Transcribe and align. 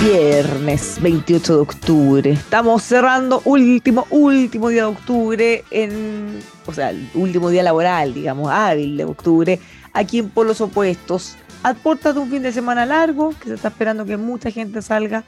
viernes 0.00 0.96
28 1.02 1.56
de 1.56 1.60
octubre. 1.60 2.30
Estamos 2.30 2.82
cerrando 2.82 3.42
último, 3.44 4.06
último 4.08 4.70
día 4.70 4.82
de 4.82 4.88
octubre 4.88 5.64
en, 5.70 6.40
o 6.64 6.72
sea, 6.72 6.90
el 6.90 7.06
último 7.12 7.50
día 7.50 7.62
laboral, 7.62 8.14
digamos, 8.14 8.50
hábil 8.50 8.96
de 8.96 9.04
octubre, 9.04 9.60
aquí 9.92 10.18
en 10.18 10.30
Polos 10.30 10.62
Opuestos. 10.62 11.36
A 11.62 11.74
de 11.74 12.18
un 12.18 12.30
fin 12.30 12.42
de 12.42 12.52
semana 12.52 12.86
largo, 12.86 13.34
que 13.38 13.48
se 13.48 13.54
está 13.54 13.68
esperando 13.68 14.06
que 14.06 14.16
mucha 14.16 14.50
gente 14.50 14.80
salga 14.80 15.24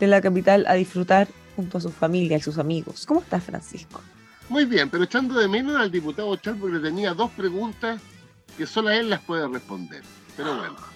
de 0.00 0.08
la 0.08 0.20
capital 0.20 0.66
a 0.66 0.74
disfrutar 0.74 1.28
junto 1.54 1.78
a 1.78 1.80
su 1.80 1.90
familia 1.90 2.36
y 2.36 2.40
sus 2.40 2.58
amigos. 2.58 3.06
¿Cómo 3.06 3.20
estás, 3.20 3.44
Francisco? 3.44 4.00
Muy 4.48 4.64
bien, 4.64 4.90
pero 4.90 5.04
echando 5.04 5.38
de 5.38 5.46
menos 5.46 5.76
al 5.76 5.92
diputado 5.92 6.34
Char 6.36 6.56
porque 6.56 6.80
tenía 6.80 7.14
dos 7.14 7.30
preguntas 7.30 8.00
que 8.58 8.66
solo 8.66 8.90
él 8.90 9.08
las 9.08 9.20
puede 9.20 9.46
responder. 9.46 10.02
Pero 10.36 10.56
bueno. 10.56 10.95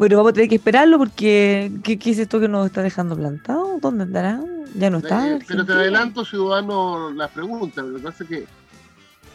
Bueno, 0.00 0.16
vamos 0.16 0.30
a 0.30 0.32
tener 0.32 0.48
que 0.48 0.54
esperarlo 0.54 0.96
porque 0.96 1.70
¿qué, 1.84 1.98
qué 1.98 2.10
es 2.12 2.18
esto 2.18 2.40
que 2.40 2.48
nos 2.48 2.64
está 2.64 2.80
dejando 2.80 3.14
plantado? 3.16 3.78
¿Dónde 3.82 4.04
andará? 4.04 4.40
¿Ya 4.74 4.88
no 4.88 4.96
está? 4.96 5.28
Eh, 5.28 5.38
pero 5.46 5.62
te 5.66 5.74
adelanto, 5.74 6.24
ciudadano, 6.24 7.10
las 7.10 7.30
preguntas. 7.32 7.84
Lo 7.84 7.98
que 7.98 8.02
pasa 8.04 8.24
es 8.24 8.30
que 8.30 8.46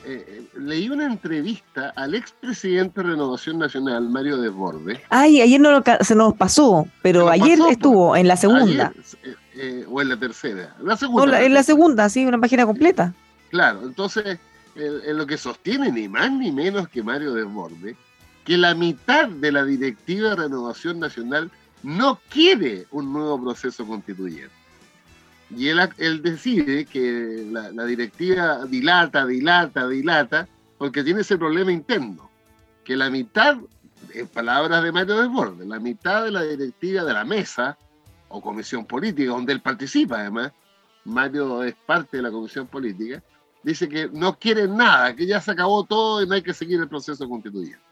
eh, 0.07 0.47
leí 0.57 0.89
una 0.89 1.05
entrevista 1.05 1.93
al 1.95 2.15
expresidente 2.15 3.03
de 3.03 3.09
Renovación 3.09 3.59
Nacional, 3.59 4.09
Mario 4.09 4.37
Desbordes. 4.37 5.01
Ay, 5.11 5.39
ayer 5.39 5.61
no 5.61 5.69
lo 5.69 5.83
se 6.01 6.15
nos 6.15 6.33
pasó, 6.33 6.87
pero 7.03 7.19
nos 7.25 7.31
ayer 7.33 7.59
pasó, 7.59 7.69
estuvo 7.69 8.15
en 8.15 8.27
la 8.27 8.35
segunda. 8.35 8.87
Ayer, 8.87 9.37
eh, 9.57 9.85
o 9.87 10.01
en 10.01 10.09
la 10.09 10.17
tercera. 10.17 10.75
La 10.81 10.93
No, 10.93 10.97
segunda. 10.97 11.27
la- 11.27 11.43
en 11.43 11.53
la 11.53 11.61
segunda, 11.61 12.09
sí, 12.09 12.25
una 12.25 12.39
página 12.39 12.65
completa. 12.65 13.13
Claro, 13.51 13.83
entonces, 13.83 14.39
en 14.75 15.15
lo 15.15 15.27
que 15.27 15.37
sostiene 15.37 15.91
ni 15.91 16.07
más 16.09 16.31
ni 16.31 16.51
menos 16.51 16.87
que 16.89 17.03
Mario 17.03 17.35
Desbordes, 17.35 17.95
que 18.45 18.57
la 18.57 18.75
mitad 18.75 19.27
de 19.27 19.51
la 19.51 19.65
directiva 19.65 20.29
de 20.29 20.35
Renovación 20.35 20.99
Nacional 20.99 21.51
no 21.81 22.19
quiere 22.29 22.85
un 22.91 23.11
nuevo 23.11 23.41
proceso 23.41 23.85
constituyente. 23.85 24.53
Y 25.49 25.67
él, 25.67 26.21
decide 26.21 26.85
que 26.85 27.47
la, 27.51 27.85
directiva 27.85 28.65
dilata, 28.65 29.25
dilata, 29.25 29.87
dilata, 29.87 30.47
porque 30.77 31.03
tiene 31.03 31.21
ese 31.21 31.37
problema 31.37 31.71
interno, 31.71 32.29
que 32.83 32.95
la 32.95 33.09
mitad, 33.09 33.57
en 34.13 34.27
palabras 34.27 34.83
de 34.83 34.91
Mario 34.91 35.21
Desbordes, 35.21 35.67
la 35.67 35.79
mitad 35.79 36.25
de 36.25 36.31
la 36.31 36.43
directiva 36.43 37.03
de 37.03 37.13
la 37.13 37.25
mesa 37.25 37.77
o 38.29 38.41
comisión 38.41 38.85
política, 38.85 39.31
donde 39.31 39.53
él 39.53 39.61
participa 39.61 40.19
además, 40.19 40.51
Mario 41.03 41.63
es 41.63 41.75
parte 41.85 42.17
de 42.17 42.23
la 42.23 42.31
comisión 42.31 42.67
política, 42.67 43.23
dice 43.63 43.87
que 43.87 44.09
no 44.11 44.37
quiere 44.37 44.67
nada, 44.67 45.15
que 45.15 45.25
ya 45.25 45.39
se 45.39 45.51
acabó 45.51 45.83
todo 45.83 46.23
y 46.23 46.27
no 46.27 46.33
hay 46.33 46.41
que 46.41 46.53
seguir 46.53 46.79
el 46.79 46.87
proceso 46.87 47.27
constituyente. 47.29 47.84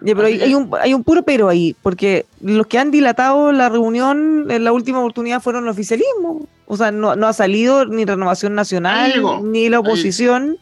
Ya, 0.00 0.14
pero 0.14 0.26
hay, 0.26 0.40
hay 0.40 0.54
un, 0.54 0.70
hay 0.80 0.94
un 0.94 1.02
puro 1.04 1.22
pero 1.22 1.48
ahí, 1.48 1.74
porque 1.82 2.26
los 2.40 2.66
que 2.66 2.78
han 2.78 2.90
dilatado 2.90 3.52
la 3.52 3.68
reunión 3.68 4.50
en 4.50 4.64
la 4.64 4.72
última 4.72 4.98
oportunidad 5.00 5.40
fueron 5.42 5.64
el 5.64 5.70
oficialismo. 5.70 6.46
O 6.66 6.76
sea, 6.76 6.90
no, 6.90 7.16
no 7.16 7.26
ha 7.26 7.32
salido 7.32 7.84
ni 7.86 8.04
Renovación 8.04 8.54
Nacional 8.54 9.12
llegó, 9.12 9.40
ni 9.42 9.68
la 9.68 9.80
oposición 9.80 10.56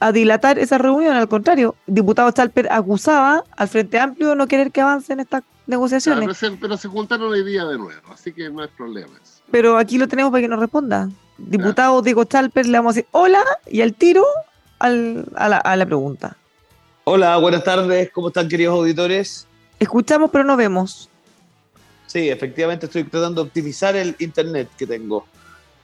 a 0.00 0.12
dilatar 0.12 0.58
esa 0.58 0.78
reunión. 0.78 1.14
Al 1.16 1.28
contrario, 1.28 1.74
diputado 1.86 2.30
Chalper 2.30 2.68
acusaba 2.70 3.44
al 3.56 3.68
Frente 3.68 3.98
Amplio 3.98 4.30
de 4.30 4.36
no 4.36 4.46
querer 4.46 4.70
que 4.70 4.80
avancen 4.80 5.20
estas 5.20 5.42
Claro, 5.42 5.78
negociaciones. 5.78 6.20
pero, 6.26 6.34
se, 6.34 6.50
pero 6.60 6.76
se 6.76 6.88
juntaron 6.88 7.32
hoy 7.32 7.42
día 7.42 7.64
de 7.64 7.78
nuevo, 7.78 8.02
así 8.12 8.32
que 8.34 8.50
no 8.50 8.60
hay 8.60 8.68
problema. 8.76 9.12
Pero 9.50 9.78
aquí 9.78 9.96
lo 9.96 10.06
tenemos 10.08 10.30
para 10.30 10.42
que 10.42 10.48
nos 10.48 10.60
responda. 10.60 11.08
Diputado 11.38 12.02
Diego 12.02 12.24
Chalper, 12.24 12.66
le 12.66 12.76
vamos 12.78 12.90
a 12.90 12.94
decir 12.96 13.08
hola 13.12 13.42
y 13.70 13.80
al 13.80 13.94
tiro 13.94 14.24
al- 14.78 15.24
a, 15.36 15.48
la, 15.48 15.56
a 15.56 15.76
la 15.76 15.86
pregunta. 15.86 16.36
Hola, 17.06 17.36
buenas 17.36 17.62
tardes, 17.62 18.10
¿cómo 18.10 18.28
están 18.28 18.48
queridos 18.48 18.74
auditores? 18.78 19.46
Escuchamos 19.78 20.30
pero 20.32 20.42
no 20.42 20.56
vemos. 20.56 21.10
Sí, 22.06 22.30
efectivamente 22.30 22.86
estoy 22.86 23.04
tratando 23.04 23.42
de 23.42 23.48
optimizar 23.48 23.94
el 23.94 24.16
internet 24.18 24.70
que 24.78 24.86
tengo. 24.86 25.26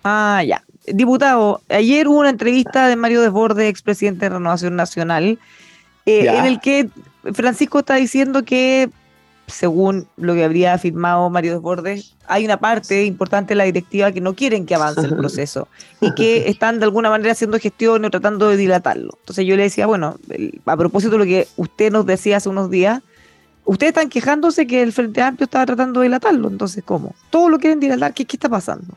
Ah, 0.02 0.42
ya. 0.46 0.64
Diputado, 0.86 1.60
ayer 1.68 2.08
hubo 2.08 2.20
una 2.20 2.30
entrevista 2.30 2.88
de 2.88 2.96
Mario 2.96 3.20
Desbordes, 3.20 3.68
expresidente 3.68 4.24
de 4.24 4.30
Renovación 4.30 4.76
Nacional, 4.76 5.38
eh, 6.06 6.26
en 6.26 6.46
el 6.46 6.58
que 6.58 6.88
Francisco 7.34 7.80
está 7.80 7.96
diciendo 7.96 8.42
que, 8.42 8.88
según 9.50 10.06
lo 10.16 10.34
que 10.34 10.44
habría 10.44 10.74
afirmado 10.74 11.28
Mario 11.30 11.52
Desbordes, 11.52 12.16
hay 12.26 12.44
una 12.44 12.58
parte 12.58 13.04
importante 13.04 13.50
de 13.50 13.56
la 13.56 13.64
directiva 13.64 14.12
que 14.12 14.20
no 14.20 14.34
quieren 14.34 14.66
que 14.66 14.74
avance 14.74 15.00
el 15.00 15.16
proceso 15.18 15.68
y 16.00 16.14
que 16.14 16.48
están 16.48 16.78
de 16.78 16.84
alguna 16.84 17.10
manera 17.10 17.32
haciendo 17.32 17.58
gestiones 17.58 18.08
o 18.08 18.10
tratando 18.10 18.48
de 18.48 18.56
dilatarlo. 18.56 19.10
Entonces 19.20 19.46
yo 19.46 19.56
le 19.56 19.64
decía, 19.64 19.86
bueno, 19.86 20.18
a 20.66 20.76
propósito 20.76 21.12
de 21.12 21.18
lo 21.18 21.24
que 21.24 21.48
usted 21.56 21.92
nos 21.92 22.06
decía 22.06 22.38
hace 22.38 22.48
unos 22.48 22.70
días, 22.70 23.02
ustedes 23.64 23.90
están 23.90 24.08
quejándose 24.08 24.66
que 24.66 24.82
el 24.82 24.92
Frente 24.92 25.22
Amplio 25.22 25.44
estaba 25.44 25.66
tratando 25.66 26.00
de 26.00 26.04
dilatarlo, 26.04 26.48
entonces 26.48 26.82
¿cómo? 26.84 27.14
Todo 27.30 27.48
lo 27.48 27.58
quieren 27.58 27.80
dilatar, 27.80 28.14
¿qué, 28.14 28.24
qué 28.24 28.36
está 28.36 28.48
pasando? 28.48 28.94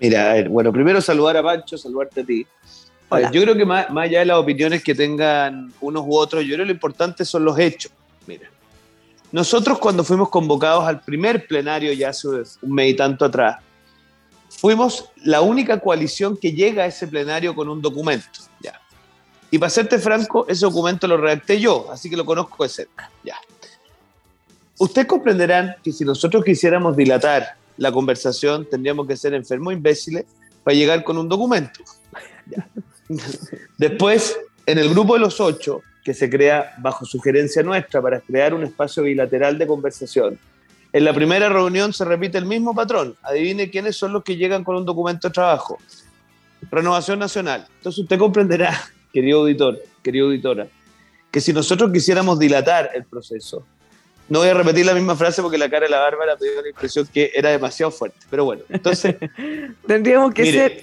Mira, 0.00 0.30
a 0.30 0.34
ver, 0.34 0.48
bueno, 0.48 0.72
primero 0.72 1.00
saludar 1.00 1.36
a 1.36 1.42
Pancho, 1.42 1.78
saludarte 1.78 2.20
a 2.20 2.24
ti. 2.24 2.46
A 3.08 3.16
ver, 3.16 3.24
Hola. 3.24 3.32
yo 3.32 3.42
creo 3.42 3.54
que 3.54 3.64
más, 3.64 3.88
más 3.90 4.04
allá 4.04 4.20
de 4.20 4.26
las 4.26 4.36
opiniones 4.36 4.82
que 4.82 4.94
tengan 4.94 5.72
unos 5.80 6.04
u 6.06 6.16
otros, 6.16 6.42
yo 6.42 6.54
creo 6.54 6.64
que 6.64 6.66
lo 6.66 6.72
importante 6.72 7.24
son 7.24 7.44
los 7.44 7.58
hechos. 7.58 7.92
Mira, 8.26 8.48
nosotros 9.32 9.78
cuando 9.78 10.04
fuimos 10.04 10.28
convocados 10.28 10.84
al 10.84 11.00
primer 11.00 11.46
plenario 11.46 11.92
ya 11.92 12.10
hace 12.10 12.28
un 12.28 12.74
mes 12.74 12.90
y 12.90 12.94
tanto 12.94 13.24
atrás, 13.24 13.58
fuimos 14.48 15.10
la 15.24 15.40
única 15.40 15.80
coalición 15.80 16.36
que 16.36 16.52
llega 16.52 16.84
a 16.84 16.86
ese 16.86 17.06
plenario 17.06 17.54
con 17.54 17.68
un 17.68 17.82
documento. 17.82 18.40
Ya. 18.60 18.80
Y 19.50 19.58
para 19.58 19.70
serte 19.70 19.98
franco, 19.98 20.46
ese 20.48 20.64
documento 20.64 21.06
lo 21.06 21.16
redacté 21.16 21.60
yo, 21.60 21.90
así 21.90 22.08
que 22.08 22.16
lo 22.16 22.24
conozco 22.24 22.62
de 22.62 22.68
cerca. 22.68 23.10
Ya. 23.24 23.36
Ustedes 24.78 25.06
comprenderán 25.06 25.76
que 25.82 25.92
si 25.92 26.04
nosotros 26.04 26.44
quisiéramos 26.44 26.96
dilatar 26.96 27.56
la 27.76 27.92
conversación, 27.92 28.66
tendríamos 28.68 29.06
que 29.06 29.16
ser 29.16 29.34
enfermos 29.34 29.72
imbéciles 29.72 30.24
para 30.62 30.74
llegar 30.74 31.04
con 31.04 31.18
un 31.18 31.28
documento. 31.28 31.80
Ya. 32.46 32.68
Después, 33.78 34.38
en 34.66 34.78
el 34.78 34.90
grupo 34.90 35.14
de 35.14 35.20
los 35.20 35.40
ocho, 35.40 35.82
que 36.06 36.14
se 36.14 36.30
crea 36.30 36.72
bajo 36.78 37.04
sugerencia 37.04 37.64
nuestra 37.64 38.00
para 38.00 38.20
crear 38.20 38.54
un 38.54 38.62
espacio 38.62 39.02
bilateral 39.02 39.58
de 39.58 39.66
conversación, 39.66 40.38
en 40.92 41.04
la 41.04 41.12
primera 41.12 41.48
reunión 41.48 41.92
se 41.92 42.04
repite 42.04 42.38
el 42.38 42.46
mismo 42.46 42.76
patrón. 42.76 43.16
Adivine 43.24 43.68
quiénes 43.70 43.96
son 43.96 44.12
los 44.12 44.22
que 44.22 44.36
llegan 44.36 44.62
con 44.62 44.76
un 44.76 44.84
documento 44.84 45.26
de 45.26 45.34
trabajo. 45.34 45.78
Renovación 46.70 47.18
Nacional. 47.18 47.66
Entonces 47.78 48.04
usted 48.04 48.18
comprenderá, 48.20 48.80
querido 49.12 49.40
auditor, 49.40 49.82
querida 50.00 50.26
auditora, 50.26 50.68
que 51.28 51.40
si 51.40 51.52
nosotros 51.52 51.90
quisiéramos 51.92 52.38
dilatar 52.38 52.92
el 52.94 53.02
proceso, 53.02 53.66
no 54.28 54.38
voy 54.38 54.48
a 54.48 54.54
repetir 54.54 54.86
la 54.86 54.94
misma 54.94 55.16
frase 55.16 55.42
porque 55.42 55.58
la 55.58 55.68
cara 55.68 55.86
de 55.86 55.90
la 55.90 55.98
Bárbara 55.98 56.36
me 56.40 56.48
dio 56.48 56.62
la 56.62 56.68
impresión 56.68 57.08
que 57.12 57.32
era 57.34 57.50
demasiado 57.50 57.90
fuerte. 57.90 58.18
Pero 58.30 58.44
bueno, 58.44 58.62
entonces 58.68 59.16
Tendríamos 59.88 60.32
que 60.32 60.42
Mire, 60.42 60.82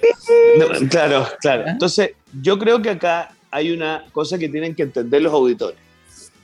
no, 0.58 0.88
claro, 0.90 1.26
claro. 1.40 1.64
Entonces, 1.66 2.10
yo 2.42 2.58
creo 2.58 2.82
que 2.82 2.90
acá 2.90 3.30
hay 3.54 3.70
una 3.70 4.04
cosa 4.10 4.36
que 4.36 4.48
tienen 4.48 4.74
que 4.74 4.82
entender 4.82 5.22
los 5.22 5.32
auditores. 5.32 5.78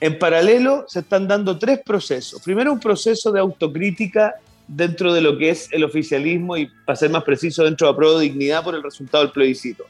En 0.01 0.17
paralelo 0.17 0.85
se 0.87 1.01
están 1.01 1.27
dando 1.27 1.59
tres 1.59 1.81
procesos. 1.85 2.41
Primero 2.41 2.73
un 2.73 2.79
proceso 2.79 3.33
de 3.33 3.41
autocrítica 3.41 4.37
dentro 4.69 5.13
de 5.13 5.21
lo 5.21 5.37
que 5.37 5.51
es 5.51 5.69
el 5.73 5.83
oficialismo 5.83 6.57
y, 6.57 6.71
para 6.87 6.95
ser 6.95 7.11
más 7.11 7.25
preciso, 7.25 7.65
dentro 7.65 7.93
de 7.93 8.01
la 8.01 8.13
de 8.13 8.23
dignidad 8.23 8.63
por 8.63 8.77
el 8.77 8.83
resultado 8.85 9.25
del 9.25 9.33
plebiscito. 9.33 9.87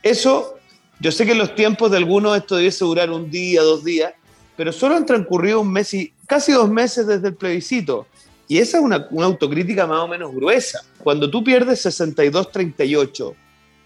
Eso, 0.00 0.58
yo 1.00 1.10
sé 1.10 1.26
que 1.26 1.32
en 1.32 1.38
los 1.38 1.56
tiempos 1.56 1.90
de 1.90 1.96
algunos 1.96 2.36
esto 2.36 2.54
debiese 2.54 2.84
durar 2.84 3.10
un 3.10 3.28
día, 3.28 3.62
dos 3.62 3.82
días, 3.82 4.14
pero 4.56 4.70
solo 4.70 4.94
han 4.94 5.04
transcurrido 5.04 5.62
un 5.62 5.72
mes 5.72 5.92
y 5.92 6.12
casi 6.28 6.52
dos 6.52 6.70
meses 6.70 7.04
desde 7.04 7.28
el 7.28 7.34
plebiscito. 7.34 8.06
Y 8.46 8.58
esa 8.58 8.78
es 8.78 8.84
una, 8.84 9.08
una 9.10 9.26
autocrítica 9.26 9.88
más 9.88 9.98
o 9.98 10.06
menos 10.06 10.32
gruesa. 10.32 10.82
Cuando 11.02 11.28
tú 11.28 11.42
pierdes 11.42 11.84
62-38 11.84 13.34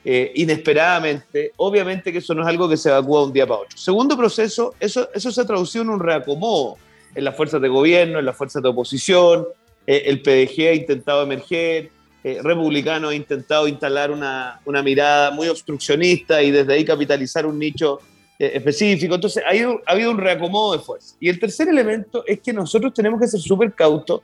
eh, 0.06 0.32
inesperadamente, 0.34 1.52
obviamente 1.56 2.12
que 2.12 2.18
eso 2.18 2.34
no 2.34 2.42
es 2.42 2.48
algo 2.48 2.68
que 2.68 2.76
se 2.76 2.90
evacúa 2.90 3.20
de 3.20 3.26
un 3.26 3.32
día 3.32 3.46
para 3.46 3.60
otro. 3.60 3.78
Segundo 3.78 4.16
proceso, 4.18 4.74
eso, 4.78 5.08
eso 5.14 5.32
se 5.32 5.40
ha 5.40 5.46
traducido 5.46 5.82
en 5.82 5.88
un 5.88 6.00
reacomodo 6.00 6.76
en 7.14 7.24
las 7.24 7.34
fuerzas 7.34 7.62
de 7.62 7.68
gobierno, 7.68 8.18
en 8.18 8.26
las 8.26 8.36
fuerzas 8.36 8.62
de 8.62 8.68
oposición, 8.68 9.46
eh, 9.86 10.02
el 10.06 10.20
PDG 10.20 10.68
ha 10.68 10.74
intentado 10.74 11.22
emerger, 11.22 11.90
eh, 12.22 12.38
Republicano 12.42 13.08
ha 13.08 13.14
intentado 13.14 13.66
instalar 13.66 14.10
una, 14.10 14.60
una, 14.66 14.82
mirada 14.82 15.30
muy 15.30 15.48
obstruccionista 15.48 16.42
y 16.42 16.50
desde 16.50 16.74
ahí 16.74 16.84
capitalizar 16.84 17.46
un 17.46 17.58
nicho 17.58 18.00
específico. 18.38 19.14
Entonces, 19.14 19.42
ha, 19.46 19.50
ha 19.50 19.92
habido 19.92 20.10
un 20.10 20.18
reacomodo 20.18 20.76
de 20.76 20.80
fuerzas. 20.80 21.16
Y 21.18 21.30
el 21.30 21.38
tercer 21.38 21.68
elemento 21.68 22.24
es 22.26 22.40
que 22.40 22.52
nosotros 22.52 22.92
tenemos 22.92 23.20
que 23.20 23.28
ser 23.28 23.40
súper 23.40 23.72
cautos 23.72 24.20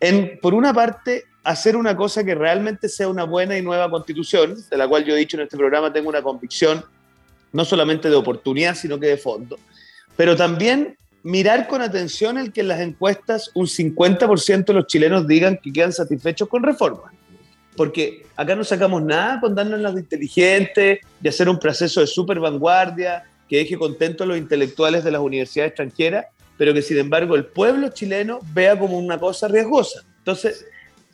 en, 0.00 0.38
por 0.40 0.54
una 0.54 0.72
parte, 0.72 1.24
hacer 1.44 1.76
una 1.76 1.96
cosa 1.96 2.24
que 2.24 2.34
realmente 2.34 2.88
sea 2.88 3.08
una 3.08 3.24
buena 3.24 3.56
y 3.56 3.62
nueva 3.62 3.90
constitución, 3.90 4.56
de 4.70 4.76
la 4.76 4.86
cual 4.86 5.04
yo 5.04 5.14
he 5.14 5.18
dicho 5.18 5.36
en 5.36 5.44
este 5.44 5.56
programa, 5.56 5.92
tengo 5.92 6.08
una 6.08 6.22
convicción 6.22 6.84
no 7.52 7.64
solamente 7.64 8.10
de 8.10 8.16
oportunidad, 8.16 8.74
sino 8.74 9.00
que 9.00 9.06
de 9.06 9.16
fondo, 9.16 9.58
pero 10.16 10.36
también 10.36 10.96
mirar 11.22 11.66
con 11.66 11.82
atención 11.82 12.38
el 12.38 12.52
que 12.52 12.60
en 12.60 12.68
las 12.68 12.80
encuestas 12.80 13.50
un 13.54 13.66
50% 13.66 14.64
de 14.64 14.72
los 14.74 14.86
chilenos 14.86 15.26
digan 15.26 15.58
que 15.62 15.72
quedan 15.72 15.92
satisfechos 15.92 16.48
con 16.48 16.62
reformas. 16.62 17.12
Porque 17.76 18.26
acá 18.34 18.56
no 18.56 18.64
sacamos 18.64 19.02
nada 19.02 19.40
con 19.40 19.54
darnos 19.54 19.80
las 19.80 19.94
de 19.94 20.00
inteligentes, 20.00 20.98
de 21.20 21.28
hacer 21.28 21.48
un 21.48 21.58
proceso 21.58 22.00
de 22.00 22.06
super 22.06 22.40
vanguardia, 22.40 23.24
que 23.48 23.58
deje 23.58 23.78
contentos 23.78 24.24
a 24.24 24.28
los 24.28 24.38
intelectuales 24.38 25.04
de 25.04 25.10
las 25.10 25.20
universidades 25.20 25.70
extranjeras, 25.70 26.26
pero 26.58 26.74
que 26.74 26.82
sin 26.82 26.98
embargo 26.98 27.36
el 27.36 27.46
pueblo 27.46 27.88
chileno 27.88 28.40
vea 28.52 28.78
como 28.78 28.98
una 28.98 29.18
cosa 29.18 29.48
riesgosa. 29.48 30.02
Entonces, 30.18 30.66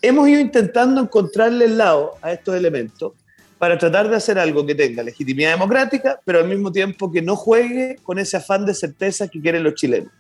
hemos 0.02 0.28
ido 0.28 0.40
intentando 0.40 1.00
encontrarle 1.00 1.66
el 1.66 1.78
lado 1.78 2.14
a 2.22 2.32
estos 2.32 2.56
elementos 2.56 3.12
para 3.58 3.78
tratar 3.78 4.08
de 4.08 4.16
hacer 4.16 4.38
algo 4.38 4.66
que 4.66 4.74
tenga 4.74 5.02
legitimidad 5.02 5.52
democrática, 5.52 6.18
pero 6.24 6.40
al 6.40 6.48
mismo 6.48 6.72
tiempo 6.72 7.12
que 7.12 7.22
no 7.22 7.36
juegue 7.36 7.98
con 8.02 8.18
ese 8.18 8.38
afán 8.38 8.66
de 8.66 8.74
certeza 8.74 9.28
que 9.28 9.40
quieren 9.40 9.62
los 9.62 9.74
chilenos. 9.74 10.10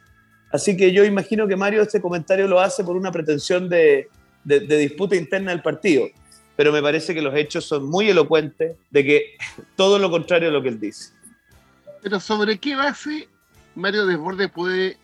Así 0.52 0.76
que 0.76 0.92
yo 0.92 1.04
imagino 1.04 1.48
que 1.48 1.56
Mario 1.56 1.82
este 1.82 2.00
comentario 2.00 2.46
lo 2.46 2.60
hace 2.60 2.84
por 2.84 2.96
una 2.96 3.10
pretensión 3.10 3.68
de, 3.68 4.08
de, 4.44 4.76
disputa 4.78 5.16
interna 5.16 5.50
del 5.50 5.62
partido, 5.62 6.06
pero 6.54 6.70
me 6.70 6.80
parece 6.80 7.12
que 7.12 7.22
los 7.22 7.34
hechos 7.34 7.64
son 7.64 7.86
muy 7.86 8.08
elocuentes 8.08 8.76
de 8.90 9.04
que 9.04 9.22
todo 9.76 9.98
lo 9.98 10.10
contrario 10.10 10.50
a 10.50 10.52
lo 10.52 10.62
que 10.62 10.68
él 10.68 10.78
dice. 10.78 11.12
Pero 12.02 12.20
sobre 12.20 12.58
qué 12.58 12.76
base 12.76 13.28
Mario 13.74 14.06
Desbordes 14.06 14.50
puede, 14.50 14.96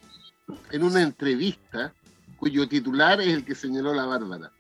en 0.70 0.82
una 0.82 1.02
entrevista, 1.02 1.92
cuyo 2.36 2.68
titular 2.68 3.20
es 3.20 3.28
el 3.28 3.44
que 3.44 3.54
señaló 3.54 3.92
la 3.94 4.06
Bárbara, 4.06 4.50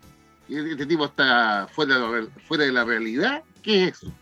este 0.48 0.86
tipo 0.86 1.04
está 1.04 1.68
fuera 1.72 1.94
de, 1.94 2.00
la, 2.00 2.28
fuera 2.46 2.64
de 2.64 2.72
la 2.72 2.84
realidad. 2.84 3.42
¿Qué 3.62 3.84
es 3.84 3.92
eso? 3.92 4.12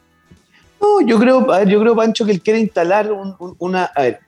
No, 0.81 1.01
yo 1.01 1.19
creo, 1.19 1.65
yo 1.65 1.81
creo, 1.81 1.97
Pancho, 1.97 2.25
que 2.25 2.33
él 2.33 2.43
quiere 2.43 2.61
instalar 2.61 3.11
una. 3.59 3.85
A 3.85 4.03
ver, 4.03 4.21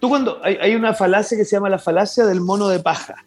tú 0.00 0.08
cuando. 0.08 0.40
Hay, 0.42 0.74
una 0.74 0.94
falacia 0.94 1.36
que 1.36 1.44
se 1.44 1.56
llama 1.56 1.68
la 1.68 1.78
falacia 1.78 2.24
del 2.24 2.40
mono 2.40 2.68
de 2.68 2.78
paja. 2.80 3.26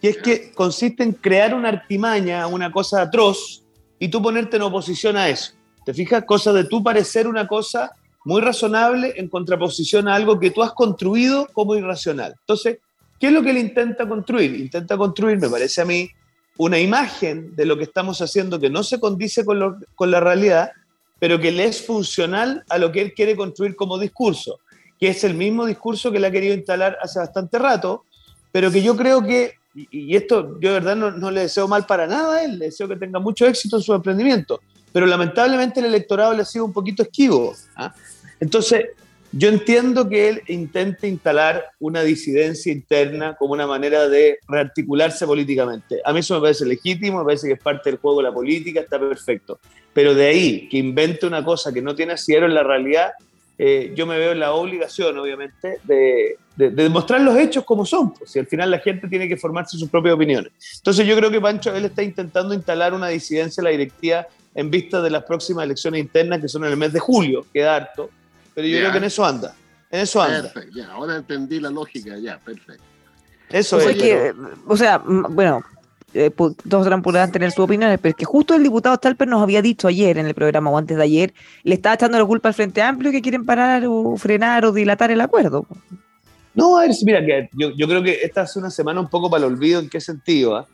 Y 0.00 0.08
es 0.08 0.18
que 0.18 0.52
consiste 0.52 1.02
en 1.02 1.12
crear 1.12 1.54
una 1.54 1.68
artimaña, 1.68 2.46
una 2.46 2.70
cosa 2.70 3.02
atroz, 3.02 3.62
y 3.98 4.08
tú 4.08 4.20
ponerte 4.20 4.56
en 4.56 4.62
oposición 4.62 5.16
a 5.16 5.28
eso. 5.28 5.52
¿Te 5.84 5.94
fijas? 5.94 6.24
Cosa 6.24 6.52
de 6.52 6.64
tú 6.64 6.82
parecer 6.82 7.26
una 7.26 7.46
cosa 7.46 7.92
muy 8.26 8.40
razonable 8.40 9.14
en 9.16 9.28
contraposición 9.28 10.08
a 10.08 10.16
algo 10.16 10.40
que 10.40 10.50
tú 10.50 10.60
has 10.60 10.72
construido 10.72 11.46
como 11.52 11.76
irracional. 11.76 12.34
Entonces, 12.40 12.78
¿qué 13.20 13.28
es 13.28 13.32
lo 13.32 13.40
que 13.40 13.50
él 13.50 13.58
intenta 13.58 14.08
construir? 14.08 14.52
Intenta 14.56 14.96
construir, 14.96 15.38
me 15.38 15.48
parece 15.48 15.82
a 15.82 15.84
mí, 15.84 16.10
una 16.56 16.80
imagen 16.80 17.54
de 17.54 17.64
lo 17.64 17.78
que 17.78 17.84
estamos 17.84 18.20
haciendo 18.20 18.58
que 18.58 18.68
no 18.68 18.82
se 18.82 18.98
condice 18.98 19.44
con, 19.44 19.84
con 19.94 20.10
la 20.10 20.18
realidad, 20.18 20.72
pero 21.20 21.38
que 21.38 21.52
le 21.52 21.66
es 21.66 21.86
funcional 21.86 22.64
a 22.68 22.78
lo 22.78 22.90
que 22.90 23.00
él 23.00 23.14
quiere 23.14 23.36
construir 23.36 23.76
como 23.76 23.96
discurso, 23.96 24.58
que 24.98 25.06
es 25.06 25.22
el 25.22 25.34
mismo 25.34 25.64
discurso 25.64 26.10
que 26.10 26.18
le 26.18 26.26
ha 26.26 26.32
querido 26.32 26.54
instalar 26.54 26.98
hace 27.00 27.20
bastante 27.20 27.60
rato, 27.60 28.06
pero 28.50 28.72
que 28.72 28.82
yo 28.82 28.96
creo 28.96 29.22
que, 29.22 29.54
y 29.72 30.16
esto 30.16 30.58
yo 30.58 30.72
de 30.72 30.80
verdad 30.80 30.96
no, 30.96 31.30
le 31.30 31.42
deseo 31.42 31.68
mal 31.68 31.86
para 31.86 32.08
nada 32.08 32.38
a 32.38 32.44
él, 32.44 32.58
le 32.58 32.64
deseo 32.66 32.88
que 32.88 32.96
tenga 32.96 33.20
mucho 33.20 33.46
éxito 33.46 33.76
en 33.76 33.82
su 33.84 33.94
emprendimiento, 33.94 34.60
pero 34.92 35.06
lamentablemente 35.06 35.78
el 35.78 35.86
electorado 35.86 36.34
le 36.34 36.42
ha 36.42 36.44
sido 36.44 36.64
un 36.64 36.72
poquito 36.72 37.04
esquivo. 37.04 37.54
¿ah? 37.76 37.94
Entonces, 38.40 38.86
yo 39.32 39.48
entiendo 39.48 40.08
que 40.08 40.28
él 40.28 40.42
intente 40.46 41.08
instalar 41.08 41.66
una 41.78 42.02
disidencia 42.02 42.72
interna 42.72 43.36
como 43.36 43.52
una 43.52 43.66
manera 43.66 44.08
de 44.08 44.38
rearticularse 44.48 45.26
políticamente. 45.26 46.00
A 46.04 46.12
mí 46.12 46.20
eso 46.20 46.34
me 46.36 46.40
parece 46.40 46.64
legítimo, 46.64 47.18
me 47.18 47.24
parece 47.24 47.48
que 47.48 47.54
es 47.54 47.60
parte 47.60 47.90
del 47.90 47.98
juego 47.98 48.18
de 48.18 48.28
la 48.28 48.32
política, 48.32 48.80
está 48.80 48.98
perfecto. 48.98 49.58
Pero 49.92 50.14
de 50.14 50.26
ahí 50.26 50.68
que 50.68 50.78
invente 50.78 51.26
una 51.26 51.44
cosa 51.44 51.72
que 51.72 51.82
no 51.82 51.94
tiene 51.94 52.14
asidero 52.14 52.46
en 52.46 52.54
la 52.54 52.62
realidad, 52.62 53.12
eh, 53.58 53.92
yo 53.94 54.06
me 54.06 54.18
veo 54.18 54.32
en 54.32 54.40
la 54.40 54.52
obligación, 54.52 55.18
obviamente, 55.18 55.80
de, 55.84 56.36
demostrar 56.56 57.20
los 57.20 57.36
hechos 57.36 57.64
como 57.64 57.84
son, 57.84 58.14
pues, 58.14 58.30
si 58.30 58.38
al 58.38 58.46
final 58.46 58.70
la 58.70 58.78
gente 58.78 59.08
tiene 59.08 59.28
que 59.28 59.36
formarse 59.36 59.76
sus 59.76 59.90
propias 59.90 60.14
opiniones. 60.14 60.52
Entonces 60.78 61.06
yo 61.06 61.16
creo 61.16 61.30
que 61.30 61.40
Pancho, 61.40 61.74
él 61.74 61.84
está 61.84 62.02
intentando 62.02 62.54
instalar 62.54 62.94
una 62.94 63.08
disidencia 63.08 63.60
en 63.60 63.64
la 63.64 63.70
directiva 63.70 64.26
en 64.54 64.70
vista 64.70 65.02
de 65.02 65.10
las 65.10 65.24
próximas 65.24 65.64
elecciones 65.64 66.00
internas 66.00 66.40
que 66.40 66.48
son 66.48 66.64
en 66.64 66.70
el 66.70 66.76
mes 66.78 66.92
de 66.92 67.00
julio, 67.00 67.44
queda 67.52 67.76
harto 67.76 68.10
pero 68.56 68.68
yo 68.68 68.78
creo 68.78 68.90
que 68.90 68.98
en 68.98 69.04
eso 69.04 69.22
anda. 69.22 69.54
En 69.90 70.00
eso 70.00 70.22
anda. 70.22 70.50
Perfecto, 70.50 70.78
ya, 70.78 70.90
ahora 70.92 71.16
entendí 71.16 71.60
la 71.60 71.68
lógica, 71.68 72.16
ya, 72.16 72.38
perfecto. 72.38 72.82
Eso 73.50 73.78
es. 73.78 73.94
Que, 73.94 74.32
o 74.66 74.76
sea, 74.78 74.96
bueno, 74.96 75.62
eh, 76.14 76.30
todos 76.30 77.02
podrán 77.02 77.30
tener 77.30 77.52
su 77.52 77.62
opinión, 77.62 77.90
pero 78.00 78.12
es 78.12 78.16
que 78.16 78.24
justo 78.24 78.54
el 78.54 78.62
diputado 78.62 78.96
Stalper 78.96 79.28
nos 79.28 79.42
había 79.42 79.60
dicho 79.60 79.88
ayer 79.88 80.16
en 80.16 80.24
el 80.24 80.34
programa 80.34 80.70
o 80.70 80.78
antes 80.78 80.96
de 80.96 81.02
ayer, 81.02 81.34
le 81.64 81.74
estaba 81.74 81.96
echando 81.96 82.18
la 82.18 82.24
culpa 82.24 82.48
al 82.48 82.54
Frente 82.54 82.80
Amplio 82.80 83.12
que 83.12 83.20
quieren 83.20 83.44
parar 83.44 83.84
o 83.86 84.16
frenar 84.16 84.64
o 84.64 84.72
dilatar 84.72 85.10
el 85.10 85.20
acuerdo. 85.20 85.66
No, 86.54 86.78
a 86.78 86.86
ver, 86.86 86.92
mira, 87.04 87.24
que 87.24 87.50
yo, 87.52 87.72
yo, 87.76 87.86
creo 87.86 88.02
que 88.02 88.20
esta 88.22 88.44
es 88.44 88.56
una 88.56 88.70
semana 88.70 88.98
un 88.98 89.10
poco 89.10 89.28
para 89.28 89.44
el 89.44 89.52
olvido. 89.52 89.80
¿En 89.80 89.90
qué 89.90 90.00
sentido? 90.00 90.56
Ah? 90.56 90.66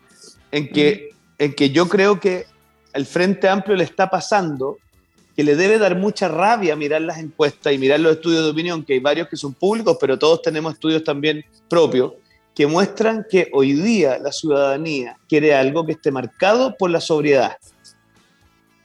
En, 0.53 0.69
que, 0.69 1.11
en 1.39 1.53
que 1.55 1.71
yo 1.71 1.89
creo 1.89 2.21
que 2.21 2.47
el 2.93 3.05
Frente 3.05 3.49
Amplio 3.49 3.77
le 3.77 3.83
está 3.83 4.09
pasando 4.09 4.79
que 5.37 5.45
le 5.45 5.57
debe 5.57 5.79
dar 5.79 5.97
mucha 5.97 6.29
rabia 6.29 6.77
mirar 6.77 7.03
las 7.03 7.19
encuestas 7.19 7.73
y 7.73 7.79
mirar 7.79 8.01
los 8.01 8.13
estudios 8.13 8.45
de 8.45 8.51
opinión, 8.51 8.85
que 8.85 8.95
hay 8.95 9.01
varios 9.01 9.29
que 9.29 9.37
son 9.37 9.55
públicos, 9.55 9.97
pero 10.01 10.19
todos 10.19 10.43
tenemos 10.43 10.75
estudios 10.75 11.03
también 11.05 11.45
propios, 11.69 12.13
que 12.55 12.67
muestran 12.67 13.25
que 13.31 13.49
hoy 13.53 13.73
día 13.73 14.19
la 14.19 14.31
ciudadanía 14.31 15.17
quiere 15.29 15.55
algo 15.55 15.87
que 15.87 15.93
esté 15.93 16.11
marcado 16.11 16.77
por 16.77 16.91
la 16.91 17.01
sobriedad. 17.01 17.57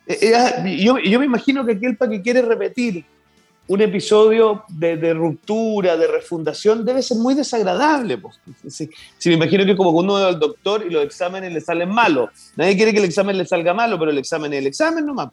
Eh, 0.07 0.17
eh, 0.21 0.35
ah, 0.35 0.65
yo, 0.65 1.19
me 1.19 1.25
imagino 1.25 1.65
que 1.65 1.73
aquel 1.73 1.97
para 1.97 2.11
que 2.11 2.21
quiere 2.21 2.41
repetir 2.41 3.03
un 3.69 3.81
episodio 3.81 4.63
de, 4.69 5.13
ruptura, 5.13 5.97
de 5.97 6.07
refundación, 6.07 6.85
debe 6.85 7.01
ser 7.01 7.17
muy 7.17 7.35
desagradable. 7.35 8.17
Si, 8.65 8.89
me 9.25 9.33
imagino 9.33 9.65
que 9.65 9.75
como 9.75 9.89
uno 9.89 10.13
va 10.13 10.27
al 10.29 10.39
doctor 10.39 10.85
y 10.87 10.89
los 10.89 11.03
exámenes 11.03 11.51
le 11.51 11.59
salen 11.59 11.89
malos, 11.89 12.29
nadie 12.55 12.77
quiere 12.77 12.93
que 12.93 12.99
el 12.99 13.05
examen 13.05 13.37
le 13.37 13.45
salga 13.45 13.73
malo, 13.73 13.99
pero 13.99 14.11
el 14.11 14.17
examen 14.17 14.53
es 14.53 14.59
el 14.59 14.67
examen 14.67 15.05
nomás. 15.05 15.31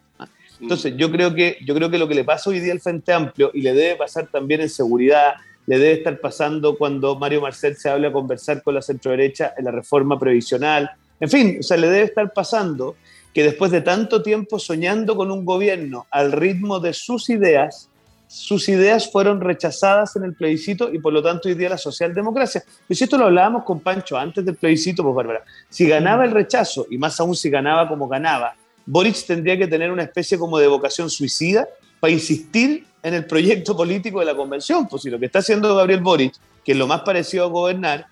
Entonces, 0.60 0.94
yo 0.96 1.10
creo, 1.10 1.34
que, 1.34 1.58
yo 1.64 1.74
creo 1.74 1.90
que 1.90 1.98
lo 1.98 2.08
que 2.08 2.14
le 2.14 2.24
pasa 2.24 2.50
hoy 2.50 2.60
día 2.60 2.72
al 2.72 2.80
Frente 2.80 3.12
Amplio, 3.12 3.50
y 3.54 3.62
le 3.62 3.74
debe 3.74 3.96
pasar 3.96 4.28
también 4.28 4.60
en 4.60 4.68
seguridad, 4.68 5.34
le 5.66 5.78
debe 5.78 5.92
estar 5.94 6.20
pasando 6.20 6.76
cuando 6.76 7.16
Mario 7.18 7.40
Marcel 7.40 7.76
se 7.76 7.88
habla 7.88 8.08
a 8.08 8.12
conversar 8.12 8.62
con 8.62 8.74
la 8.74 8.82
centroderecha 8.82 9.54
en 9.56 9.64
la 9.64 9.70
reforma 9.70 10.18
previsional. 10.18 10.90
En 11.20 11.30
fin, 11.30 11.56
o 11.60 11.62
sea, 11.62 11.76
le 11.76 11.88
debe 11.88 12.04
estar 12.04 12.32
pasando 12.32 12.96
que 13.32 13.42
después 13.42 13.72
de 13.72 13.80
tanto 13.80 14.22
tiempo 14.22 14.58
soñando 14.58 15.16
con 15.16 15.30
un 15.30 15.44
gobierno 15.44 16.06
al 16.10 16.32
ritmo 16.32 16.80
de 16.80 16.92
sus 16.92 17.30
ideas, 17.30 17.88
sus 18.28 18.68
ideas 18.68 19.10
fueron 19.10 19.40
rechazadas 19.40 20.16
en 20.16 20.24
el 20.24 20.34
plebiscito 20.34 20.92
y 20.92 20.98
por 20.98 21.12
lo 21.12 21.22
tanto 21.22 21.48
hoy 21.48 21.54
día 21.54 21.68
la 21.68 21.78
socialdemocracia. 21.78 22.62
Pues 22.86 23.00
esto 23.00 23.18
lo 23.18 23.26
hablábamos 23.26 23.64
con 23.64 23.80
Pancho 23.80 24.16
antes 24.16 24.44
del 24.44 24.56
plebiscito, 24.56 25.02
pues 25.02 25.14
Bárbara, 25.14 25.44
si 25.68 25.88
ganaba 25.88 26.24
el 26.24 26.30
rechazo 26.30 26.86
y 26.90 26.98
más 26.98 27.18
aún 27.20 27.34
si 27.34 27.50
ganaba 27.50 27.88
como 27.88 28.08
ganaba, 28.08 28.54
Boric 28.86 29.26
tendría 29.26 29.56
que 29.56 29.66
tener 29.66 29.90
una 29.90 30.02
especie 30.02 30.38
como 30.38 30.58
de 30.58 30.66
vocación 30.66 31.10
suicida 31.10 31.66
para 32.00 32.12
insistir 32.12 32.86
en 33.02 33.14
el 33.14 33.26
proyecto 33.26 33.76
político 33.76 34.20
de 34.20 34.26
la 34.26 34.34
convención. 34.34 34.88
Pues 34.88 35.02
si 35.02 35.10
lo 35.10 35.18
que 35.18 35.26
está 35.26 35.40
haciendo 35.40 35.74
Gabriel 35.74 36.00
Boric, 36.00 36.34
que 36.64 36.72
es 36.72 36.78
lo 36.78 36.86
más 36.86 37.02
parecido 37.02 37.44
a 37.44 37.48
gobernar, 37.48 38.06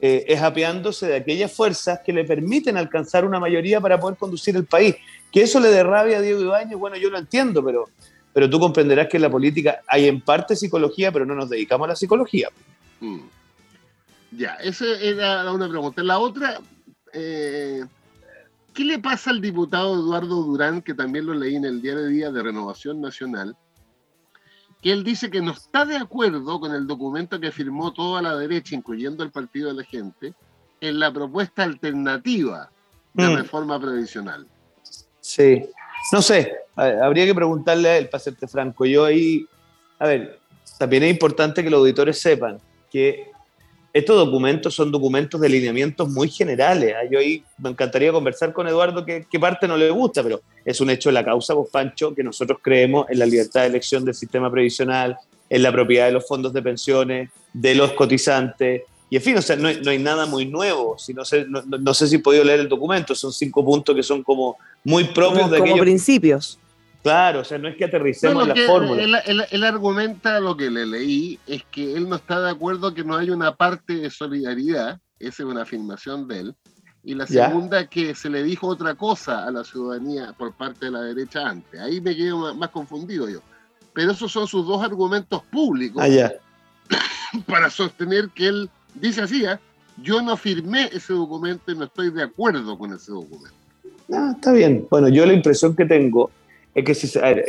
eh, 0.00 0.24
es 0.28 0.42
apeándose 0.42 1.06
de 1.06 1.16
aquellas 1.16 1.52
fuerzas 1.52 2.00
que 2.04 2.12
le 2.12 2.24
permiten 2.24 2.76
alcanzar 2.76 3.24
una 3.24 3.40
mayoría 3.40 3.80
para 3.80 3.98
poder 3.98 4.18
conducir 4.18 4.54
el 4.56 4.66
país. 4.66 4.96
Que 5.32 5.42
eso 5.42 5.58
le 5.58 5.68
dé 5.68 5.82
rabia 5.82 6.18
a 6.18 6.20
Diego 6.20 6.40
Ibáñez, 6.40 6.78
bueno, 6.78 6.96
yo 6.96 7.08
lo 7.08 7.18
entiendo, 7.18 7.64
pero, 7.64 7.88
pero 8.32 8.48
tú 8.48 8.60
comprenderás 8.60 9.08
que 9.08 9.16
en 9.16 9.22
la 9.22 9.30
política 9.30 9.80
hay 9.86 10.06
en 10.06 10.20
parte 10.20 10.54
psicología, 10.54 11.10
pero 11.12 11.24
no 11.24 11.34
nos 11.34 11.48
dedicamos 11.48 11.86
a 11.86 11.88
la 11.88 11.96
psicología. 11.96 12.48
Mm. 13.00 13.20
Ya, 14.32 14.54
esa 14.56 14.84
era 15.00 15.50
una 15.50 15.68
pregunta. 15.68 16.02
La 16.02 16.18
otra, 16.18 16.60
eh, 17.12 17.82
¿qué 18.76 18.84
le 18.84 18.98
pasa 18.98 19.30
al 19.30 19.40
diputado 19.40 19.94
Eduardo 19.94 20.42
Durán, 20.42 20.82
que 20.82 20.92
también 20.92 21.24
lo 21.24 21.32
leí 21.32 21.56
en 21.56 21.64
el 21.64 21.80
diario 21.80 22.04
de 22.04 22.10
día 22.10 22.30
de 22.30 22.42
Renovación 22.42 23.00
Nacional? 23.00 23.56
Que 24.82 24.92
él 24.92 25.02
dice 25.02 25.30
que 25.30 25.40
no 25.40 25.52
está 25.52 25.86
de 25.86 25.96
acuerdo 25.96 26.60
con 26.60 26.74
el 26.74 26.86
documento 26.86 27.40
que 27.40 27.50
firmó 27.50 27.94
toda 27.94 28.20
la 28.20 28.36
derecha, 28.36 28.74
incluyendo 28.74 29.24
el 29.24 29.30
Partido 29.30 29.68
de 29.68 29.74
la 29.74 29.84
Gente, 29.84 30.34
en 30.82 31.00
la 31.00 31.10
propuesta 31.10 31.62
alternativa 31.62 32.70
de 33.14 33.26
Mm. 33.28 33.36
reforma 33.36 33.80
previsional. 33.80 34.46
Sí, 35.20 35.64
no 36.12 36.20
sé, 36.20 36.52
habría 36.76 37.24
que 37.24 37.34
preguntarle 37.34 37.88
a 37.88 37.96
él, 37.96 38.10
para 38.10 38.22
serte 38.22 38.46
franco. 38.46 38.84
Yo 38.84 39.06
ahí, 39.06 39.46
a 39.98 40.06
ver, 40.06 40.38
también 40.78 41.02
es 41.04 41.10
importante 41.10 41.64
que 41.64 41.70
los 41.70 41.78
auditores 41.78 42.20
sepan 42.20 42.58
que 42.90 43.32
estos 43.96 44.14
documentos 44.16 44.74
son 44.74 44.92
documentos 44.92 45.40
de 45.40 45.48
lineamientos 45.48 46.08
muy 46.10 46.28
generales. 46.28 46.94
¿ah? 46.94 47.08
Yo 47.10 47.18
ahí 47.18 47.42
me 47.56 47.70
encantaría 47.70 48.12
conversar 48.12 48.52
con 48.52 48.68
Eduardo 48.68 49.04
qué, 49.06 49.24
parte 49.40 49.66
no 49.66 49.74
le 49.76 49.88
gusta, 49.88 50.22
pero 50.22 50.42
es 50.66 50.80
un 50.82 50.90
hecho 50.90 51.08
de 51.08 51.14
la 51.14 51.24
causa, 51.24 51.54
vos 51.54 51.68
Pancho, 51.72 52.14
que 52.14 52.22
nosotros 52.22 52.58
creemos 52.62 53.06
en 53.08 53.18
la 53.18 53.24
libertad 53.24 53.62
de 53.62 53.68
elección 53.68 54.04
del 54.04 54.14
sistema 54.14 54.50
previsional, 54.50 55.16
en 55.48 55.62
la 55.62 55.72
propiedad 55.72 56.06
de 56.06 56.12
los 56.12 56.28
fondos 56.28 56.52
de 56.52 56.60
pensiones, 56.60 57.30
de 57.54 57.74
los 57.74 57.92
cotizantes. 57.92 58.82
Y 59.08 59.16
en 59.16 59.22
fin, 59.22 59.38
o 59.38 59.40
sea, 59.42 59.56
no 59.56 59.68
hay, 59.68 59.80
no 59.82 59.90
hay 59.90 59.98
nada 59.98 60.26
muy 60.26 60.44
nuevo. 60.44 60.98
Si 60.98 61.14
no, 61.14 61.24
sé, 61.24 61.46
no, 61.48 61.62
no- 61.62 61.94
sé 61.94 62.06
si 62.06 62.16
he 62.16 62.18
podido 62.18 62.44
leer 62.44 62.60
el 62.60 62.68
documento, 62.68 63.14
son 63.14 63.32
cinco 63.32 63.64
puntos 63.64 63.96
que 63.96 64.02
son 64.02 64.22
como 64.22 64.58
muy 64.84 65.04
propios 65.04 65.42
Como, 65.44 65.52
de 65.52 65.58
como 65.58 65.70
aquellos. 65.70 65.84
principios. 65.86 66.58
Claro, 67.06 67.40
o 67.40 67.44
sea, 67.44 67.56
no 67.58 67.68
es 67.68 67.76
que 67.76 67.84
aterricemos 67.84 68.48
No, 68.48 68.52
que 68.52 68.60
la 68.62 68.66
fórmula. 68.66 69.00
él, 69.02 69.14
él- 69.26 69.44
él 69.48 69.64
argumenta, 69.64 70.40
lo 70.40 70.56
que 70.56 70.68
le 70.70 70.84
leí, 70.86 71.38
es 71.46 71.62
que 71.70 71.94
él 71.94 72.08
no 72.08 72.16
está 72.16 72.40
de 72.40 72.50
acuerdo 72.50 72.92
que 72.94 73.04
no 73.04 73.16
hay 73.16 73.30
una 73.30 73.54
parte 73.54 73.94
de 73.94 74.10
solidaridad, 74.10 74.98
esa 75.20 75.42
es 75.44 75.48
una 75.48 75.62
afirmación 75.62 76.26
de 76.26 76.40
él, 76.40 76.54
y 77.04 77.14
la 77.14 77.24
Ya. 77.26 77.46
segunda 77.46 77.86
que 77.86 78.14
se 78.16 78.28
le 78.28 78.42
dijo 78.42 78.66
otra 78.66 78.96
cosa 78.96 79.46
a 79.46 79.50
la 79.52 79.62
ciudadanía 79.62 80.34
por 80.36 80.52
parte 80.54 80.86
de 80.86 80.90
la 80.90 81.02
derecha 81.02 81.48
antes. 81.48 81.80
Ahí 81.80 82.00
me 82.00 82.16
quedo 82.16 82.38
más, 82.38 82.56
más 82.56 82.70
confundido 82.70 83.28
yo. 83.30 83.38
Pero 83.94 84.10
esos 84.10 84.32
son 84.32 84.48
sus 84.48 84.66
dos 84.66 84.82
argumentos 84.82 85.42
públicos 85.44 86.02
Ah, 86.02 86.08
ya. 86.08 86.32
para 87.46 87.70
sostener 87.70 88.30
que 88.30 88.48
él 88.48 88.70
dice 88.94 89.22
así, 89.22 89.46
¿ah? 89.46 89.60
yo 90.02 90.20
no 90.22 90.36
firmé 90.36 90.90
ese 90.92 91.12
documento 91.12 91.70
y 91.70 91.76
no 91.76 91.84
estoy 91.84 92.10
de 92.10 92.24
acuerdo 92.24 92.76
con 92.76 92.92
ese 92.92 93.12
documento. 93.12 93.56
Ah, 94.12 94.32
está 94.34 94.52
bien. 94.52 94.86
Bueno, 94.90 95.08
yo 95.08 95.24
la 95.24 95.32
impresión 95.32 95.74
que 95.76 95.84
tengo 95.84 96.30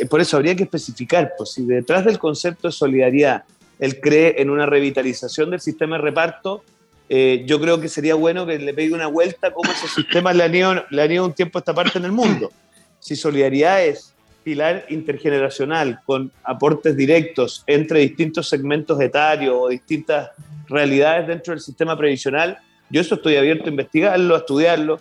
por 0.08 0.20
eso 0.20 0.36
habría 0.36 0.56
que 0.56 0.62
especificar, 0.62 1.34
pues 1.36 1.52
si 1.52 1.64
detrás 1.66 2.04
del 2.04 2.18
concepto 2.18 2.68
de 2.68 2.72
solidaridad 2.72 3.44
él 3.78 4.00
cree 4.00 4.36
en 4.38 4.50
una 4.50 4.66
revitalización 4.66 5.50
del 5.50 5.60
sistema 5.60 5.96
de 5.96 6.02
reparto, 6.02 6.64
eh, 7.08 7.44
yo 7.46 7.60
creo 7.60 7.80
que 7.80 7.88
sería 7.88 8.14
bueno 8.14 8.46
que 8.46 8.58
le 8.58 8.74
pegue 8.74 8.94
una 8.94 9.06
vuelta 9.06 9.52
cómo 9.52 9.70
esos 9.70 9.92
sistemas 9.94 10.36
le 10.36 10.44
han, 10.44 10.54
ido, 10.54 10.84
le 10.90 11.02
han 11.02 11.12
ido 11.12 11.24
un 11.24 11.32
tiempo 11.32 11.58
a 11.58 11.60
esta 11.60 11.74
parte 11.74 11.98
en 11.98 12.04
el 12.04 12.12
mundo. 12.12 12.50
Si 13.00 13.16
solidaridad 13.16 13.84
es 13.84 14.14
pilar 14.44 14.86
intergeneracional 14.88 16.00
con 16.04 16.30
aportes 16.42 16.96
directos 16.96 17.62
entre 17.66 18.00
distintos 18.00 18.48
segmentos 18.48 19.00
etarios 19.00 19.54
o 19.58 19.68
distintas 19.68 20.30
realidades 20.68 21.26
dentro 21.26 21.52
del 21.52 21.60
sistema 21.60 21.96
previsional, 21.96 22.58
yo 22.90 23.00
eso 23.00 23.16
estoy 23.16 23.36
abierto 23.36 23.66
a 23.66 23.68
investigarlo, 23.68 24.34
a 24.34 24.38
estudiarlo, 24.38 25.00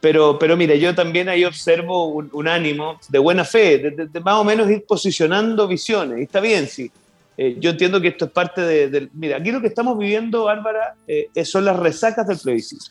pero, 0.00 0.38
pero 0.38 0.56
mira, 0.56 0.74
yo 0.74 0.94
también 0.94 1.28
ahí 1.28 1.44
observo 1.44 2.06
un, 2.06 2.28
un 2.32 2.48
ánimo 2.48 2.98
de 3.08 3.18
buena 3.18 3.44
fe, 3.44 3.78
de, 3.78 3.90
de- 3.90 4.06
de 4.06 4.20
más 4.20 4.34
o 4.36 4.44
menos 4.44 4.70
ir 4.70 4.84
posicionando 4.86 5.66
visiones. 5.68 6.18
Y 6.20 6.22
está 6.22 6.40
bien, 6.40 6.66
sí. 6.68 6.90
Eh, 7.36 7.56
yo 7.58 7.70
entiendo 7.70 8.00
que 8.00 8.08
esto 8.08 8.24
es 8.26 8.30
parte 8.30 8.60
de, 8.62 8.88
del- 8.88 9.10
Mira, 9.14 9.36
aquí 9.38 9.50
lo 9.52 9.60
que 9.60 9.66
estamos 9.68 9.98
viviendo, 9.98 10.44
Bárbara, 10.44 10.94
eh, 11.06 11.28
son 11.44 11.64
las 11.64 11.78
resacas 11.78 12.26
del 12.26 12.38
plebiscito. 12.38 12.86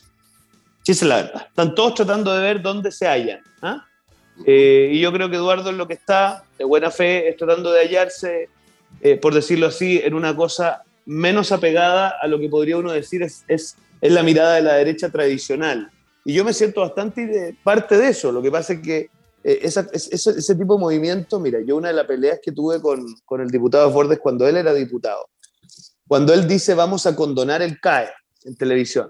Sí, 0.84 0.92
es 0.94 1.02
la 1.04 1.18
verdad. 1.18 1.46
Están 1.48 1.76
todos 1.76 1.94
tratando 1.96 2.34
de 2.34 2.42
ver 2.42 2.62
dónde 2.62 2.92
se 2.92 3.06
hallan. 3.08 3.42
¿ah? 3.62 3.86
Eh, 4.46 4.90
y 4.94 5.00
yo 5.02 5.12
creo 5.12 5.30
que 5.30 5.36
Eduardo 5.36 5.70
en 5.70 5.78
lo 5.78 5.88
que 5.88 5.94
está, 5.96 6.44
de 6.58 6.64
buena 6.66 6.90
fe, 6.92 7.28
es 7.30 7.38
tratando 7.38 7.72
de 7.72 7.82
hallarse, 7.82 8.50
eh, 9.02 9.16
por 9.18 9.34
decirlo 9.34 9.68
así, 9.68 10.00
en 10.04 10.14
una 10.14 10.36
cosa 10.36 10.84
menos 11.06 11.52
apegada 11.52 12.16
a 12.22 12.28
lo 12.28 12.40
que 12.40 12.50
podría 12.50 12.78
uno 12.78 12.92
decir 12.92 13.24
es, 13.24 13.44
es, 13.48 13.76
es 14.00 14.12
la 14.12 14.24
mirada 14.24 14.54
de 14.56 14.62
la 14.62 14.74
derecha 14.76 15.10
tradicional. 15.10 15.90
Y 16.26 16.34
yo 16.34 16.44
me 16.44 16.54
siento 16.54 16.82
bastante 16.82 17.58
parte 17.64 17.98
de 17.98 18.10
eso. 18.10 18.32
Lo 18.32 18.42
que 18.42 18.52
pasa 18.52 18.74
es 18.74 18.82
que 18.82 19.10
eh, 19.44 19.60
esa- 19.62 19.88
es- 19.94 20.12
ese, 20.12 20.32
ese 20.32 20.56
tipo 20.56 20.76
de 20.76 20.82
movimiento, 20.82 21.40
mira, 21.40 21.60
yo 21.66 21.78
una 21.78 21.88
de 21.88 21.94
las 21.94 22.06
peleas 22.06 22.40
que 22.44 22.52
tuve 22.52 22.82
con, 22.82 23.06
con 23.26 23.40
el 23.42 23.48
diputado 23.50 23.90
Bordes 23.90 24.20
cuando 24.20 24.46
él 24.48 24.58
era 24.58 24.74
diputado, 24.74 25.30
cuando 26.08 26.34
él 26.34 26.46
dice 26.48 26.74
vamos 26.74 27.06
a 27.06 27.16
condonar 27.16 27.62
el 27.62 27.80
CAE 27.80 28.10
en 28.44 28.56
televisión. 28.58 29.08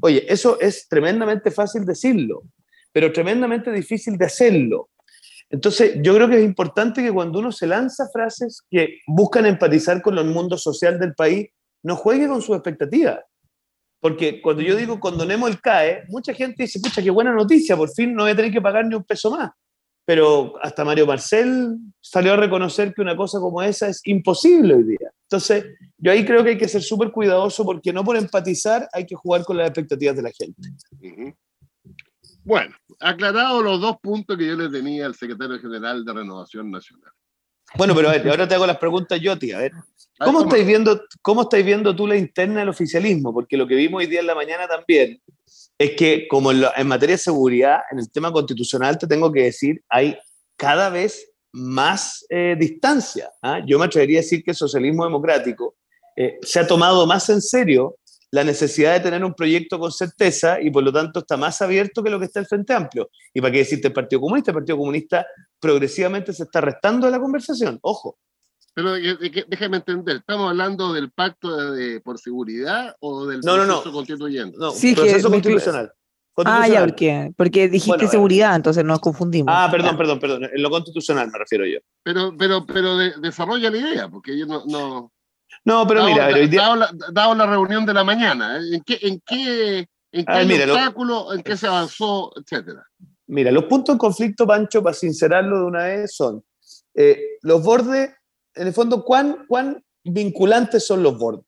Oye, 0.00 0.24
eso 0.32 0.58
es 0.60 0.86
tremendamente 0.88 1.50
fácil 1.50 1.84
decirlo, 1.84 2.42
pero 2.92 3.12
tremendamente 3.12 3.72
difícil 3.72 4.16
de 4.16 4.26
hacerlo. 4.26 4.88
Entonces, 5.50 5.96
yo 6.02 6.14
creo 6.14 6.28
que 6.28 6.38
es 6.38 6.44
importante 6.44 7.02
que 7.02 7.12
cuando 7.12 7.38
uno 7.38 7.50
se 7.52 7.66
lanza 7.66 8.08
frases 8.12 8.62
que 8.70 8.98
buscan 9.06 9.46
empatizar 9.46 10.02
con 10.02 10.16
el 10.18 10.26
mundo 10.26 10.58
social 10.58 10.98
del 10.98 11.14
país, 11.14 11.48
no 11.82 11.96
juegue 11.96 12.26
con 12.28 12.42
sus 12.42 12.56
expectativas. 12.56 13.20
Porque 14.00 14.40
cuando 14.40 14.62
yo 14.62 14.76
digo 14.76 15.00
condonemos 15.00 15.50
el 15.50 15.60
CAE, 15.60 16.04
mucha 16.08 16.34
gente 16.34 16.64
dice, 16.64 16.80
pucha, 16.80 17.02
qué 17.02 17.10
buena 17.10 17.32
noticia, 17.32 17.76
por 17.76 17.90
fin 17.90 18.14
no 18.14 18.24
voy 18.24 18.32
a 18.32 18.36
tener 18.36 18.52
que 18.52 18.60
pagar 18.60 18.84
ni 18.86 18.94
un 18.94 19.04
peso 19.04 19.30
más. 19.30 19.50
Pero 20.04 20.54
hasta 20.62 20.84
Mario 20.84 21.06
Marcel 21.06 21.78
salió 22.00 22.34
a 22.34 22.36
reconocer 22.36 22.94
que 22.94 23.02
una 23.02 23.16
cosa 23.16 23.40
como 23.40 23.62
esa 23.62 23.88
es 23.88 24.00
imposible 24.04 24.74
hoy 24.74 24.84
día. 24.84 25.10
Entonces, 25.22 25.64
yo 25.98 26.12
ahí 26.12 26.24
creo 26.24 26.44
que 26.44 26.50
hay 26.50 26.58
que 26.58 26.68
ser 26.68 26.82
súper 26.82 27.10
cuidadoso 27.10 27.64
porque 27.64 27.92
no 27.92 28.04
por 28.04 28.16
empatizar 28.16 28.88
hay 28.92 29.04
que 29.04 29.16
jugar 29.16 29.44
con 29.44 29.56
las 29.56 29.66
expectativas 29.68 30.14
de 30.14 30.22
la 30.22 30.30
gente. 30.30 30.68
Bueno, 32.44 32.76
aclarados 33.00 33.64
los 33.64 33.80
dos 33.80 33.96
puntos 34.00 34.38
que 34.38 34.46
yo 34.46 34.54
le 34.54 34.68
tenía 34.68 35.06
al 35.06 35.16
secretario 35.16 35.58
general 35.58 36.04
de 36.04 36.12
Renovación 36.12 36.70
Nacional. 36.70 37.10
Bueno, 37.74 37.94
pero 37.94 38.08
a 38.08 38.12
ver, 38.12 38.28
ahora 38.28 38.46
te 38.46 38.54
hago 38.54 38.66
las 38.66 38.78
preguntas 38.78 39.20
yo, 39.20 39.38
tía. 39.38 39.58
A 39.58 39.60
ver, 39.60 39.72
¿Cómo 40.18 40.42
estáis, 40.42 40.66
viendo, 40.66 41.02
¿Cómo 41.20 41.42
estáis 41.42 41.64
viendo 41.64 41.94
tú 41.94 42.06
la 42.06 42.16
interna 42.16 42.60
del 42.60 42.70
oficialismo? 42.70 43.34
Porque 43.34 43.56
lo 43.56 43.66
que 43.66 43.74
vimos 43.74 43.98
hoy 43.98 44.06
día 44.06 44.20
en 44.20 44.26
la 44.26 44.34
mañana 44.34 44.66
también 44.66 45.20
es 45.78 45.90
que, 45.92 46.26
como 46.28 46.52
en, 46.52 46.64
en 46.74 46.86
materia 46.86 47.14
de 47.14 47.22
seguridad, 47.22 47.80
en 47.90 47.98
el 47.98 48.10
tema 48.10 48.32
constitucional, 48.32 48.96
te 48.96 49.06
tengo 49.06 49.30
que 49.30 49.42
decir, 49.42 49.82
hay 49.88 50.16
cada 50.56 50.88
vez 50.88 51.32
más 51.52 52.24
eh, 52.28 52.56
distancia. 52.58 53.30
¿ah? 53.42 53.60
Yo 53.66 53.78
me 53.78 53.86
atrevería 53.86 54.20
a 54.20 54.22
decir 54.22 54.42
que 54.42 54.52
el 54.52 54.56
socialismo 54.56 55.04
democrático 55.04 55.76
eh, 56.16 56.38
se 56.42 56.60
ha 56.60 56.66
tomado 56.66 57.06
más 57.06 57.28
en 57.28 57.42
serio 57.42 57.96
la 58.36 58.44
necesidad 58.44 58.92
de 58.92 59.00
tener 59.00 59.24
un 59.24 59.32
proyecto 59.34 59.78
con 59.78 59.90
certeza 59.90 60.60
y 60.60 60.70
por 60.70 60.84
lo 60.84 60.92
tanto 60.92 61.20
está 61.20 61.36
más 61.38 61.60
abierto 61.62 62.02
que 62.02 62.10
lo 62.10 62.18
que 62.18 62.26
está 62.26 62.38
el 62.40 62.46
Frente 62.46 62.74
Amplio. 62.74 63.08
¿Y 63.32 63.40
para 63.40 63.50
qué 63.52 63.58
decirte 63.58 63.88
el 63.88 63.94
Partido 63.94 64.20
Comunista? 64.20 64.50
El 64.50 64.56
Partido 64.56 64.76
Comunista 64.76 65.26
progresivamente 65.58 66.32
se 66.32 66.42
está 66.44 66.60
restando 66.60 67.06
de 67.06 67.12
la 67.12 67.18
conversación. 67.18 67.78
Ojo. 67.82 68.18
Pero 68.74 68.94
eh, 68.96 69.16
eh, 69.22 69.44
déjame 69.48 69.78
entender, 69.78 70.16
¿estamos 70.18 70.50
hablando 70.50 70.92
del 70.92 71.10
pacto 71.10 71.56
de, 71.72 71.76
de- 71.94 72.00
por 72.02 72.18
seguridad 72.18 72.94
o 73.00 73.24
del 73.26 73.40
No, 73.40 73.56
no, 73.56 73.64
no. 73.64 73.72
proceso 73.76 73.92
constituyente? 73.92 74.56
No, 74.58 74.70
Sí, 74.70 74.94
que 74.94 75.00
proceso 75.00 75.30
constitucional. 75.30 75.92
Ah, 76.44 76.68
ya, 76.68 76.80
porque, 76.84 77.32
porque 77.34 77.66
dijiste 77.70 77.92
Bueno, 77.92 78.04
eh. 78.04 78.10
seguridad, 78.10 78.54
entonces 78.54 78.84
nos 78.84 79.00
confundimos. 79.00 79.48
Ah, 79.56 79.68
perdón, 79.70 79.96
perdón, 79.96 80.20
perdón. 80.20 80.44
En 80.44 80.62
lo 80.62 80.68
constitucional 80.68 81.30
me 81.32 81.38
refiero 81.38 81.64
yo. 81.64 81.78
Pero, 82.02 82.34
pero, 82.36 82.66
pero 82.66 82.98
de- 82.98 83.14
desarrolla 83.22 83.70
la 83.70 83.78
idea, 83.78 84.08
porque 84.08 84.38
yo 84.38 84.44
no... 84.44 84.62
no 84.66 85.10
No, 85.66 85.86
pero 85.86 86.00
dado, 86.00 86.12
mira, 86.12 86.28
día- 86.48 86.60
dado 86.62 86.76
la, 86.76 86.90
dado 87.12 87.34
la 87.34 87.46
reunión 87.46 87.84
de 87.84 87.92
la 87.92 88.04
mañana, 88.04 88.56
¿eh? 88.58 88.76
¿en 88.76 88.82
qué, 88.82 88.98
en 89.02 89.20
qué, 89.26 89.78
en 90.12 90.24
qué 90.24 90.32
ver, 90.32 90.46
mira, 90.46 90.64
lo- 90.66 90.72
obstáculos, 90.74 91.34
en 91.34 91.42
qué 91.42 91.56
se 91.56 91.66
avanzó, 91.66 92.32
etcétera? 92.36 92.82
mira, 93.26 93.50
los 93.50 93.64
puntos 93.64 93.92
en 93.92 93.98
conflicto, 93.98 94.46
Pancho, 94.46 94.80
para 94.82 94.94
sincerarlo 94.94 95.58
de 95.58 95.64
una 95.64 95.84
vez, 95.84 96.14
son 96.14 96.42
eh, 96.94 97.20
los 97.42 97.62
bordes, 97.62 98.10
en 98.54 98.66
el 98.68 98.72
fondo, 98.72 99.04
¿cuán, 99.04 99.44
¿cuán 99.48 99.82
vinculantes 100.04 100.86
son 100.86 101.02
los 101.02 101.18
bordes? 101.18 101.44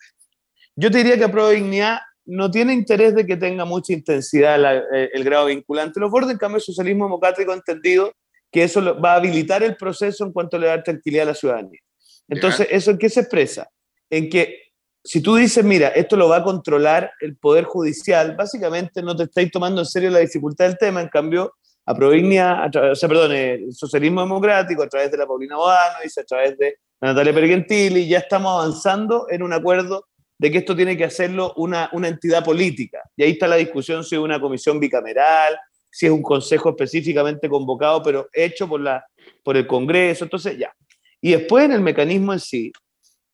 Yo 0.74 0.90
te 0.90 0.98
diría 0.98 1.16
que 1.16 1.24
a 1.24 1.30
prueba 1.30 1.48
de 1.50 1.54
dignidad 1.56 1.98
no 2.26 2.50
tiene 2.50 2.74
interés 2.74 3.14
de 3.14 3.24
que 3.24 3.36
tenga 3.36 3.64
mucha 3.64 3.92
intensidad 3.94 4.58
la- 4.60 4.76
eh, 4.76 5.10
el 5.14 5.24
grado 5.24 5.46
vinculante. 5.46 5.98
Los 6.00 6.10
bordes, 6.10 6.32
en 6.32 6.38
cambio, 6.38 6.56
el 6.56 6.62
socialismo 6.62 7.04
democrático 7.06 7.52
ha 7.52 7.54
entendido 7.54 8.12
que 8.52 8.64
eso 8.64 8.80
lo- 8.80 9.00
va 9.00 9.12
a 9.12 9.16
habilitar 9.16 9.62
el 9.62 9.76
proceso 9.76 10.24
en 10.26 10.32
cuanto 10.32 10.58
le 10.58 10.66
da 10.66 10.82
tranquilidad 10.82 11.22
a 11.22 11.30
la 11.30 11.34
ciudadanía. 11.34 11.80
Entonces, 12.28 12.66
¿eso 12.70 12.90
en 12.90 12.98
qué 12.98 13.08
se 13.08 13.20
expresa? 13.20 13.68
En 14.10 14.28
que 14.28 14.68
si 15.04 15.22
tú 15.22 15.36
dices, 15.36 15.64
mira, 15.64 15.88
esto 15.88 16.16
lo 16.16 16.28
va 16.28 16.38
a 16.38 16.42
controlar 16.42 17.12
el 17.20 17.36
Poder 17.36 17.64
Judicial, 17.64 18.36
básicamente 18.36 19.02
no 19.02 19.16
te 19.16 19.24
estáis 19.24 19.50
tomando 19.50 19.80
en 19.80 19.86
serio 19.86 20.10
la 20.10 20.18
dificultad 20.18 20.66
del 20.66 20.78
tema, 20.78 21.00
en 21.00 21.08
cambio, 21.08 21.54
a 21.86 21.94
Provincia, 21.94 22.68
o 22.92 22.94
sea, 22.94 23.08
perdón, 23.08 23.32
el 23.32 23.72
socialismo 23.72 24.20
democrático, 24.20 24.82
a 24.82 24.88
través 24.88 25.10
de 25.10 25.16
la 25.16 25.26
Paulina 25.26 25.56
Bodano, 25.56 25.96
dice 26.02 26.20
a 26.20 26.24
través 26.24 26.58
de 26.58 26.76
la 27.00 27.08
Natalia 27.08 27.32
Pergentili, 27.32 28.06
ya 28.06 28.18
estamos 28.18 28.52
avanzando 28.52 29.26
en 29.30 29.42
un 29.42 29.54
acuerdo 29.54 30.08
de 30.36 30.50
que 30.50 30.58
esto 30.58 30.76
tiene 30.76 30.96
que 30.96 31.04
hacerlo 31.04 31.54
una, 31.56 31.88
una 31.92 32.08
entidad 32.08 32.44
política. 32.44 33.00
Y 33.16 33.22
ahí 33.22 33.30
está 33.30 33.48
la 33.48 33.56
discusión 33.56 34.04
si 34.04 34.16
es 34.16 34.20
una 34.20 34.38
comisión 34.38 34.78
bicameral, 34.78 35.58
si 35.90 36.04
es 36.06 36.12
un 36.12 36.22
consejo 36.22 36.68
específicamente 36.68 37.48
convocado, 37.48 38.02
pero 38.02 38.28
hecho 38.32 38.68
por, 38.68 38.80
la, 38.80 39.04
por 39.42 39.56
el 39.56 39.66
Congreso, 39.66 40.24
entonces 40.24 40.58
ya. 40.58 40.72
Y 41.20 41.32
después 41.32 41.64
en 41.64 41.72
el 41.72 41.80
mecanismo 41.80 42.34
en 42.34 42.40
sí, 42.40 42.70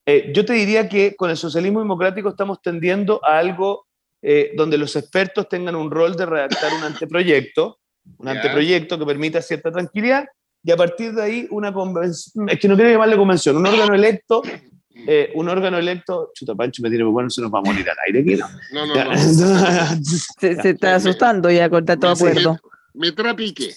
Eh, 0.06 0.32
yo 0.34 0.44
te 0.44 0.52
diría 0.52 0.88
que 0.88 1.16
con 1.16 1.30
el 1.30 1.36
socialismo 1.36 1.80
democrático 1.80 2.28
estamos 2.28 2.60
tendiendo 2.60 3.24
a 3.24 3.38
algo 3.38 3.86
eh, 4.20 4.52
donde 4.56 4.78
los 4.78 4.96
expertos 4.96 5.48
tengan 5.48 5.74
un 5.76 5.90
rol 5.90 6.14
de 6.16 6.26
redactar 6.26 6.72
un 6.74 6.82
anteproyecto, 6.82 7.78
un 8.18 8.28
anteproyecto 8.28 8.98
que 8.98 9.06
permita 9.06 9.40
cierta 9.40 9.70
tranquilidad, 9.70 10.26
y 10.62 10.72
a 10.72 10.76
partir 10.76 11.12
de 11.12 11.22
ahí 11.22 11.46
una 11.50 11.72
convención, 11.72 12.48
es 12.48 12.58
que 12.58 12.68
no 12.68 12.74
quiero 12.74 12.90
llamarle 12.90 13.16
convención, 13.16 13.56
un 13.56 13.66
órgano 13.66 13.94
electo, 13.94 14.42
eh, 14.94 15.30
un 15.34 15.48
órgano 15.48 15.78
electo, 15.78 16.30
chuta 16.34 16.54
Pancho 16.54 16.82
me 16.82 16.88
tiene 16.88 17.04
bueno, 17.04 17.28
se 17.28 17.42
nos 17.42 17.52
va 17.52 17.58
a 17.58 17.62
morir 17.62 17.86
al 17.88 17.96
aire 18.06 18.20
aquí, 18.20 18.40
No, 18.72 18.86
no, 18.86 19.04
no. 19.04 19.16
se, 20.38 20.56
se, 20.56 20.70
está 20.70 20.94
asustando 20.94 21.50
ya 21.50 21.68
con 21.68 21.84
tanto 21.84 22.08
acuerdo. 22.08 22.58
Me, 22.94 23.08
me 23.08 23.12
trapiqué. 23.12 23.74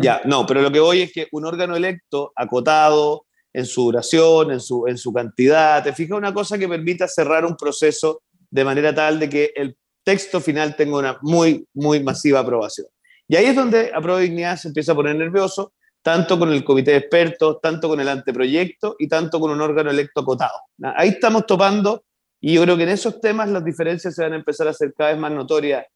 Ya, 0.00 0.22
no, 0.24 0.46
pero 0.46 0.62
lo 0.62 0.72
que 0.72 0.80
voy 0.80 1.02
es 1.02 1.12
que 1.12 1.28
un 1.32 1.44
órgano 1.44 1.76
electo, 1.76 2.32
acotado 2.36 3.26
en 3.54 3.66
su 3.66 3.84
duración, 3.84 4.50
en 4.50 4.60
su, 4.60 4.86
en 4.88 4.98
su 4.98 5.12
cantidad, 5.12 5.82
te 5.82 5.92
fijas 5.92 6.18
una 6.18 6.34
cosa 6.34 6.58
que 6.58 6.68
permita 6.68 7.06
cerrar 7.06 7.46
un 7.46 7.56
proceso 7.56 8.22
de 8.50 8.64
manera 8.64 8.92
tal 8.92 9.20
de 9.20 9.28
que 9.28 9.52
el 9.54 9.76
texto 10.02 10.40
final 10.40 10.74
tenga 10.76 10.98
una 10.98 11.18
muy, 11.22 11.66
muy 11.72 12.02
masiva 12.02 12.40
aprobación. 12.40 12.88
Y 13.28 13.36
ahí 13.36 13.46
es 13.46 13.54
donde 13.54 13.92
Aprueba 13.94 14.20
Dignidad 14.20 14.56
se 14.56 14.68
empieza 14.68 14.92
a 14.92 14.96
poner 14.96 15.16
nervioso, 15.16 15.72
tanto 16.02 16.38
con 16.38 16.52
el 16.52 16.64
comité 16.64 16.90
de 16.90 16.96
expertos, 16.98 17.60
tanto 17.62 17.88
con 17.88 18.00
el 18.00 18.08
anteproyecto 18.08 18.96
y 18.98 19.08
tanto 19.08 19.40
con 19.40 19.50
un 19.52 19.60
órgano 19.60 19.90
electo 19.90 20.20
acotado. 20.20 20.58
Ahí 20.96 21.10
estamos 21.10 21.46
topando 21.46 22.04
y 22.40 22.54
yo 22.54 22.62
creo 22.62 22.76
que 22.76 22.82
en 22.82 22.90
esos 22.90 23.20
temas 23.20 23.48
las 23.48 23.64
diferencias 23.64 24.14
se 24.14 24.22
van 24.22 24.34
a 24.34 24.36
empezar 24.36 24.66
a 24.66 24.70
hacer 24.70 24.92
cada 24.92 25.12
vez 25.12 25.18
más 25.18 25.32
notorias 25.32 25.86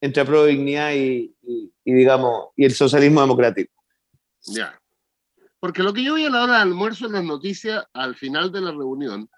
entre 0.00 0.22
Aprueba 0.22 0.46
Dignidad 0.46 0.92
y, 0.92 1.34
y, 1.42 1.72
y, 1.84 1.92
digamos, 1.92 2.50
y 2.56 2.64
el 2.64 2.72
socialismo 2.72 3.20
democrático. 3.20 3.72
Ya. 4.46 4.80
Porque 5.60 5.82
lo 5.82 5.92
que 5.92 6.04
yo 6.04 6.14
vi 6.14 6.24
a 6.24 6.30
la 6.30 6.44
hora 6.44 6.52
del 6.54 6.68
almuerzo 6.68 7.06
en 7.06 7.12
las 7.12 7.24
noticias, 7.24 7.84
al 7.92 8.14
final 8.14 8.52
de 8.52 8.60
la 8.60 8.70
reunión, 8.70 9.28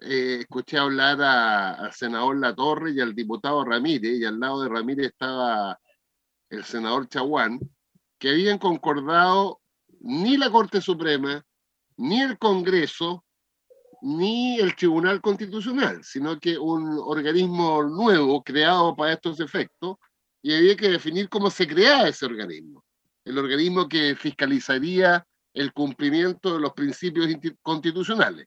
eh, 0.00 0.38
escuché 0.40 0.78
hablar 0.78 1.20
al 1.22 1.92
senador 1.92 2.38
Latorre 2.38 2.92
y 2.92 3.00
al 3.00 3.14
diputado 3.14 3.64
Ramírez, 3.64 4.18
y 4.18 4.24
al 4.24 4.38
lado 4.38 4.62
de 4.62 4.68
Ramírez 4.68 5.06
estaba 5.08 5.78
el 6.50 6.64
senador 6.64 7.08
Chaguán, 7.08 7.58
que 8.18 8.30
habían 8.30 8.58
concordado 8.58 9.60
ni 10.00 10.36
la 10.36 10.50
Corte 10.50 10.80
Suprema, 10.80 11.42
ni 11.96 12.20
el 12.20 12.38
Congreso, 12.38 13.24
ni 14.02 14.60
el 14.60 14.76
Tribunal 14.76 15.20
Constitucional, 15.20 16.04
sino 16.04 16.38
que 16.38 16.58
un 16.58 16.98
organismo 16.98 17.82
nuevo 17.82 18.42
creado 18.44 18.94
para 18.94 19.14
estos 19.14 19.40
efectos, 19.40 19.96
y 20.42 20.54
había 20.54 20.76
que 20.76 20.90
definir 20.90 21.28
cómo 21.28 21.50
se 21.50 21.66
creaba 21.66 22.08
ese 22.08 22.26
organismo. 22.26 22.84
El 23.24 23.38
organismo 23.38 23.88
que 23.88 24.14
fiscalizaría 24.14 25.26
el 25.58 25.72
cumplimiento 25.72 26.54
de 26.54 26.60
los 26.60 26.72
principios 26.72 27.28
constitucionales. 27.62 28.46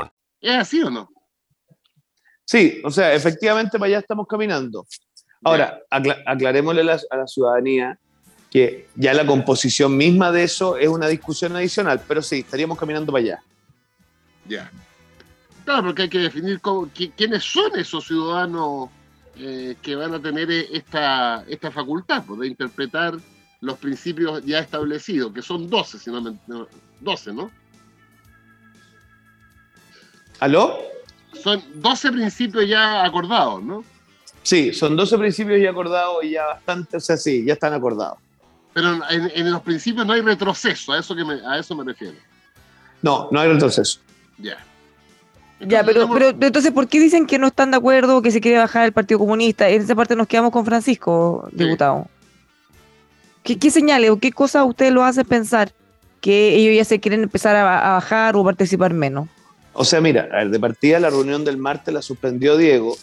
¿Es 0.41 0.55
así 0.55 0.81
o 0.81 0.89
no? 0.89 1.09
Sí, 2.43 2.81
o 2.83 2.91
sea, 2.91 3.13
efectivamente 3.13 3.77
para 3.79 3.87
allá 3.87 3.99
estamos 3.99 4.27
caminando. 4.27 4.85
Ahora, 5.43 5.79
acla 5.89 6.17
aclarémosle 6.25 6.81
a 6.81 6.83
la, 6.83 6.99
a 7.09 7.17
la, 7.17 7.27
ciudadanía 7.27 7.97
que 8.49 8.87
ya 8.95 9.13
la 9.13 9.25
composición 9.25 9.95
misma 9.95 10.31
de 10.31 10.43
eso 10.43 10.77
es 10.77 10.89
una 10.89 11.07
discusión 11.07 11.55
adicional, 11.55 12.01
pero 12.07 12.21
sí, 12.21 12.39
estaríamos 12.39 12.77
caminando 12.77 13.11
para 13.11 13.23
allá. 13.23 13.43
Ya. 14.47 14.71
Claro, 15.63 15.83
porque 15.83 16.03
hay 16.03 16.09
que 16.09 16.19
definir 16.19 16.59
cómo, 16.59 16.89
quiénes 17.15 17.43
son 17.43 17.79
esos 17.79 18.05
ciudadanos 18.05 18.89
eh, 19.37 19.75
que 19.81 19.95
van 19.95 20.13
a 20.13 20.21
tener 20.21 20.51
esta, 20.51 21.45
esta 21.47 21.71
facultad 21.71 22.23
pues, 22.25 22.41
de 22.41 22.47
interpretar 22.47 23.17
los 23.61 23.77
principios 23.77 24.43
ya 24.43 24.59
establecidos, 24.59 25.31
que 25.31 25.41
son 25.41 25.69
12, 25.69 25.99
si 25.99 26.11
no 26.11 26.21
me, 26.21 26.37
12, 26.99 27.33
¿no? 27.33 27.51
¿Aló? 30.41 30.75
Son 31.33 31.61
12 31.75 32.11
principios 32.11 32.67
ya 32.67 33.05
acordados, 33.05 33.63
¿no? 33.63 33.83
Sí, 34.41 34.73
son 34.73 34.95
12 34.95 35.19
principios 35.19 35.61
ya 35.61 35.69
acordados 35.69 36.23
y 36.23 36.31
ya 36.31 36.47
bastante, 36.47 36.97
o 36.97 36.99
sea, 36.99 37.15
sí, 37.15 37.45
ya 37.45 37.53
están 37.53 37.73
acordados. 37.73 38.17
Pero 38.73 38.99
en, 39.11 39.31
en 39.35 39.51
los 39.51 39.61
principios 39.61 40.05
no 40.05 40.13
hay 40.13 40.21
retroceso, 40.21 40.93
a 40.93 40.99
eso, 40.99 41.15
que 41.15 41.23
me, 41.23 41.35
a 41.45 41.59
eso 41.59 41.75
me 41.75 41.83
refiero. 41.83 42.15
No, 43.03 43.29
no 43.31 43.39
hay 43.39 43.49
retroceso. 43.49 43.99
Ya. 44.39 44.57
Entonces, 45.59 45.69
ya, 45.69 45.83
pero, 45.83 46.09
pero 46.09 46.47
entonces, 46.47 46.71
¿por 46.71 46.87
qué 46.87 46.99
dicen 46.99 47.27
que 47.27 47.37
no 47.37 47.45
están 47.45 47.69
de 47.69 47.77
acuerdo, 47.77 48.23
que 48.23 48.31
se 48.31 48.41
quiere 48.41 48.57
bajar 48.57 48.85
el 48.85 48.93
Partido 48.93 49.19
Comunista? 49.19 49.69
En 49.69 49.83
esa 49.83 49.93
parte 49.93 50.15
nos 50.15 50.25
quedamos 50.25 50.51
con 50.51 50.65
Francisco, 50.65 51.47
diputado. 51.51 52.07
Sí. 52.07 52.09
¿Qué, 53.43 53.59
¿Qué, 53.59 53.69
señales 53.69 54.09
o 54.09 54.17
qué 54.17 54.31
cosas 54.31 54.65
usted 54.65 54.91
lo 54.91 55.03
hace 55.03 55.23
pensar 55.23 55.71
que 56.19 56.55
ellos 56.55 56.75
ya 56.75 56.83
se 56.83 56.99
quieren 56.99 57.21
empezar 57.21 57.55
a, 57.55 57.91
a 57.91 57.93
bajar 57.93 58.35
o 58.35 58.43
participar 58.43 58.91
menos? 58.91 59.27
O 59.73 59.85
sea, 59.85 60.01
mira, 60.01 60.27
de 60.45 60.59
partida 60.59 60.99
la 60.99 61.09
reunión 61.09 61.45
del 61.45 61.57
martes 61.57 61.93
la 61.93 62.01
suspendió 62.01 62.57
Diego. 62.57 62.95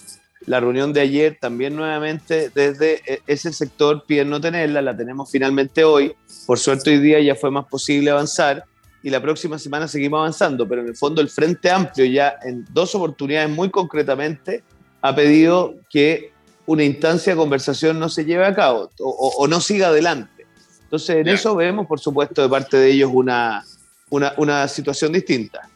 La 0.46 0.61
reunión 0.61 0.92
de 0.92 1.00
ayer 1.00 1.37
también 1.40 1.74
nuevamente 1.74 2.50
desde 2.54 3.02
ese 3.26 3.52
sector 3.52 4.04
piden 4.07 4.31
no 4.31 4.40
tenerla, 4.40 4.81
la 4.83 4.96
tenemos 4.96 5.31
finalmente 5.31 5.85
hoy. 5.85 6.14
Por 6.46 6.59
suerte 6.59 6.90
hoy 6.90 6.98
día 6.98 7.20
ya 7.20 7.35
fue 7.35 7.50
más 7.50 7.66
posible 7.66 8.11
avanzar 8.11 8.64
y 9.02 9.11
la 9.11 9.20
próxima 9.20 9.59
semana 9.59 9.88
seguimos 9.88 10.18
avanzando, 10.18 10.68
pero 10.68 10.83
en 10.83 10.88
el 10.88 10.96
fondo 10.96 11.20
el 11.20 11.28
Frente 11.28 11.70
Amplio 11.70 12.07
ya 12.07 12.37
en 12.42 12.64
dos 12.70 12.94
oportunidades 12.94 13.50
muy 13.50 13.70
concretamente 13.70 14.62
ha 15.00 15.14
pedido 15.14 15.74
que 15.90 16.33
una 16.66 16.85
instancia 16.85 17.33
de 17.33 17.38
conversación 17.38 17.98
no 17.98 18.09
se 18.09 18.24
lleve 18.24 18.44
a 18.44 18.54
cabo 18.54 18.90
o, 19.00 19.09
o, 19.09 19.28
o 19.44 19.48
no 19.48 19.61
siga 19.61 19.88
adelante. 19.88 20.46
Entonces 20.83 21.16
en 21.16 21.28
eso 21.28 21.54
vemos, 21.54 21.87
por 21.87 22.00
supuesto, 22.00 22.42
de 22.42 22.48
parte 22.48 22.76
de 22.76 22.90
ellos 22.90 23.11
una, 23.12 23.64
una, 24.11 24.35
una 24.37 24.66
situación 24.68 25.12
distinta. 25.12 25.67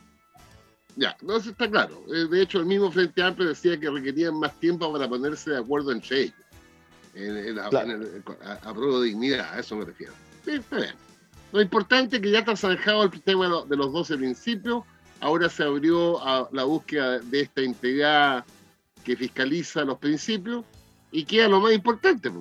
Ya, 0.96 1.16
no, 1.22 1.37
eso 1.37 1.50
está 1.50 1.70
claro. 1.70 2.05
Eh, 2.09 2.26
De 2.31 2.42
hecho, 2.42 2.59
el 2.59 2.66
mismo 2.66 2.90
Frente 2.90 3.22
Amplio 3.22 3.48
decía 3.48 3.78
que 3.78 3.90
requerían 3.90 4.38
más 4.38 4.59
tiempo 4.61 4.92
para 4.92 5.09
ponerse 5.09 5.50
de 5.50 5.59
acuerdo 5.59 5.92
entre 5.92 6.22
ellos. 6.22 6.35
En, 7.14 7.37
en, 7.37 7.55
claro. 7.55 7.81
en 7.81 7.90
el, 7.90 8.22
a, 8.44 8.52
a, 8.52 8.74
prueba 8.74 9.00
de 9.00 9.07
dignidad, 9.07 9.55
a 9.55 9.61
eso 9.61 9.76
me 9.76 9.85
refiero. 9.85 10.12
Sí, 10.44 10.52
está 10.52 10.76
bien. 10.76 10.94
Lo 11.52 11.61
importante 11.61 12.16
es 12.16 12.22
que 12.22 12.31
ya 12.31 12.40
está 12.40 12.57
zanjado 12.57 13.05
el 13.05 13.22
tema 13.22 13.64
de 13.68 13.76
los 13.76 13.92
12 13.92 14.16
principios. 14.16 14.85
Ahora 15.20 15.48
se 15.48 15.62
abrió 15.62 16.26
a 16.26 16.48
la 16.52 16.64
búsqueda 16.64 17.18
de 17.18 17.42
esta 17.42 17.61
entidad 17.61 18.44
que 19.05 19.16
fiscaliza 19.16 19.85
los 19.85 19.98
principios. 19.98 20.64
Y 21.11 21.24
queda 21.24 21.48
lo 21.48 21.61
más 21.61 21.74
importante, 21.74 22.33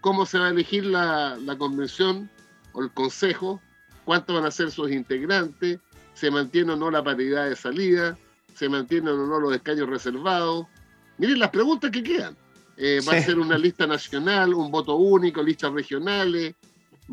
cómo 0.00 0.24
se 0.24 0.38
va 0.38 0.46
a 0.46 0.50
elegir 0.50 0.86
la, 0.86 1.36
la 1.36 1.58
convención 1.58 2.30
o 2.72 2.82
el 2.82 2.90
consejo, 2.90 3.60
cuántos 4.06 4.34
van 4.34 4.46
a 4.46 4.50
ser 4.50 4.70
sus 4.70 4.90
integrantes, 4.90 5.78
se 6.16 6.30
mantiene 6.30 6.72
o 6.72 6.76
no 6.76 6.90
la 6.90 7.04
paridad 7.04 7.48
de 7.48 7.54
salida, 7.54 8.16
se 8.54 8.70
mantienen 8.70 9.12
o 9.12 9.26
no 9.26 9.38
los 9.38 9.54
escaños 9.54 9.88
reservados. 9.88 10.66
Miren 11.18 11.38
las 11.38 11.50
preguntas 11.50 11.90
que 11.90 12.02
quedan. 12.02 12.34
Eh, 12.78 13.00
¿Va 13.06 13.12
a 13.12 13.22
ser 13.22 13.38
una 13.38 13.58
lista 13.58 13.86
nacional, 13.86 14.54
un 14.54 14.70
voto 14.70 14.96
único, 14.96 15.42
listas 15.42 15.72
regionales? 15.72 16.54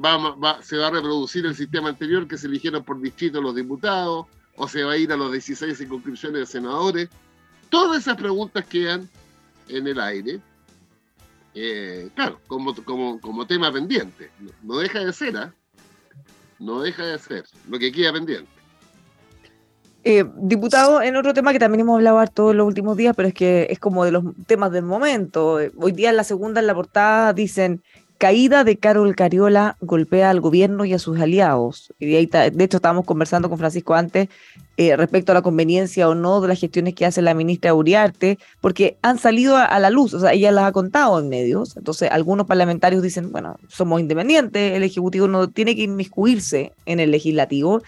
Va, 0.03 0.17
va, 0.17 0.61
¿Se 0.61 0.77
va 0.77 0.87
a 0.87 0.91
reproducir 0.91 1.45
el 1.45 1.53
sistema 1.53 1.89
anterior 1.89 2.27
que 2.27 2.37
se 2.37 2.47
eligieron 2.47 2.83
por 2.83 2.99
distrito 3.01 3.41
los 3.41 3.53
diputados? 3.53 4.25
¿O 4.55 4.67
se 4.69 4.83
va 4.83 4.93
a 4.93 4.97
ir 4.97 5.11
a 5.11 5.17
los 5.17 5.31
16 5.33 5.77
circunscripciones 5.77 6.39
de 6.39 6.45
senadores? 6.45 7.09
Todas 7.69 8.03
esas 8.03 8.15
preguntas 8.15 8.65
quedan 8.65 9.09
en 9.67 9.85
el 9.85 9.99
aire. 9.99 10.39
Eh, 11.55 12.09
claro, 12.15 12.39
como, 12.47 12.73
como, 12.85 13.19
como 13.19 13.45
tema 13.45 13.71
pendiente. 13.71 14.31
No, 14.39 14.51
no 14.63 14.77
deja 14.77 14.99
de 14.99 15.11
ser, 15.11 15.35
¿ah? 15.35 15.53
¿eh? 15.53 16.19
No 16.59 16.81
deja 16.81 17.05
de 17.05 17.19
ser 17.19 17.45
lo 17.67 17.77
que 17.77 17.91
queda 17.91 18.13
pendiente. 18.13 18.62
Eh, 20.05 20.25
diputado, 20.35 21.01
en 21.01 21.15
otro 21.15 21.33
tema 21.33 21.53
que 21.53 21.59
también 21.59 21.81
hemos 21.81 21.95
hablado 21.95 22.25
todos 22.27 22.55
los 22.55 22.67
últimos 22.67 22.97
días, 22.97 23.15
pero 23.15 23.29
es 23.29 23.33
que 23.33 23.67
es 23.69 23.79
como 23.79 24.03
de 24.03 24.11
los 24.11 24.23
temas 24.47 24.71
del 24.71 24.83
momento. 24.83 25.59
Hoy 25.77 25.91
día 25.93 26.09
en 26.09 26.17
la 26.17 26.25
segunda, 26.25 26.59
en 26.59 26.67
la 26.67 26.75
portada, 26.75 27.31
dicen 27.31 27.81
caída 28.17 28.63
de 28.63 28.77
Carol 28.77 29.15
Cariola 29.15 29.75
golpea 29.81 30.29
al 30.29 30.39
gobierno 30.39 30.85
y 30.85 30.93
a 30.93 30.99
sus 30.99 31.19
aliados. 31.19 31.93
Y 31.99 32.05
de, 32.05 32.17
ahí 32.17 32.25
de 32.25 32.63
hecho, 32.63 32.77
estábamos 32.77 33.05
conversando 33.05 33.49
con 33.49 33.57
Francisco 33.57 33.95
antes 33.95 34.29
eh, 34.77 34.95
respecto 34.95 35.31
a 35.31 35.35
la 35.35 35.41
conveniencia 35.41 36.07
o 36.07 36.15
no 36.15 36.39
de 36.39 36.47
las 36.47 36.59
gestiones 36.59 36.95
que 36.95 37.05
hace 37.05 37.21
la 37.21 37.33
ministra 37.33 37.73
Uriarte, 37.73 38.39
porque 38.61 38.97
han 39.01 39.19
salido 39.19 39.57
a, 39.57 39.77
la 39.79 39.89
luz, 39.89 40.13
o 40.13 40.19
sea, 40.19 40.33
ella 40.33 40.51
las 40.51 40.65
ha 40.65 40.71
contado 40.71 41.19
en 41.19 41.29
medios. 41.29 41.75
Entonces, 41.75 42.09
algunos 42.11 42.47
parlamentarios 42.47 43.03
dicen, 43.03 43.31
bueno, 43.31 43.57
somos 43.67 43.99
independientes, 43.99 44.73
el 44.73 44.83
Ejecutivo 44.83 45.27
no 45.27 45.49
tiene 45.49 45.75
que 45.75 45.83
inmiscuirse 45.83 46.71
en 46.85 46.99
el 46.99 47.11
legislativo 47.11 47.81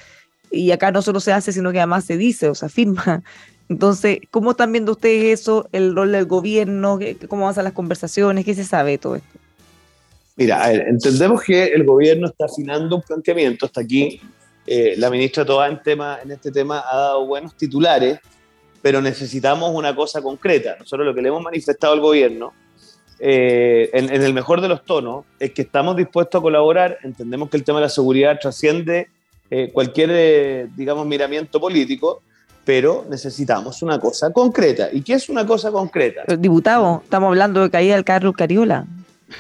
y 0.56 0.72
acá 0.72 0.92
no 0.92 1.02
solo 1.02 1.20
se 1.20 1.34
hace, 1.34 1.52
sino 1.52 1.72
que 1.72 1.80
además 1.80 2.06
se 2.06 2.18
dice 2.18 2.50
o 2.50 2.56
se 2.56 2.66
afirma. 2.66 3.24
Entonces, 3.70 4.20
¿cómo 4.32 4.52
están 4.52 4.72
viendo 4.72 4.92
ustedes 4.92 5.40
eso, 5.40 5.68
el 5.72 5.96
rol 5.96 6.12
del 6.12 6.26
gobierno, 6.26 7.00
cómo 7.28 7.44
avanzan 7.44 7.64
las 7.64 7.74
conversaciones, 7.74 8.46
qué 8.46 8.54
se 8.54 8.64
sabe 8.64 8.92
de 8.92 8.98
todo 9.00 9.16
esto? 9.16 9.40
Mira, 10.36 10.72
entendemos 10.72 11.42
que 11.42 11.66
el 11.66 11.84
gobierno 11.84 12.28
está 12.28 12.46
afinando 12.46 12.98
un 12.98 13.02
planteamiento, 13.02 13.66
hasta 13.66 13.82
aquí 13.82 14.20
eh, 14.68 14.96
la 14.98 15.10
ministra 15.10 15.46
Toa 15.46 15.68
en, 15.68 15.82
tema, 15.82 16.20
en 16.24 16.32
este 16.32 16.52
tema 16.52 16.84
ha 16.90 16.98
dado 16.98 17.26
buenos 17.26 17.56
titulares, 17.56 18.20
pero 18.82 19.02
necesitamos 19.02 19.72
una 19.74 19.96
cosa 19.96 20.22
concreta. 20.22 20.76
Nosotros 20.78 21.06
lo 21.06 21.16
que 21.16 21.22
le 21.22 21.30
hemos 21.30 21.42
manifestado 21.42 21.94
al 21.94 22.02
gobierno, 22.02 22.54
eh, 23.20 23.90
en, 23.94 24.10
el 24.10 24.34
mejor 24.34 24.62
de 24.62 24.68
los 24.68 24.84
tonos, 24.84 25.26
es 25.40 25.52
que 25.52 25.62
estamos 25.62 25.96
dispuestos 25.96 26.40
a 26.40 26.42
colaborar, 26.42 26.98
entendemos 27.04 27.50
que 27.50 27.58
el 27.58 27.64
tema 27.64 27.80
de 27.80 27.86
la 27.86 27.90
seguridad 27.90 28.38
trasciende 28.40 29.10
eh, 29.50 29.70
cualquier, 29.72 30.70
digamos, 30.76 31.06
miramiento 31.06 31.60
político, 31.60 32.22
pero 32.64 33.06
necesitamos 33.10 33.82
una 33.84 34.00
cosa 34.00 34.32
concreta. 34.32 34.90
¿Y 34.92 35.02
qué 35.02 35.14
es 35.14 35.30
una 35.30 35.46
cosa 35.46 35.72
concreta? 35.72 36.24
Diputado, 36.36 37.02
estamos 37.04 37.28
hablando 37.28 37.62
de 37.62 37.70
caída 37.70 37.96
del 37.96 38.04
Carlos 38.04 38.34
Cariola. 38.36 38.86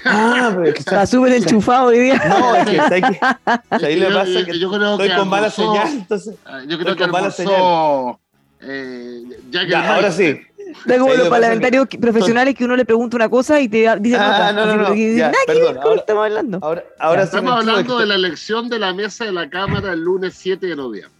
Ah, 0.03 0.51
pero 0.55 0.69
está 0.69 1.05
súper 1.05 1.33
enchufado 1.33 1.87
hoy 1.87 1.99
día. 1.99 2.21
No, 2.27 2.55
es 2.55 2.65
que, 2.69 3.85
ahí 3.85 3.95
le 3.95 4.11
pasa 4.11 4.45
que 4.45 4.59
yo 4.59 4.69
creo 4.71 4.91
estoy 4.93 5.09
que 5.09 5.15
con 5.15 5.27
mala 5.27 5.49
señal. 5.49 5.87
Entonces, 5.89 6.35
ah, 6.45 6.61
yo 6.67 6.77
creo 6.77 6.95
que 6.95 7.03
con 7.03 7.11
mala 7.11 7.31
señal. 7.31 8.17
Eh, 8.61 9.23
ya 9.51 9.67
que 9.67 9.75
ahora 9.75 10.11
sí. 10.11 10.39
Da 10.85 10.99
como 10.99 11.13
los 11.13 11.29
parlamentarios 11.29 11.87
profesionales 11.99 12.55
que 12.55 12.65
uno 12.65 12.75
le 12.75 12.85
pregunta 12.85 13.15
una 13.15 13.29
cosa 13.29 13.59
y 13.61 13.69
te 13.69 13.95
dicen 13.99 14.19
ah, 14.21 14.51
No, 14.53 14.65
no, 14.65 14.75
no. 14.77 15.31
perdón, 15.47 15.77
ahora, 15.77 15.99
estamos 15.99 16.25
hablando. 16.25 16.59
Ahora, 16.61 16.83
ahora 16.99 17.23
estamos 17.23 17.53
hablando 17.53 17.99
de 17.99 18.05
la 18.05 18.15
elección 18.15 18.69
de 18.69 18.79
la 18.79 18.93
mesa 18.93 19.25
de 19.25 19.31
la 19.31 19.49
Cámara 19.49 19.93
el 19.93 20.01
lunes 20.01 20.35
7 20.35 20.65
de 20.65 20.75
noviembre. 20.75 21.11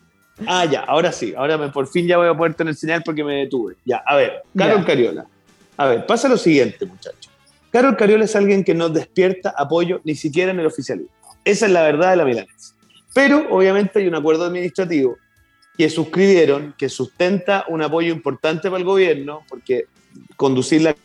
Ah, 0.46 0.66
ya, 0.66 0.82
ahora 0.82 1.12
sí. 1.12 1.34
Ahora 1.38 1.58
me, 1.58 1.70
por 1.70 1.88
fin 1.88 2.08
ya 2.08 2.18
voy 2.18 2.28
a 2.28 2.36
poder 2.36 2.54
tener 2.54 2.76
señal 2.76 3.02
porque 3.04 3.24
me 3.24 3.36
detuve. 3.36 3.76
Ya, 3.86 4.04
a 4.06 4.16
ver, 4.16 4.44
Carol 4.58 4.86
Cariola. 4.86 5.26
A 5.78 5.88
ver, 5.88 6.06
pasa 6.06 6.28
lo 6.28 6.38
siguiente, 6.38 6.86
muchachos. 6.86 7.32
Carol 7.72 7.96
Cariola 7.98 8.26
es 8.26 8.36
alguien 8.36 8.64
que 8.64 8.74
no 8.74 8.90
despierta 8.90 9.54
apoyo 9.58 10.02
ni 10.04 10.16
siquiera 10.16 10.52
en 10.52 10.60
el 10.60 10.66
oficialismo. 10.66 11.12
Esa 11.44 11.66
es 11.66 11.72
la 11.72 11.84
verdad 11.84 12.12
de 12.12 12.16
la 12.18 12.26
milanesa. 12.26 12.74
Pero 13.14 13.48
obviamente 13.50 14.00
hay 14.00 14.08
un 14.08 14.16
acuerdo 14.16 14.46
administrativo 14.46 15.18
que 15.78 15.90
suscribieron 15.90 16.74
que 16.78 16.90
sustenta 16.90 17.66
un 17.68 17.82
apoyo 17.82 18.14
importante 18.14 18.70
para 18.70 18.78
el 18.78 18.86
gobierno 18.86 19.44
porque 19.50 19.86
conducir 20.36 20.82
la 20.82 20.96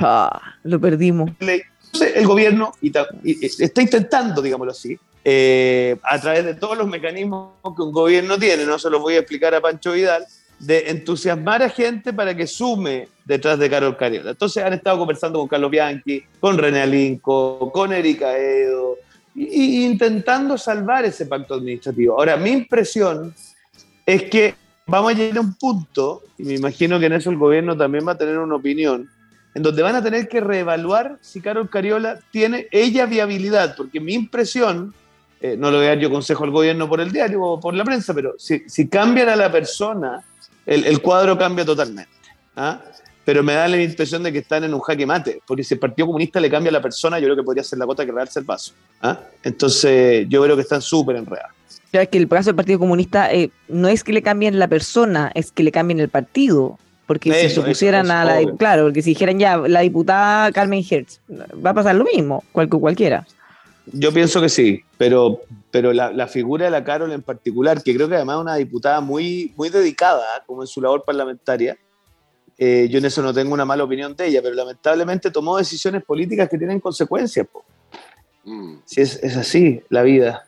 ah, 0.00 0.56
lo 0.62 0.80
perdimos. 0.80 1.30
Entonces, 1.38 2.16
el 2.16 2.26
gobierno 2.26 2.72
está 2.82 3.82
intentando, 3.82 4.40
digámoslo 4.40 4.72
así, 4.72 4.98
eh, 5.24 5.96
a 6.02 6.20
través 6.20 6.44
de 6.44 6.54
todos 6.54 6.76
los 6.76 6.88
mecanismos 6.88 7.52
que 7.76 7.82
un 7.82 7.92
gobierno 7.92 8.38
tiene, 8.38 8.64
no 8.64 8.78
se 8.78 8.90
los 8.90 9.00
voy 9.00 9.14
a 9.14 9.18
explicar 9.18 9.54
a 9.54 9.60
Pancho 9.60 9.92
Vidal, 9.92 10.24
de 10.58 10.90
entusiasmar 10.90 11.62
a 11.62 11.68
gente 11.68 12.12
para 12.12 12.36
que 12.36 12.46
sume 12.46 13.08
detrás 13.24 13.58
de 13.58 13.68
Carol 13.68 13.96
Cariola. 13.96 14.30
Entonces 14.30 14.62
han 14.64 14.72
estado 14.72 14.98
conversando 14.98 15.38
con 15.38 15.48
Carlos 15.48 15.70
Bianchi, 15.70 16.22
con 16.40 16.56
René 16.56 16.82
Alinco, 16.82 17.70
con 17.72 17.92
Erika 17.92 18.36
Edo, 18.38 18.96
y, 19.34 19.84
intentando 19.84 20.58
salvar 20.58 21.04
ese 21.04 21.26
pacto 21.26 21.54
administrativo. 21.54 22.18
Ahora, 22.18 22.36
mi 22.36 22.50
impresión 22.50 23.34
es 24.04 24.24
que 24.24 24.54
vamos 24.86 25.12
a 25.12 25.14
llegar 25.14 25.38
a 25.38 25.40
un 25.40 25.54
punto, 25.54 26.22
y 26.38 26.44
me 26.44 26.54
imagino 26.54 26.98
que 26.98 27.06
en 27.06 27.14
eso 27.14 27.30
el 27.30 27.38
gobierno 27.38 27.76
también 27.76 28.06
va 28.06 28.12
a 28.12 28.18
tener 28.18 28.38
una 28.38 28.56
opinión, 28.56 29.08
en 29.54 29.62
donde 29.62 29.82
van 29.82 29.94
a 29.94 30.02
tener 30.02 30.28
que 30.28 30.40
reevaluar 30.40 31.18
si 31.20 31.40
Carol 31.40 31.68
Cariola 31.68 32.18
tiene 32.30 32.68
ella 32.70 33.06
viabilidad, 33.06 33.76
porque 33.76 34.00
mi 34.00 34.14
impresión, 34.14 34.94
eh, 35.40 35.56
no 35.58 35.70
lo 35.70 35.78
voy 35.78 35.86
a 35.86 35.90
dar 35.90 35.98
yo 35.98 36.10
consejo 36.10 36.44
al 36.44 36.50
gobierno 36.50 36.88
por 36.88 37.00
el 37.00 37.12
diario 37.12 37.42
o 37.42 37.60
por 37.60 37.74
la 37.74 37.84
prensa, 37.84 38.14
pero 38.14 38.34
si, 38.38 38.62
si 38.66 38.88
cambian 38.88 39.28
a 39.28 39.36
la 39.36 39.52
persona, 39.52 40.24
el, 40.64 41.02
cuadro 41.02 41.36
cambia 41.36 41.64
totalmente. 41.64 42.10
¿ah? 42.56 42.80
Pero 43.24 43.42
me 43.42 43.54
da 43.54 43.68
la 43.68 43.80
impresión 43.80 44.22
de 44.22 44.32
que 44.32 44.38
están 44.38 44.64
en 44.64 44.74
un 44.74 44.80
jaque 44.80 45.06
mate, 45.06 45.40
porque 45.46 45.62
si 45.62 45.74
el 45.74 45.80
Partido 45.80 46.06
Comunista 46.06 46.40
le 46.40 46.50
cambia 46.50 46.70
a 46.70 46.72
la 46.72 46.82
persona, 46.82 47.18
yo 47.18 47.26
creo 47.26 47.36
que 47.36 47.42
podría 47.42 47.62
ser 47.62 47.78
la 47.78 47.84
gota 47.84 48.04
que 48.04 48.12
realce 48.12 48.40
el 48.40 48.44
paso. 48.44 48.72
¿ah? 49.00 49.20
Entonces, 49.44 50.26
yo 50.28 50.42
creo 50.42 50.56
que 50.56 50.62
están 50.62 50.82
súper 50.82 51.16
enredados. 51.16 51.52
Es 51.92 52.08
que 52.08 52.18
el 52.18 52.28
caso 52.28 52.50
del 52.50 52.56
Partido 52.56 52.78
Comunista 52.78 53.32
eh, 53.32 53.50
no 53.68 53.88
es 53.88 54.02
que 54.02 54.12
le 54.12 54.22
cambien 54.22 54.58
la 54.58 54.66
persona, 54.66 55.30
es 55.34 55.52
que 55.52 55.62
le 55.62 55.70
cambien 55.70 56.00
el 56.00 56.08
partido. 56.08 56.78
Porque 57.06 57.32
si 57.34 57.54
se 57.54 57.60
pusieran 57.60 58.10
a 58.10 58.24
la. 58.24 58.40
Claro, 58.56 58.84
porque 58.84 59.02
si 59.02 59.10
dijeran 59.10 59.38
ya 59.38 59.58
la 59.58 59.80
diputada 59.80 60.50
Carmen 60.52 60.82
Hertz, 60.88 61.20
va 61.30 61.70
a 61.70 61.74
pasar 61.74 61.94
lo 61.96 62.04
mismo, 62.04 62.42
cual, 62.52 62.68
cualquiera. 62.68 63.26
Yo 63.86 64.12
pienso 64.12 64.40
que 64.40 64.48
sí, 64.48 64.82
pero, 64.96 65.40
pero 65.70 65.92
la, 65.92 66.26
figura 66.28 66.64
de 66.64 66.70
la 66.70 66.84
Carol 66.84 67.12
en 67.12 67.22
particular, 67.22 67.82
que 67.82 67.94
creo 67.94 68.08
que 68.08 68.14
además 68.14 68.36
es 68.36 68.42
una 68.42 68.54
diputada 68.54 69.00
muy, 69.00 69.52
muy 69.56 69.68
dedicada, 69.68 70.42
como 70.46 70.62
en 70.62 70.68
su 70.68 70.80
labor 70.80 71.04
parlamentaria, 71.04 71.76
eh, 72.58 72.88
yo 72.90 72.98
en 72.98 73.04
eso 73.04 73.22
no 73.22 73.32
tengo 73.32 73.54
una 73.54 73.64
mala 73.64 73.84
opinión 73.84 74.14
de 74.14 74.26
ella, 74.26 74.42
pero 74.42 74.54
lamentablemente 74.54 75.30
tomó 75.30 75.58
decisiones 75.58 76.04
políticas 76.04 76.48
que 76.48 76.58
tienen 76.58 76.80
consecuencias. 76.80 77.46
Mm. 78.44 78.74
Si 78.84 79.00
es, 79.00 79.22
es, 79.22 79.36
así 79.36 79.82
la 79.88 80.02
vida. 80.02 80.46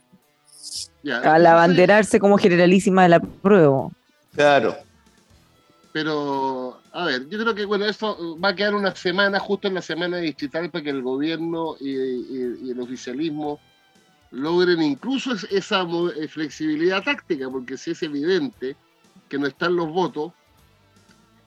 Al 1.23 1.47
abanderarse 1.47 2.19
como 2.19 2.39
generalísima 2.39 3.03
de 3.03 3.09
la 3.11 3.21
prueba. 3.21 3.89
Claro. 4.35 4.77
Pero 5.93 6.81
a 6.93 7.07
ver, 7.07 7.29
yo 7.29 7.39
creo 7.41 7.55
que 7.55 7.65
bueno, 7.65 7.87
esto 7.87 8.39
va 8.41 8.51
a 8.51 8.55
quedar 8.55 8.75
una 8.75 8.95
semana, 8.95 9.41
justo 9.41 9.67
en 9.67 9.75
la 9.75 9.83
semana 9.83 10.19
distrital, 10.19 10.71
para 10.71 10.85
que 10.85 10.91
el 10.91 11.03
gobierno 11.03 11.77
y, 11.81 12.71
el 12.71 12.81
oficialismo 12.81 13.59
logren 14.31 14.81
incluso 14.81 15.33
esa 15.51 15.85
flexibilidad 16.29 17.03
táctica, 17.03 17.51
porque 17.51 17.77
si 17.77 17.91
es 17.91 18.03
evidente 18.05 18.77
que 19.29 19.39
no 19.39 19.47
están 19.49 19.75
los 19.75 19.89
votos 19.89 20.33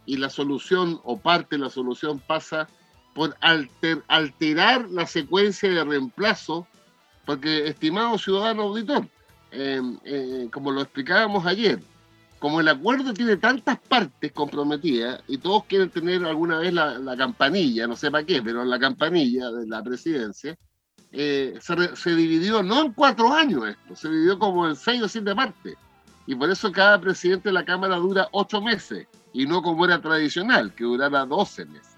y 0.07 0.17
la 0.17 0.31
solución 0.31 0.99
o 1.03 1.19
parte 1.19 1.57
de 1.57 1.63
la 1.63 1.69
solución 1.69 2.19
pasa 2.19 2.67
por 3.13 3.35
alterar 4.07 4.89
la 4.89 5.05
secuencia 5.05 5.69
de 5.69 5.83
reemplazo, 5.83 6.65
porque 7.25 7.67
estimado 7.67 8.17
ciudadano 8.17 8.63
auditor, 8.63 9.07
eh, 9.51 9.81
eh, 10.05 10.47
como 10.51 10.71
lo 10.71 10.81
explicábamos 10.81 11.45
ayer, 11.45 11.79
como 12.39 12.61
el 12.61 12.67
acuerdo 12.67 13.13
tiene 13.13 13.35
tantas 13.37 13.79
partes 13.79 14.31
comprometidas 14.31 15.21
y 15.27 15.39
todos 15.39 15.65
quieren 15.65 15.89
tener 15.89 16.23
alguna 16.23 16.59
vez 16.59 16.73
la, 16.73 17.15
campanilla, 17.17 17.87
no 17.87 17.95
sé 17.95 18.11
para 18.11 18.23
qué, 18.23 18.41
pero 18.41 18.63
la 18.63 18.79
campanilla 18.79 19.51
de 19.51 19.67
la 19.67 19.83
presidencia, 19.83 20.57
eh, 21.11 21.57
se, 21.59 22.15
dividió 22.15 22.61
no 22.63 22.85
en 22.85 22.93
cuatro 22.93 23.33
años 23.33 23.67
esto, 23.67 23.95
se 23.95 24.09
dividió 24.09 24.37
como 24.37 24.67
en 24.67 24.75
seis 24.75 25.01
o 25.01 25.07
siete 25.07 25.35
partes. 25.35 25.75
Y 26.27 26.35
por 26.35 26.51
eso 26.51 26.71
cada 26.71 26.99
presidente 27.01 27.49
de 27.49 27.53
la 27.53 27.65
Cámara 27.65 27.95
dura 27.95 28.27
ocho 28.31 28.61
meses 28.61 29.07
y 29.33 29.45
no 29.47 29.61
como 29.61 29.85
era 29.85 29.99
tradicional, 29.99 30.73
que 30.73 30.83
durara 30.83 31.25
doce 31.25 31.65
meses. 31.65 31.95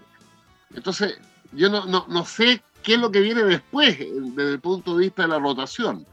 Entonces, 0.74 1.18
yo 1.52 1.68
no, 1.68 1.84
no, 1.86 2.06
no 2.08 2.24
sé 2.24 2.62
qué 2.82 2.94
es 2.94 3.00
lo 3.00 3.10
que 3.10 3.20
viene 3.20 3.42
después 3.42 3.98
desde 3.98 4.52
el 4.52 4.60
punto 4.60 4.96
de 4.96 5.04
vista 5.04 5.22
de 5.22 5.28
la 5.28 5.38
rotación 5.38 6.06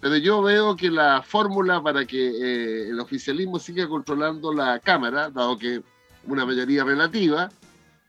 pero 0.00 0.16
yo 0.16 0.42
veo 0.42 0.76
que 0.76 0.90
la 0.90 1.22
fórmula 1.22 1.82
para 1.82 2.04
que 2.04 2.28
eh, 2.28 2.88
el 2.88 3.00
oficialismo 3.00 3.58
siga 3.58 3.88
controlando 3.88 4.52
la 4.52 4.78
Cámara, 4.78 5.30
dado 5.30 5.58
que 5.58 5.82
una 6.24 6.46
mayoría 6.46 6.84
relativa, 6.84 7.48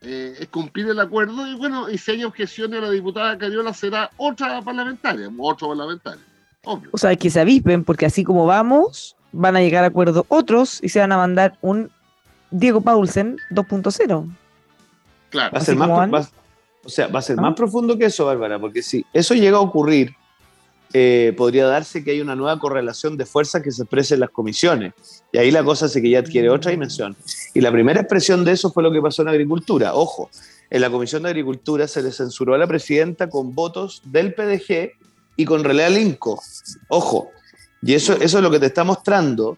eh, 0.01 0.35
es 0.39 0.47
cumplir 0.49 0.87
el 0.87 0.99
acuerdo 0.99 1.47
y 1.47 1.55
bueno, 1.55 1.89
y 1.89 1.97
si 1.97 2.11
hay 2.11 2.23
objeciones 2.23 2.79
a 2.79 2.83
la 2.83 2.91
diputada 2.91 3.37
Cariola 3.37 3.73
será 3.73 4.09
otra 4.17 4.61
parlamentaria, 4.61 5.29
otro 5.37 5.69
parlamentario. 5.69 6.21
O 6.63 6.97
sea, 6.97 7.15
que 7.15 7.29
se 7.29 7.39
avispen, 7.39 7.83
porque 7.83 8.05
así 8.05 8.23
como 8.23 8.45
vamos, 8.45 9.15
van 9.31 9.55
a 9.55 9.61
llegar 9.61 9.83
a 9.83 9.87
acuerdo 9.87 10.25
otros 10.29 10.79
y 10.81 10.89
se 10.89 10.99
van 10.99 11.11
a 11.11 11.17
mandar 11.17 11.57
un 11.61 11.89
Diego 12.51 12.81
Paulsen 12.81 13.37
2.0. 13.51 14.35
Claro. 15.29 15.51
Va 15.53 15.59
a 15.59 15.61
ser 15.61 15.75
más, 15.75 16.31
o 16.83 16.89
sea, 16.89 17.07
va 17.07 17.19
a 17.19 17.21
ser 17.21 17.37
más 17.37 17.55
profundo 17.55 17.97
que 17.97 18.05
eso, 18.05 18.25
Bárbara, 18.25 18.59
porque 18.59 18.81
si 18.81 19.05
eso 19.13 19.33
llega 19.35 19.57
a 19.57 19.61
ocurrir, 19.61 20.15
eh, 20.91 21.35
podría 21.37 21.67
darse 21.67 22.03
que 22.03 22.11
hay 22.11 22.21
una 22.21 22.35
nueva 22.35 22.57
correlación 22.57 23.15
de 23.15 23.25
fuerzas 23.25 23.61
que 23.61 23.71
se 23.71 23.83
expresa 23.83 24.15
en 24.15 24.21
las 24.21 24.31
comisiones. 24.31 24.93
Y 25.31 25.37
ahí 25.37 25.51
la 25.51 25.63
cosa 25.63 25.87
se 25.87 26.01
que 26.01 26.09
ya 26.09 26.19
adquiere 26.19 26.49
otra 26.49 26.71
dimensión. 26.71 27.15
Y 27.53 27.61
la 27.61 27.71
primera 27.71 28.01
expresión 28.01 28.43
de 28.43 28.53
eso 28.53 28.71
fue 28.71 28.81
lo 28.81 28.91
que 28.91 29.01
pasó 29.01 29.21
en 29.21 29.27
Agricultura. 29.27 29.93
Ojo, 29.93 30.31
en 30.71 30.81
la 30.81 30.89
Comisión 30.89 31.23
de 31.23 31.29
Agricultura 31.29 31.87
se 31.87 32.01
le 32.01 32.11
censuró 32.11 32.55
a 32.55 32.57
la 32.57 32.65
presidenta 32.65 33.29
con 33.29 33.53
votos 33.53 34.01
del 34.05 34.33
PDG 34.33 34.91
y 35.35 35.45
con 35.45 35.63
relé 35.63 35.85
al 35.85 35.97
INCO. 35.97 36.41
Ojo, 36.87 37.29
y 37.81 37.93
eso, 37.93 38.13
eso 38.13 38.37
es 38.37 38.43
lo 38.43 38.51
que 38.51 38.59
te 38.59 38.67
está 38.67 38.83
mostrando, 38.83 39.57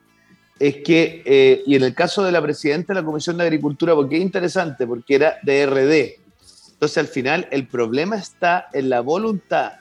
es 0.60 0.78
que, 0.84 1.24
eh, 1.26 1.64
y 1.66 1.76
en 1.76 1.84
el 1.84 1.96
caso 1.96 2.24
de 2.24 2.32
la 2.32 2.42
presidenta 2.42 2.94
de 2.94 3.02
la 3.02 3.06
Comisión 3.06 3.38
de 3.38 3.44
Agricultura, 3.44 3.96
porque 3.96 4.18
es 4.18 4.22
interesante, 4.22 4.86
porque 4.86 5.16
era 5.16 5.38
de 5.42 5.66
RD. 5.66 6.22
Entonces, 6.74 6.98
al 7.00 7.08
final, 7.08 7.48
el 7.52 7.68
problema 7.68 8.16
está 8.16 8.68
en 8.74 8.90
la 8.90 9.02
voluntad 9.02 9.74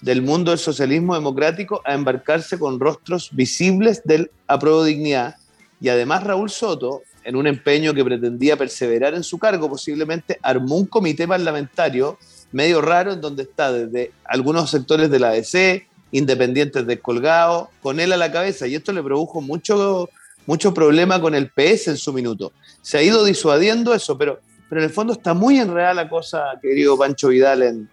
del 0.00 0.22
mundo 0.22 0.52
del 0.52 0.60
socialismo 0.60 1.14
democrático 1.14 1.82
a 1.84 1.94
embarcarse 1.94 2.58
con 2.58 2.78
rostros 2.78 3.30
visibles 3.32 4.02
del 4.04 4.30
apruebo 4.46 4.84
dignidad. 4.84 5.36
Y 5.80 5.88
además 5.88 6.24
Raúl 6.24 6.50
Soto, 6.50 7.02
en 7.24 7.36
un 7.36 7.46
empeño 7.46 7.94
que 7.94 8.04
pretendía 8.04 8.56
perseverar 8.56 9.14
en 9.14 9.24
su 9.24 9.38
cargo, 9.38 9.68
posiblemente 9.68 10.38
armó 10.42 10.76
un 10.76 10.86
comité 10.86 11.26
parlamentario 11.26 12.16
medio 12.52 12.80
raro 12.80 13.12
en 13.12 13.20
donde 13.20 13.42
está 13.42 13.72
desde 13.72 14.12
algunos 14.24 14.70
sectores 14.70 15.10
de 15.10 15.18
la 15.18 15.30
ADC, 15.30 15.87
independientes 16.10 16.86
descolgados, 16.86 17.68
con 17.82 18.00
él 18.00 18.12
a 18.12 18.16
la 18.16 18.30
cabeza. 18.32 18.66
Y 18.66 18.74
esto 18.74 18.92
le 18.92 19.02
produjo 19.02 19.40
mucho, 19.40 20.08
mucho 20.46 20.72
problema 20.74 21.20
con 21.20 21.34
el 21.34 21.50
PS 21.50 21.88
en 21.88 21.96
su 21.96 22.12
minuto. 22.12 22.52
Se 22.82 22.98
ha 22.98 23.02
ido 23.02 23.24
disuadiendo 23.24 23.92
eso, 23.94 24.16
pero, 24.16 24.40
pero 24.68 24.80
en 24.80 24.86
el 24.86 24.92
fondo 24.92 25.12
está 25.12 25.34
muy 25.34 25.58
enredada 25.58 25.94
la 25.94 26.08
cosa, 26.08 26.52
querido 26.62 26.96
Pancho 26.96 27.28
Vidal, 27.28 27.62
en, 27.62 27.88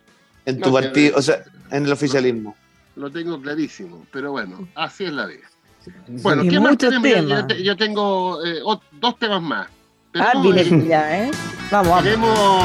en 0.45 0.59
tu 0.61 0.69
No, 0.69 0.73
partido, 0.75 1.17
o 1.17 1.21
sea, 1.21 1.43
en 1.71 1.85
el 1.85 1.91
oficialismo. 1.91 2.55
Lo 2.95 3.11
tengo 3.11 3.41
clarísimo, 3.41 4.05
pero 4.11 4.31
bueno, 4.31 4.67
así 4.75 5.03
es 5.05 5.11
la 5.11 5.25
vida. 5.25 5.43
Bueno, 6.07 6.43
Y 6.45 6.49
¿qué 6.49 6.59
más 6.59 6.71
muchos 6.71 6.89
tenemos? 6.89 7.09
Yo- 7.09 7.15
Yo, 7.21 7.27
temas. 7.27 7.47
te- 7.47 7.63
yo 7.63 7.75
tengo 7.77 8.45
eh, 8.45 8.59
dos 8.93 9.19
temas 9.19 9.41
más. 9.41 9.67
Ah, 10.17 10.31
Tenemos, 10.31 10.53
viene 10.69 10.87
ya, 10.87 11.25
¿eh? 11.25 11.31
Vamos, 11.69 11.89
vamos. 11.89 12.03
tenemos, 12.05 12.63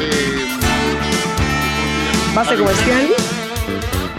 eh, 0.00 0.46
Base 2.34 2.56
comercial. 2.56 3.08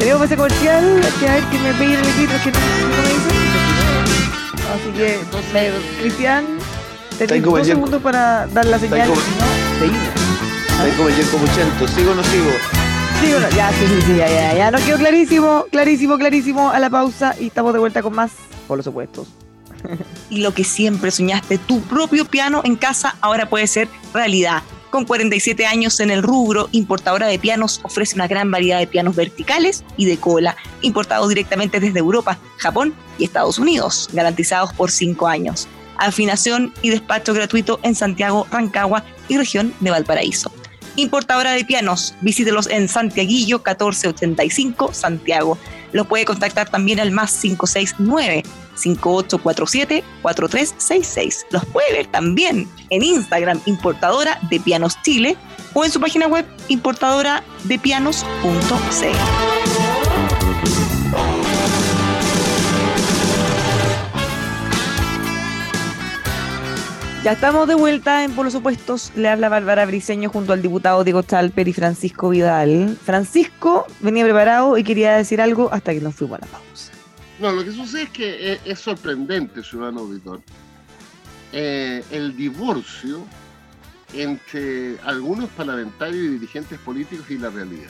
Tenemos 0.01 0.21
base 0.21 0.35
comercial. 0.35 0.99
Que 1.19 1.27
a 1.29 1.33
ver 1.35 1.43
que 1.45 1.59
me 1.59 1.73
peguen 1.75 1.99
el 1.99 2.13
grito, 2.15 2.33
que 2.43 2.51
no, 2.51 2.59
no 2.59 2.87
me 2.89 3.09
dicen. 3.13 3.37
Así 4.73 4.89
que, 4.97 5.19
me- 5.53 6.01
Cristian, 6.01 6.45
tenés 7.19 7.43
dos 7.43 7.59
el- 7.59 7.75
segundos 7.75 8.01
para 8.01 8.47
dar 8.47 8.65
la 8.65 8.79
señal. 8.79 9.09
no, 9.09 9.15
seguimos. 9.79 10.79
Ahí 10.81 10.91
como 10.97 11.09
¿sigo 11.87 12.11
o 12.13 12.15
no 12.15 12.23
sigo? 12.23 12.49
Sí, 13.21 13.31
bueno, 13.31 13.47
ya, 13.55 13.69
sí, 13.69 13.85
sí, 13.87 14.01
sí, 14.07 14.15
ya, 14.17 14.27
ya, 14.27 14.53
ya. 14.55 14.71
Nos 14.71 14.81
quedó 14.81 14.97
clarísimo, 14.97 15.65
clarísimo, 15.69 16.17
clarísimo 16.17 16.69
a 16.71 16.79
la 16.79 16.89
pausa 16.89 17.35
y 17.39 17.47
estamos 17.47 17.71
de 17.73 17.79
vuelta 17.79 18.01
con 18.01 18.15
más, 18.15 18.31
por 18.67 18.77
los 18.77 18.87
opuestos. 18.87 19.27
y 20.31 20.41
lo 20.41 20.53
que 20.55 20.63
siempre 20.63 21.11
soñaste, 21.11 21.59
tu 21.59 21.81
propio 21.81 22.25
piano 22.25 22.61
en 22.63 22.75
casa, 22.75 23.15
ahora 23.21 23.47
puede 23.47 23.67
ser 23.67 23.87
realidad. 24.15 24.63
Con 24.91 25.05
47 25.05 25.65
años 25.65 26.01
en 26.01 26.11
el 26.11 26.21
rubro, 26.21 26.67
Importadora 26.73 27.27
de 27.27 27.39
Pianos 27.39 27.79
ofrece 27.83 28.15
una 28.15 28.27
gran 28.27 28.51
variedad 28.51 28.77
de 28.77 28.87
pianos 28.87 29.15
verticales 29.15 29.85
y 29.95 30.03
de 30.03 30.17
cola, 30.17 30.57
importados 30.81 31.29
directamente 31.29 31.79
desde 31.79 31.99
Europa, 31.99 32.37
Japón 32.57 32.93
y 33.17 33.23
Estados 33.23 33.57
Unidos, 33.57 34.09
garantizados 34.11 34.73
por 34.73 34.91
5 34.91 35.29
años. 35.29 35.69
Afinación 35.97 36.73
y 36.81 36.89
despacho 36.89 37.33
gratuito 37.33 37.79
en 37.83 37.95
Santiago, 37.95 38.45
Rancagua 38.51 39.05
y 39.29 39.37
región 39.37 39.73
de 39.79 39.91
Valparaíso. 39.91 40.51
Importadora 40.97 41.53
de 41.53 41.63
pianos, 41.63 42.13
visítelos 42.19 42.67
en 42.67 42.89
Santiaguillo 42.89 43.59
1485, 43.59 44.93
Santiago. 44.93 45.57
Los 45.93 46.05
puede 46.07 46.25
contactar 46.25 46.69
también 46.69 46.99
al 46.99 47.11
más 47.11 47.31
569 47.39 48.43
5847-4366. 48.75 51.45
Los 51.51 51.65
puede 51.65 51.93
ver 51.93 52.07
también 52.07 52.67
en 52.89 53.03
Instagram 53.03 53.61
Importadora 53.65 54.39
de 54.49 54.59
Pianos 54.59 54.99
Chile 55.03 55.37
o 55.73 55.85
en 55.85 55.91
su 55.91 55.99
página 55.99 56.27
web 56.27 56.45
importadoradepianos.cl. 56.67 59.61
Ya 67.23 67.33
estamos 67.33 67.67
de 67.67 67.75
vuelta 67.75 68.23
en 68.23 68.31
Por 68.31 68.45
los 68.45 68.55
Opuestos. 68.55 69.11
Le 69.15 69.29
habla 69.29 69.47
Bárbara 69.47 69.85
Briseño 69.85 70.31
junto 70.31 70.53
al 70.53 70.63
diputado 70.63 71.03
Diego 71.03 71.21
Chalper 71.21 71.67
y 71.67 71.73
Francisco 71.73 72.29
Vidal. 72.29 72.97
Francisco 73.05 73.85
venía 73.99 74.23
preparado 74.23 74.75
y 74.75 74.83
quería 74.83 75.17
decir 75.17 75.39
algo 75.39 75.71
hasta 75.71 75.93
que 75.93 76.01
nos 76.01 76.15
fuimos 76.15 76.39
a 76.39 76.45
la 76.45 76.51
pausa. 76.51 76.90
No, 77.41 77.51
lo 77.51 77.63
que 77.63 77.71
sucede 77.71 78.03
es 78.03 78.09
que 78.11 78.53
es, 78.53 78.59
es 78.65 78.79
sorprendente, 78.79 79.63
ciudadano 79.63 80.01
auditor, 80.01 80.41
eh, 81.51 82.03
el 82.11 82.35
divorcio 82.37 83.25
entre 84.13 84.99
algunos 85.01 85.49
parlamentarios 85.49 86.23
y 86.23 86.27
dirigentes 86.27 86.77
políticos 86.79 87.25
y 87.31 87.39
la 87.39 87.49
realidad. 87.49 87.89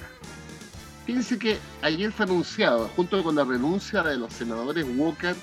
Fíjense 1.06 1.38
que 1.38 1.58
ayer 1.82 2.12
fue 2.14 2.26
anunciado, 2.26 2.88
junto 2.96 3.22
con 3.24 3.36
la 3.36 3.44
renuncia 3.44 4.02
de 4.04 4.18
los 4.18 4.32
senadores 4.32 4.86
Walker 4.96 5.36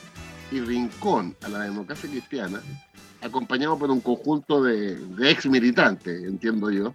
y 0.50 0.60
Rincón 0.60 1.36
a 1.42 1.48
la 1.48 1.58
democracia 1.60 2.08
cristiana, 2.08 2.62
acompañado 3.20 3.78
por 3.78 3.90
un 3.90 4.00
conjunto 4.00 4.62
de, 4.62 4.96
ex 5.28 5.44
militantes, 5.46 6.24
entiendo 6.24 6.70
yo, 6.70 6.94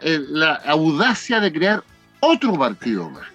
el- 0.00 0.32
la 0.40 0.54
audacia 0.66 1.38
de 1.38 1.52
crear 1.52 1.84
otro 2.20 2.54
partido 2.54 3.08
más. 3.10 3.26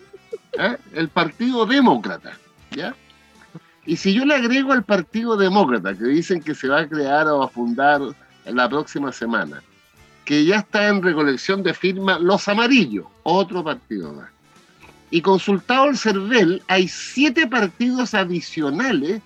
¿Eh? 0.57 0.77
el 0.93 1.09
Partido 1.09 1.65
Demócrata. 1.65 2.37
¿ya? 2.71 2.95
Y 3.85 3.95
si 3.95 4.13
yo 4.13 4.25
le 4.25 4.35
agrego 4.35 4.73
al 4.73 4.83
Partido 4.83 5.37
Demócrata, 5.37 5.95
que 5.95 6.05
dicen 6.05 6.41
que 6.41 6.53
se 6.53 6.67
va 6.67 6.81
a 6.81 6.87
crear 6.87 7.27
o 7.27 7.43
a 7.43 7.49
fundar 7.49 8.01
la 8.45 8.69
próxima 8.69 9.11
semana, 9.11 9.61
que 10.25 10.43
ya 10.43 10.57
está 10.57 10.89
en 10.89 11.01
recolección 11.01 11.63
de 11.63 11.73
firmas 11.73 12.19
Los 12.19 12.47
Amarillos, 12.49 13.05
otro 13.23 13.63
partido 13.63 14.13
más. 14.13 14.29
Y 15.09 15.21
consultado 15.21 15.85
el 15.85 15.97
CERVEL, 15.97 16.61
hay 16.67 16.89
siete 16.89 17.47
partidos 17.47 18.13
adicionales 18.13 19.21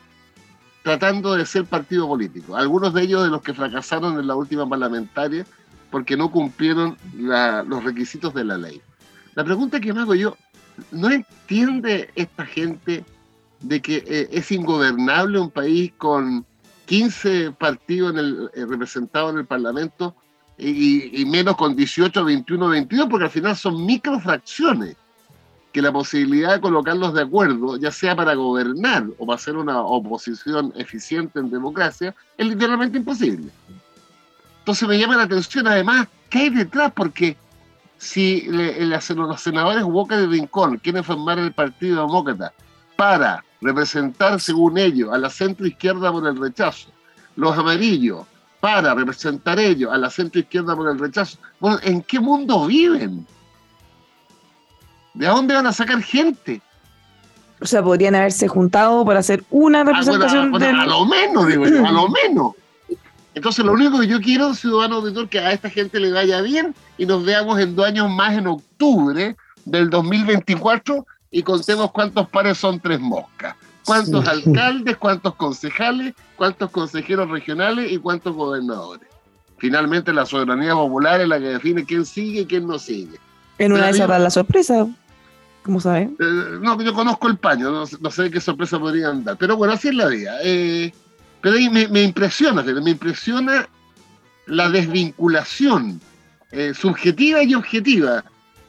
tratando 0.84 1.34
de 1.34 1.46
ser 1.46 1.66
partido 1.66 2.08
político. 2.08 2.56
Algunos 2.56 2.94
de 2.94 3.02
ellos 3.02 3.24
de 3.24 3.30
los 3.30 3.42
que 3.42 3.54
fracasaron 3.54 4.20
en 4.20 4.28
la 4.28 4.36
última 4.36 4.70
parlamentaria 4.70 5.44
porque 5.90 6.16
no 6.16 6.32
cumplieron 6.32 6.98
los 7.16 7.84
requisitos 7.84 8.34
de 8.34 8.46
la 8.46 8.58
ley. 8.58 8.82
La 9.34 9.44
pregunta 9.44 9.80
que 9.80 9.94
me 9.94 10.02
hago 10.02 10.14
yo, 10.14 10.38
¿no 10.92 11.10
entiende 11.10 12.10
esta 12.16 12.46
gente 12.46 13.06
de 13.62 13.82
que 13.82 14.04
eh, 14.08 14.30
es 14.32 14.52
ingobernable 14.52 15.40
un 15.40 15.50
país 15.50 15.92
con 15.98 16.46
15 16.86 17.52
partidos 17.52 18.16
eh, 18.54 18.66
representados 18.66 19.34
en 19.34 19.40
el 19.40 19.46
Parlamento 19.46 20.16
y, 20.58 21.22
y 21.22 21.26
menos 21.26 21.56
con 21.56 21.76
18, 21.76 22.24
21, 22.24 22.68
22? 22.70 23.08
Porque 23.10 23.26
al 23.26 23.32
final 23.32 23.56
son 23.56 23.86
microfracciones 23.86 24.96
que 25.72 25.82
la 25.82 25.92
posibilidad 25.92 26.54
de 26.54 26.62
colocarlos 26.62 27.14
de 27.14 27.22
acuerdo, 27.22 27.78
ya 27.78 27.92
sea 27.92 28.16
para 28.16 28.34
gobernar 28.36 29.06
o 29.18 29.26
para 29.26 29.38
hacer 29.38 29.56
una 29.56 29.80
oposición 29.82 30.74
eficiente 30.76 31.40
en 31.40 31.50
democracia, 31.50 32.14
es 32.38 32.48
literalmente 32.48 32.98
imposible. 32.98 33.50
Entonces 34.60 34.88
me 34.88 35.00
llama 35.00 35.18
la 35.18 35.24
atención 35.24 35.68
además, 35.68 36.08
¿qué 36.30 36.40
hay 36.40 36.50
detrás? 36.50 36.92
Porque 36.94 37.38
si 38.02 38.42
le- 38.50 38.84
los 38.88 39.42
senadores 39.42 39.84
Walker 39.84 40.20
y 40.20 40.26
Rincón 40.26 40.78
quieren 40.80 41.04
formar 41.04 41.38
el 41.38 41.54
Partido 41.54 42.02
Demócrata 42.08 42.52
para 42.96 43.44
representar, 43.62 44.40
según 44.42 44.80
ellos, 44.80 45.14
a 45.14 45.20
la 45.20 45.30
centro 45.30 45.68
izquierda 45.68 46.12
por 46.12 46.26
el 46.28 46.36
rechazo, 46.36 46.90
los 47.36 47.56
amarillos 47.56 48.26
para 48.60 48.96
representar 48.96 49.60
ellos 49.60 49.92
a 49.94 49.98
la 49.98 50.10
centro 50.10 50.40
izquierda 50.42 50.76
por 50.76 50.90
el 50.90 50.98
rechazo, 50.98 51.38
bueno, 51.60 51.78
¿en 51.84 52.02
qué 52.02 52.20
mundo 52.20 52.66
viven? 52.66 53.26
¿De 55.14 55.28
dónde 55.28 55.54
van 55.54 55.68
a 55.68 55.74
sacar 55.74 56.02
gente? 56.02 56.60
O 57.60 57.66
sea, 57.68 57.84
podrían 57.84 58.16
haberse 58.16 58.48
juntado 58.48 59.06
para 59.06 59.20
hacer 59.20 59.44
una 59.52 59.82
Ah, 59.82 59.84
bueno, 59.84 60.00
representación 60.00 60.46
ah, 60.46 60.50
bueno, 60.50 60.66
del... 60.66 60.80
a 60.80 60.86
lo 60.88 61.06
menos, 61.06 61.48
digo 61.48 61.68
yo, 61.68 61.86
a 61.86 61.92
lo 61.92 62.08
menos. 62.10 62.54
Entonces, 63.34 63.64
lo 63.66 63.72
único 63.74 64.00
que 64.00 64.08
yo 64.08 64.20
quiero, 64.20 64.54
ciudadano 64.54 64.98
auditor, 64.98 65.30
que 65.30 65.40
a 65.40 65.52
esta 65.54 65.70
gente 65.70 66.00
le 66.00 66.12
vaya 66.12 66.42
bien 66.42 66.76
y 66.98 67.06
nos 67.06 67.24
veamos 67.24 67.60
en 67.60 67.76
dos 67.76 67.86
años 67.88 68.10
más 68.10 68.34
en 68.38 68.48
octubre 68.48 69.36
del 69.66 69.90
2024 69.90 71.06
y 71.32 71.44
contemos 71.44 71.92
cuántos 71.92 72.28
pares 72.30 72.58
son 72.58 72.80
tres 72.80 73.00
moscas. 73.00 73.56
Cuántos 73.86 74.28
alcaldes, 74.28 74.98
cuántos 74.98 75.36
concejales, 75.36 76.14
cuántos 76.36 76.70
consejeros 76.70 77.30
regionales 77.30 77.92
y 77.92 77.98
cuántos 77.98 78.36
gobernadores. 78.36 79.08
Finalmente, 79.58 80.12
la 80.14 80.26
soberanía 80.26 80.74
popular 80.74 81.22
es 81.22 81.28
la 81.28 81.40
que 81.40 81.46
define 81.50 81.86
quién 81.86 82.06
sigue 82.06 82.42
y 82.42 82.46
quién 82.46 82.68
no 82.68 82.78
sigue. 82.78 83.18
En 83.58 83.72
una 83.72 83.86
de 83.86 83.92
esas 83.92 84.10
la 84.22 84.30
sorpresa. 84.30 84.88
¿Cómo 85.64 85.80
saben? 85.80 86.16
Eh, 86.20 86.58
no, 86.62 86.82
yo 86.82 86.94
conozco 86.94 87.28
el 87.28 87.38
paño, 87.38 87.70
no, 87.72 87.86
sé- 87.86 87.98
no 88.02 88.10
sé 88.10 88.30
qué 88.32 88.42
sorpresa 88.42 88.80
podrían 88.80 89.24
dar. 89.24 89.38
Pero 89.38 89.56
bueno, 89.56 89.74
así 89.74 89.90
es 89.90 89.96
la 89.96 90.08
vida. 90.08 90.38
Eh, 90.44 90.92
pero 91.42 91.56
ahí 91.56 91.70
me, 91.70 91.88
me 91.88 92.04
impresiona, 92.04 92.62
me 92.62 92.92
impresiona 92.92 93.68
la 94.46 94.70
desvinculación 94.70 96.00
eh, 96.52 96.74
subjetiva 96.74 97.44
y 97.44 97.56
objetiva 97.56 98.24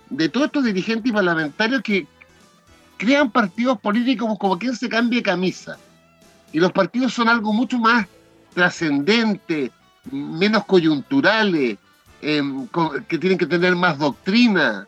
de 0.08 0.28
todos 0.28 0.46
estos 0.46 0.64
dirigentes 0.64 1.10
y 1.10 1.12
parlamentarios 1.12 1.82
que 1.82 2.06
crean 2.96 3.30
partidos 3.30 3.80
políticos 3.80 4.36
como 4.38 4.58
quien 4.58 4.76
se 4.76 4.88
cambie 4.88 5.22
camisa. 5.22 5.76
Y 6.52 6.60
los 6.60 6.70
partidos 6.70 7.14
son 7.14 7.28
algo 7.28 7.52
mucho 7.52 7.78
más 7.78 8.06
trascendente, 8.54 9.72
menos 10.10 10.64
coyunturales, 10.66 11.78
em, 12.20 12.68
que 13.08 13.18
tienen 13.18 13.38
que 13.38 13.46
tener 13.46 13.74
más 13.74 13.98
doctrina. 13.98 14.86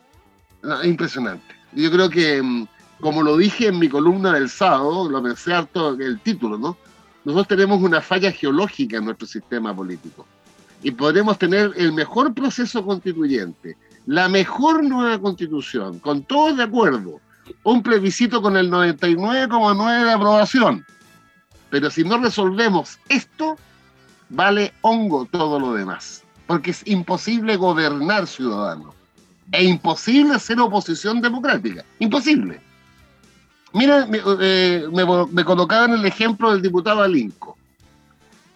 Es 0.81 0.87
impresionante. 0.87 1.53
Yo 1.73 1.91
creo 1.91 2.09
que, 2.09 2.41
mm, 2.41 2.67
como 3.01 3.23
lo 3.23 3.35
dije 3.35 3.67
en 3.67 3.79
mi 3.79 3.89
columna 3.89 4.33
del 4.33 4.49
sábado, 4.49 5.09
lo 5.09 5.21
pensé 5.21 5.53
harto 5.53 5.89
el 5.95 6.19
título, 6.21 6.57
¿no? 6.57 6.77
Nosotros 7.25 7.47
tenemos 7.47 7.81
una 7.81 8.01
falla 8.01 8.31
geológica 8.31 8.97
en 8.97 9.05
nuestro 9.05 9.27
sistema 9.27 9.75
político. 9.75 10.25
Y 10.83 10.91
podremos 10.91 11.39
tener 11.39 11.73
el 11.75 11.91
mejor 11.91 12.33
proceso 12.35 12.85
constituyente, 12.85 13.75
la 14.05 14.29
mejor 14.29 14.83
nueva 14.83 15.19
constitución, 15.19 15.97
con 15.99 16.23
todos 16.23 16.57
de 16.57 16.63
acuerdo, 16.63 17.19
un 17.63 17.81
plebiscito 17.81 18.41
con 18.41 18.55
el 18.55 18.69
99,9 18.71 20.05
de 20.05 20.11
aprobación. 20.11 20.85
Pero 21.71 21.89
si 21.89 22.03
no 22.03 22.19
resolvemos 22.19 22.99
esto, 23.09 23.57
vale 24.29 24.73
hongo 24.81 25.25
todo 25.25 25.59
lo 25.59 25.73
demás. 25.73 26.23
Porque 26.45 26.71
es 26.71 26.83
imposible 26.85 27.55
gobernar 27.55 28.27
ciudadanos. 28.27 28.93
Es 29.51 29.63
imposible 29.63 30.37
ser 30.37 30.59
oposición 30.59 31.21
democrática. 31.21 31.83
Imposible. 31.97 32.61
Mira, 33.75 34.05
me, 34.05 34.21
eh, 34.39 34.87
colocaban 35.45 35.91
el 35.91 36.05
ejemplo 36.05 36.49
del 36.49 36.61
diputado 36.61 37.01
Alinco, 37.01 37.57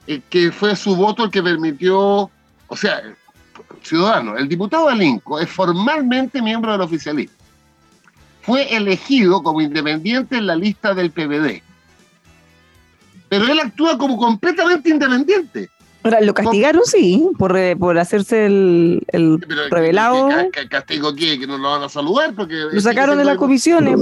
eh, 0.07 0.21
que 0.29 0.49
fue 0.49 0.77
su 0.77 0.95
voto 0.95 1.25
el 1.25 1.29
que 1.29 1.43
permitió, 1.43 2.31
o 2.67 2.75
sea, 2.77 3.01
ciudadano, 3.83 4.37
el 4.37 4.47
diputado 4.47 4.87
Alinco 4.87 5.37
es 5.37 5.49
formalmente 5.49 6.41
miembro 6.41 6.71
del 6.71 6.79
oficialismo. 6.79 7.35
Fue 8.43 8.73
elegido 8.73 9.43
como 9.43 9.59
independiente 9.59 10.37
en 10.37 10.47
la 10.47 10.55
lista 10.55 10.93
del 10.93 11.11
PVD. 11.11 11.61
Pero 13.27 13.45
él 13.45 13.59
actúa 13.59 13.97
como 13.97 14.15
completamente 14.15 14.89
independiente. 14.89 15.69
Ahora, 16.01 16.21
lo 16.21 16.33
castigaron, 16.33 16.83
sí, 16.85 17.27
por, 17.37 17.57
eh, 17.57 17.75
por 17.75 17.97
hacerse 17.99 18.45
el, 18.45 19.03
el 19.09 19.41
revelado. 19.69 20.29
¿Castigo 20.69 21.13
qué? 21.13 21.37
¿Que 21.37 21.45
no 21.45 21.57
lo 21.57 21.71
van 21.71 21.83
a 21.83 21.89
saludar? 21.89 22.33
Porque 22.35 22.55
lo 22.71 22.79
sacaron 22.79 23.17
de 23.17 23.25
las 23.25 23.37
comisiones 23.37 23.99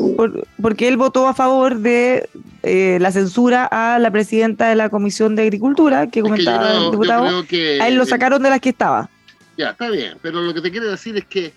porque 0.62 0.88
él 0.88 0.98
votó 0.98 1.28
a 1.28 1.34
favor 1.34 1.78
de 1.78 2.30
eh, 2.64 2.98
la 3.02 3.12
censura 3.12 3.66
a 3.66 3.98
la 3.98 4.12
presidenta 4.12 4.70
de 4.70 4.76
la 4.76 4.90
Comisión 4.90 5.36
de 5.36 5.44
Agricultura, 5.44 6.08
que 6.08 6.22
comentaba 6.22 6.74
el 6.74 6.92
diputado. 6.92 7.26
a 7.26 7.88
él 7.88 7.96
lo 7.96 8.06
sacaron 8.06 8.44
de 8.44 8.50
las 8.50 8.60
que 8.60 8.70
estaba. 8.70 9.10
Ya, 9.58 9.72
está 9.72 9.90
bien, 9.90 10.18
pero 10.22 10.42
lo 10.42 10.54
que 10.54 10.62
te 10.62 10.70
quiero 10.70 10.90
decir 10.92 11.18
es 11.18 11.26
que 11.26 11.52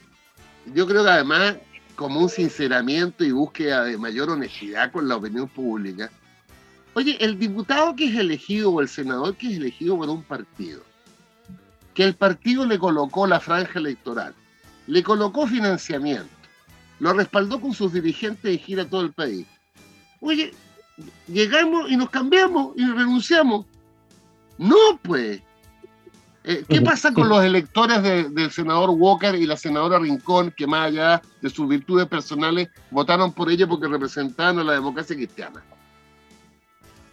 yo 0.75 0.87
creo 0.87 1.05
que 1.05 1.11
además, 1.11 1.57
como 1.97 2.21
un 2.21 2.31
sinceramiento 2.31 3.25
y 3.25 3.33
búsqueda 3.33 3.85
de 3.85 3.99
mayor 3.99 4.31
honestidad 4.31 4.91
con 4.91 5.07
la 5.07 5.17
opinión 5.17 5.49
pública, 5.49 6.11
Oye, 6.95 7.17
el 7.21 7.39
diputado 7.39 7.95
que 7.95 8.07
es 8.07 8.17
elegido 8.17 8.71
o 8.73 8.81
el 8.81 8.89
senador 8.89 9.37
que 9.37 9.49
es 9.49 9.57
elegido 9.57 9.97
por 9.97 10.09
un 10.09 10.23
partido, 10.23 10.83
que 11.95 12.05
el 12.05 12.15
partido 12.15 12.67
le 12.67 12.79
colocó 12.79 13.27
la 13.27 13.39
franja 13.39 13.79
electoral, 13.79 14.35
le 14.87 15.03
colocó 15.03 15.47
financiamiento, 15.47 16.29
lo 16.99 17.13
respaldó 17.13 17.61
con 17.61 17.75
sus 17.75 17.93
dirigentes 17.93 18.43
de 18.43 18.59
gira 18.59 18.83
a 18.83 18.89
todo 18.89 19.03
el 19.03 19.13
país. 19.13 19.47
Oye, 20.21 20.53
llegamos 21.29 21.91
y 21.91 21.97
nos 21.97 22.11
cambiamos 22.11 22.77
y 22.77 22.85
renunciamos. 22.85 23.67
No, 24.59 24.99
pues. 25.03 25.41
Eh, 26.43 26.65
¿Qué 26.69 26.81
pasa 26.81 27.13
con 27.13 27.29
los 27.29 27.45
electores 27.45 28.03
del 28.03 28.51
senador 28.51 28.91
Walker 28.91 29.35
y 29.35 29.47
la 29.47 29.57
senadora 29.57 29.99
Rincón, 29.99 30.53
que 30.57 30.67
más 30.67 30.89
allá 30.89 31.23
de 31.43 31.51
sus 31.51 31.69
virtudes 31.69 32.07
personales, 32.07 32.69
votaron 32.91 33.31
por 33.33 33.51
ella 33.51 33.67
porque 33.67 33.87
representaban 33.87 34.59
a 34.59 34.65
la 34.65 34.73
democracia 34.73 35.15
cristiana? 35.15 35.63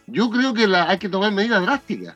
Yo 0.08 0.30
creo 0.30 0.54
que 0.54 0.68
la, 0.68 0.90
hay 0.90 0.98
que 0.98 1.10
tomar 1.10 1.32
medidas 1.32 1.62
drásticas. 1.62 2.16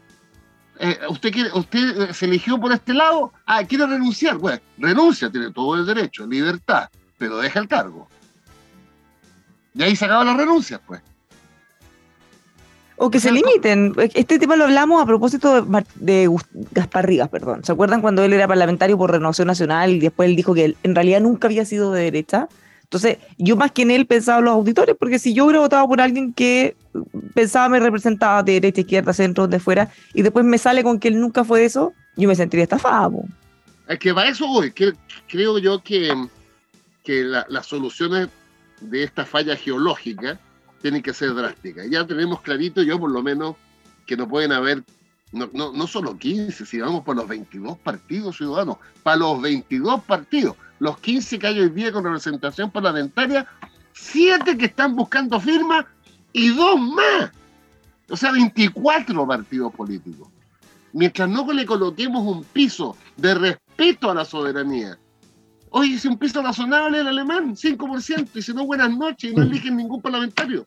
Eh, 0.80 0.97
usted 1.10 1.32
quiere, 1.32 1.51
usted 1.54 2.01
eh, 2.01 2.13
se 2.13 2.25
eligió 2.25 2.60
por 2.60 2.71
este 2.71 2.93
lado, 2.93 3.32
ah, 3.45 3.63
quiere 3.63 3.86
renunciar, 3.86 4.38
pues 4.39 4.60
renuncia, 4.77 5.30
tiene 5.30 5.51
todo 5.51 5.75
el 5.75 5.86
derecho, 5.86 6.25
libertad, 6.25 6.89
pero 7.17 7.38
deja 7.38 7.60
el 7.60 7.67
cargo. 7.67 8.08
Y 9.75 9.84
ahí 9.84 9.95
se 9.95 10.06
acaban 10.06 10.25
las 10.25 10.38
renuncias, 10.38 10.82
pues. 10.88 11.01
O 12.95 13.10
que 13.10 13.19
se 13.19 13.32
limiten. 13.32 13.93
Este 14.13 14.38
tema 14.38 14.56
lo 14.56 14.65
hablamos 14.65 15.01
a 15.01 15.06
propósito 15.06 15.62
de, 15.62 15.84
de, 15.95 16.30
Gaspar 16.71 17.08
Rivas, 17.08 17.30
perdón. 17.30 17.63
¿Se 17.63 17.71
acuerdan 17.71 18.01
cuando 18.01 18.23
él 18.23 18.32
era 18.32 18.47
parlamentario 18.47 18.97
por 18.97 19.12
Renovación 19.12 19.47
Nacional 19.47 19.91
y 19.91 19.99
después 19.99 20.30
él 20.30 20.36
dijo 20.36 20.54
que 20.54 20.65
él 20.65 20.77
en 20.84 20.93
realidad 20.93 21.19
nunca 21.19 21.47
había 21.47 21.65
sido 21.65 21.91
de 21.91 22.04
derecha? 22.04 22.47
Entonces, 22.91 23.19
yo 23.38 23.56
más 23.56 23.71
que 23.71 23.84
en 23.84 23.91
él 23.91 24.06
pensaba 24.06 24.39
en 24.39 24.45
los 24.45 24.54
auditores, 24.54 24.97
porque 24.99 25.17
si 25.17 25.34
yo 25.34 25.45
hubiera 25.45 25.62
votado 25.62 25.88
por 25.88 26.01
alguien 26.01 26.34
que 26.34 26.75
pensaba 27.34 27.69
me 27.69 27.80
representaba 27.80 28.43
de 28.43 28.51
derecha, 28.51 28.82
izquierda, 28.82 29.13
centro, 29.13 29.47
de 29.47 29.62
fuera, 29.62 29.89
y 30.13 30.23
después 30.23 30.43
me 30.43 30.58
sale 30.58 30.84
con 30.84 30.99
que 30.99 31.08
él 31.08 31.17
nunca 31.17 31.45
fue 31.45 31.63
eso, 31.63 31.93
yo 32.17 32.27
me 32.27 32.36
sentiría 32.36 32.65
estafado. 32.65 33.23
Es 33.88 33.97
que 33.97 34.13
para 34.13 34.27
eso 34.27 34.45
voy. 34.45 34.73
creo 34.73 35.58
yo 35.58 35.82
que, 35.82 36.13
que 37.01 37.23
las 37.23 37.65
soluciones 37.65 38.27
de 38.82 39.04
esta 39.04 39.25
falla 39.25 39.56
geológica 39.56 40.38
tienen 40.82 41.01
que 41.01 41.13
ser 41.13 41.34
drásticas. 41.34 41.89
Ya 41.89 42.06
tenemos 42.06 42.41
clarito, 42.41 42.84
yo 42.84 42.99
por 42.99 43.12
lo 43.12 43.23
menos, 43.23 43.56
que 44.06 44.17
no 44.17 44.27
pueden 44.27 44.51
haber, 44.51 44.84
no, 45.32 45.49
no, 45.54 45.71
no 45.71 45.88
solo 45.88 46.17
15, 46.17 46.65
si 46.65 46.82
vamos 46.82 47.06
por 47.06 47.15
los 47.15 47.25
22 47.25 47.77
partidos 47.77 48.36
ciudadanos, 48.36 48.80
para 49.01 49.15
los 49.15 49.41
22 49.41 50.04
partidos 50.04 50.58
los 50.82 50.98
15 50.98 51.38
que 51.38 51.46
hay 51.46 51.60
hoy 51.60 51.70
día 51.70 51.91
con 51.91 52.04
representación 52.04 52.72
parlamentaria, 52.72 53.46
7 53.94 54.58
que 54.58 54.65
están 54.65 54.96
buscando 54.96 55.39
firmas 55.39 55.86
y 56.34 56.50
dos 56.50 56.80
más. 56.80 57.30
O 58.10 58.17
sea, 58.17 58.32
24 58.32 59.28
partidos 59.28 59.72
políticos. 59.76 60.28
Mientras 60.91 61.30
no 61.30 61.46
le 61.54 61.67
coloquemos 61.67 62.26
un 62.26 62.44
piso 62.46 62.98
de 63.15 63.36
respeto 63.36 64.10
a 64.10 64.15
la 64.15 64.26
soberanía. 64.26 64.98
Oye, 65.70 66.00
si 66.00 66.08
un 66.08 66.17
piso 66.17 66.41
razonable 66.41 67.02
el 67.02 67.08
alemán, 67.10 67.56
5%, 67.56 68.30
y 68.34 68.41
si 68.41 68.52
no, 68.52 68.65
buenas 68.65 68.89
noches, 68.89 69.32
y 69.32 69.36
no 69.36 69.44
eligen 69.44 69.78
ningún 69.78 70.02
parlamentario. 70.02 70.65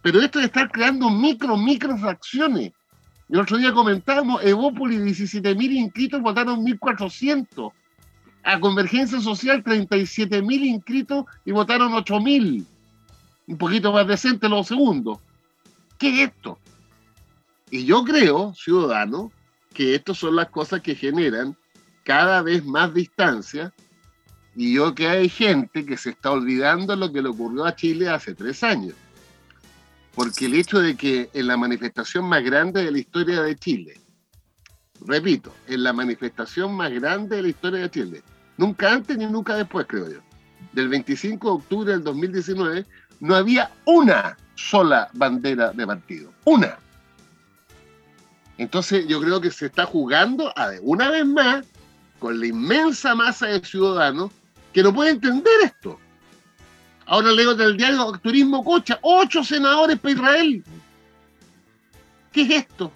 Pero 0.00 0.20
esto 0.20 0.38
de 0.38 0.44
estar 0.44 0.70
creando 0.70 1.10
micro, 1.10 1.56
micro 1.56 1.98
fracciones. 1.98 2.70
El 3.28 3.40
otro 3.40 3.56
día 3.56 3.72
comentábamos, 3.72 4.44
Evópolis, 4.44 5.00
17.000 5.00 5.72
inscritos, 5.72 6.22
votaron 6.22 6.64
1.400 6.64 7.72
a 8.46 8.60
Convergencia 8.60 9.20
Social 9.20 9.64
37 9.64 10.40
mil 10.40 10.64
inscritos 10.64 11.24
y 11.44 11.50
votaron 11.50 11.92
8 11.92 12.20
mil. 12.20 12.64
Un 13.48 13.58
poquito 13.58 13.92
más 13.92 14.06
decente 14.06 14.48
los 14.48 14.68
segundos. 14.68 15.18
¿Qué 15.98 16.22
es 16.22 16.30
esto? 16.30 16.56
Y 17.70 17.84
yo 17.84 18.04
creo, 18.04 18.54
ciudadano, 18.54 19.32
que 19.74 19.96
estas 19.96 20.18
son 20.18 20.36
las 20.36 20.48
cosas 20.50 20.80
que 20.80 20.94
generan 20.94 21.56
cada 22.04 22.40
vez 22.40 22.64
más 22.64 22.94
distancia. 22.94 23.74
Y 24.54 24.74
yo 24.74 24.94
que 24.94 25.08
hay 25.08 25.28
gente 25.28 25.84
que 25.84 25.96
se 25.96 26.10
está 26.10 26.30
olvidando 26.30 26.94
lo 26.94 27.12
que 27.12 27.22
le 27.22 27.30
ocurrió 27.30 27.64
a 27.64 27.74
Chile 27.74 28.08
hace 28.08 28.32
tres 28.36 28.62
años. 28.62 28.94
Porque 30.14 30.46
el 30.46 30.54
hecho 30.54 30.78
de 30.78 30.96
que 30.96 31.30
en 31.34 31.48
la 31.48 31.56
manifestación 31.56 32.24
más 32.28 32.44
grande 32.44 32.84
de 32.84 32.92
la 32.92 32.98
historia 32.98 33.42
de 33.42 33.56
Chile, 33.56 34.00
repito, 35.00 35.52
en 35.66 35.82
la 35.82 35.92
manifestación 35.92 36.76
más 36.76 36.92
grande 36.92 37.34
de 37.34 37.42
la 37.42 37.48
historia 37.48 37.80
de 37.80 37.90
Chile, 37.90 38.22
Nunca 38.56 38.92
antes 38.92 39.16
ni 39.16 39.26
nunca 39.26 39.56
después, 39.56 39.86
creo 39.88 40.10
yo. 40.10 40.18
Del 40.72 40.88
25 40.88 41.46
de 41.48 41.54
octubre 41.54 41.92
del 41.92 42.04
2019 42.04 42.86
no 43.20 43.34
había 43.34 43.70
una 43.84 44.36
sola 44.54 45.08
bandera 45.12 45.72
de 45.72 45.86
partido. 45.86 46.32
Una. 46.44 46.78
Entonces 48.58 49.06
yo 49.06 49.20
creo 49.20 49.40
que 49.40 49.50
se 49.50 49.66
está 49.66 49.84
jugando 49.84 50.52
a 50.56 50.70
una 50.82 51.10
vez 51.10 51.26
más 51.26 51.66
con 52.18 52.40
la 52.40 52.46
inmensa 52.46 53.14
masa 53.14 53.46
de 53.46 53.60
ciudadanos 53.60 54.30
que 54.72 54.82
no 54.82 54.94
puede 54.94 55.10
entender 55.10 55.52
esto. 55.62 55.98
Ahora 57.06 57.32
leo 57.32 57.54
del 57.54 57.76
diario 57.76 58.12
Turismo 58.22 58.64
Cocha, 58.64 58.98
ocho 59.02 59.44
senadores 59.44 59.98
para 59.98 60.14
Israel. 60.14 60.64
¿Qué 62.32 62.42
es 62.42 62.50
esto? 62.50 62.90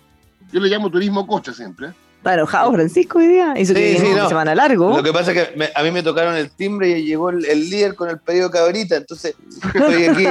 Yo 0.52 0.60
le 0.60 0.68
llamo 0.68 0.90
Turismo 0.90 1.26
Cocha 1.26 1.52
siempre. 1.52 1.88
¿eh? 1.88 1.92
Está 2.20 2.34
enojado 2.34 2.70
Francisco 2.74 3.18
hoy 3.18 3.28
día. 3.28 3.54
Hizo 3.56 3.72
sí, 3.72 3.80
que 3.80 3.98
sí, 3.98 4.08
no. 4.14 4.28
semana 4.28 4.54
largo. 4.54 4.94
Lo 4.94 5.02
que 5.02 5.10
pasa 5.10 5.32
es 5.32 5.48
que 5.48 5.72
a 5.74 5.82
mí 5.82 5.90
me 5.90 6.02
tocaron 6.02 6.36
el 6.36 6.50
timbre 6.50 6.98
y 6.98 7.06
llegó 7.06 7.30
el, 7.30 7.40
líder 7.40 7.94
con 7.94 8.10
el 8.10 8.18
pedido 8.18 8.50
cabrita, 8.50 8.96
entonces 8.96 9.34
estoy 9.74 10.04
aquí. 10.04 10.26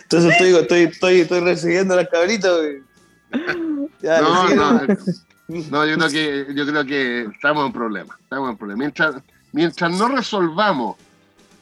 entonces 0.00 0.32
estoy, 0.32 0.54
estoy, 0.54 0.80
estoy, 0.84 1.20
estoy 1.20 1.40
recibiendo 1.40 1.94
las 1.94 2.08
cabritas. 2.08 2.50
no, 4.02 4.48
no, 4.54 4.80
no, 5.48 5.86
yo 5.86 5.98
creo 5.98 6.08
que 6.08 6.46
yo 6.54 6.66
creo 6.66 6.86
que 6.86 7.22
estamos 7.34 7.66
en 7.66 7.72
problema. 7.74 8.16
Estamos 8.22 8.52
en 8.52 8.56
problema. 8.56 8.78
Mientras, 8.78 9.16
mientras 9.52 9.92
no 9.92 10.08
resolvamos 10.08 10.96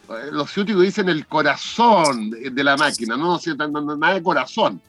eh, 0.09 0.29
los 0.31 0.49
ciúticos 0.49 0.83
dicen 0.83 1.09
el 1.09 1.27
corazón 1.27 2.29
de 2.29 2.63
la 2.63 2.77
máquina, 2.77 3.17
no, 3.17 3.37
no 3.37 3.97
nada 3.97 4.13
de 4.13 4.23
corazón. 4.23 4.81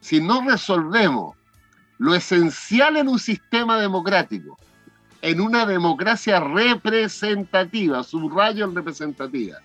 Si 0.00 0.20
no 0.20 0.42
resolvemos 0.42 1.35
lo 1.98 2.14
esencial 2.14 2.96
en 2.96 3.08
un 3.08 3.18
sistema 3.18 3.80
democrático, 3.80 4.58
en 5.22 5.40
una 5.40 5.66
democracia 5.66 6.40
representativa, 6.40 8.02
subrayo 8.02 8.64
en 8.64 8.74
representativa, 8.74 9.58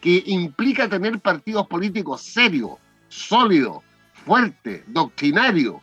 que 0.00 0.22
implica 0.26 0.88
tener 0.88 1.20
partidos 1.20 1.66
políticos 1.66 2.22
serios, 2.22 2.72
sólidos, 3.08 3.82
fuertes, 4.24 4.82
doctrinarios. 4.88 5.76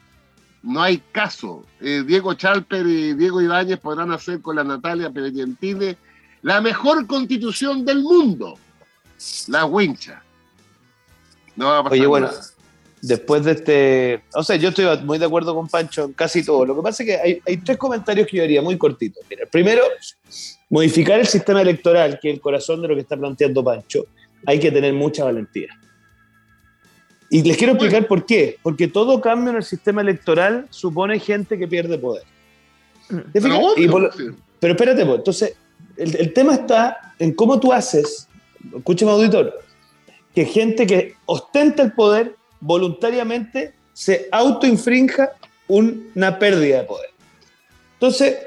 No 0.62 0.82
hay 0.82 1.01
caso. 1.12 1.66
Eh, 1.82 2.04
Diego 2.06 2.34
Chalper 2.34 2.86
y 2.86 3.14
Diego 3.14 3.41
Ibáñez 3.41 3.80
podrán 3.80 4.12
hacer 4.12 4.41
con 4.41 4.56
la 4.56 4.64
Natalia 4.64 5.10
Pergentile 5.10 5.97
la 6.41 6.62
mejor 6.62 7.08
constitución 7.08 7.86
del 7.86 8.04
mundo, 8.04 8.58
la 9.47 9.66
wincha. 9.66 10.22
No 11.56 11.68
va 11.68 11.80
a 11.80 11.84
pasar 11.84 11.97
Oye, 11.97 12.08
bueno, 12.08 12.30
después 13.04 13.43
de 13.43 13.51
este. 13.51 14.24
O 14.34 14.43
sea, 14.43 14.56
yo 14.56 14.70
estoy 14.70 14.86
muy 15.04 15.20
de 15.20 15.26
acuerdo 15.26 15.54
con 15.54 15.68
Pancho 15.68 16.06
en 16.06 16.14
casi 16.14 16.43
todo. 16.43 16.66
Lo 16.66 16.76
que 16.76 16.82
pasa 16.82 17.04
es 17.04 17.10
que 17.10 17.41
hay, 17.45 17.58
tres 17.58 17.78
comentarios 17.78 18.28
que 18.28 18.38
yo 18.38 18.43
haría 18.43 18.62
muy 18.62 18.78
cortitos. 18.78 19.24
Mira, 19.30 19.45
primero, 19.51 19.84
modificar 20.70 21.20
el 21.20 21.28
sistema 21.28 21.62
electoral, 21.62 22.18
que 22.22 22.30
es 22.30 22.36
el 22.36 22.41
corazón 22.41 22.82
de 22.82 22.88
lo 22.88 22.95
que 22.95 23.01
está 23.01 23.18
planteando 23.18 23.64
Pancho, 23.64 24.06
hay 24.45 24.60
que 24.60 24.72
tener 24.72 24.93
mucha 24.93 25.26
valentía. 25.26 25.68
Y 27.30 27.43
les 27.43 27.58
quiero 27.58 27.74
explicar 27.74 28.08
por 28.08 28.26
qué. 28.26 28.58
Porque 28.64 28.88
todo 28.88 29.20
cambio 29.20 29.51
en 29.51 29.58
el 29.58 29.64
sistema 29.64 30.01
electoral 30.01 30.68
supone 30.70 31.20
gente 31.20 31.58
que 31.58 31.68
pierde 31.68 31.97
poder. 31.97 32.24
¿Te 33.34 33.41
Pero 33.41 33.78
Y 33.78 33.88
lo- 33.88 34.10
pero 34.60 34.74
espérate, 34.76 35.06
pues, 35.06 35.18
entonces, 35.18 35.56
el, 35.97 36.16
el 36.16 36.32
tema 36.34 36.54
está 36.54 37.14
en 37.20 37.34
cómo 37.34 37.60
tú 37.60 37.74
haces, 37.74 38.30
escúchame 38.78 39.12
auditor, 39.12 39.60
que 40.34 40.45
gente 40.45 40.88
que 40.88 41.16
ostenta 41.26 41.84
el 41.84 41.91
poder 41.91 42.36
voluntariamente 42.64 43.74
se 43.93 44.28
autoinfrinja 44.32 45.32
un- 45.68 46.11
una 46.16 46.39
pérdida 46.39 46.80
de 46.80 46.84
poder. 46.86 47.09
Entonces, 47.93 48.38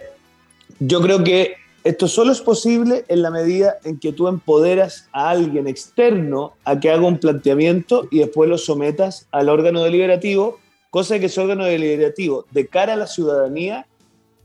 yo 0.80 1.00
creo 1.00 1.22
que 1.22 1.54
esto 1.84 2.08
solo 2.08 2.32
es 2.32 2.40
posible 2.40 3.04
en 3.08 3.22
la 3.22 3.30
medida 3.30 3.76
en 3.84 3.98
que 3.98 4.12
tú 4.12 4.26
empoderas 4.26 5.08
a 5.12 5.30
alguien 5.30 5.68
externo 5.68 6.54
a 6.64 6.80
que 6.80 6.90
haga 6.90 7.06
un 7.06 7.18
planteamiento 7.18 8.08
y 8.10 8.18
después 8.18 8.50
lo 8.50 8.58
sometas 8.58 9.28
al 9.30 9.48
órgano 9.48 9.82
deliberativo, 9.82 10.58
cosa 10.90 11.18
que 11.18 11.26
ese 11.26 11.40
órgano 11.40 11.64
deliberativo, 11.64 12.44
de 12.50 12.66
cara 12.66 12.94
a 12.94 12.96
la 12.96 13.06
ciudadanía, 13.06 13.86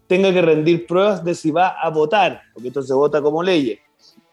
tenga 0.07 0.31
que 0.33 0.41
rendir 0.41 0.85
pruebas 0.85 1.23
de 1.23 1.33
si 1.33 1.49
va 1.51 1.69
a 1.69 1.89
votar, 1.89 2.41
porque 2.53 2.67
entonces 2.67 2.93
vota 2.95 3.21
como 3.21 3.41
ley, 3.41 3.79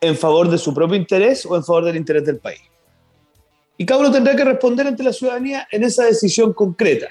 en 0.01 0.17
favor 0.17 0.51
de 0.51 0.59
su 0.59 0.75
propio 0.75 0.97
interés 0.97 1.47
o 1.47 1.57
en 1.57 1.65
favor 1.65 1.85
del 1.85 1.97
interés 1.97 2.25
del 2.27 2.39
país. 2.39 2.61
Y 3.79 3.87
cada 3.87 4.01
uno 4.01 4.11
tendrá 4.13 4.37
que 4.37 4.45
responder 4.45 4.87
ante 4.87 5.03
la 5.03 5.13
ciudadanía 5.13 5.67
en 5.71 5.85
esa 5.85 6.05
decisión 6.05 6.53
concreta. 6.53 7.07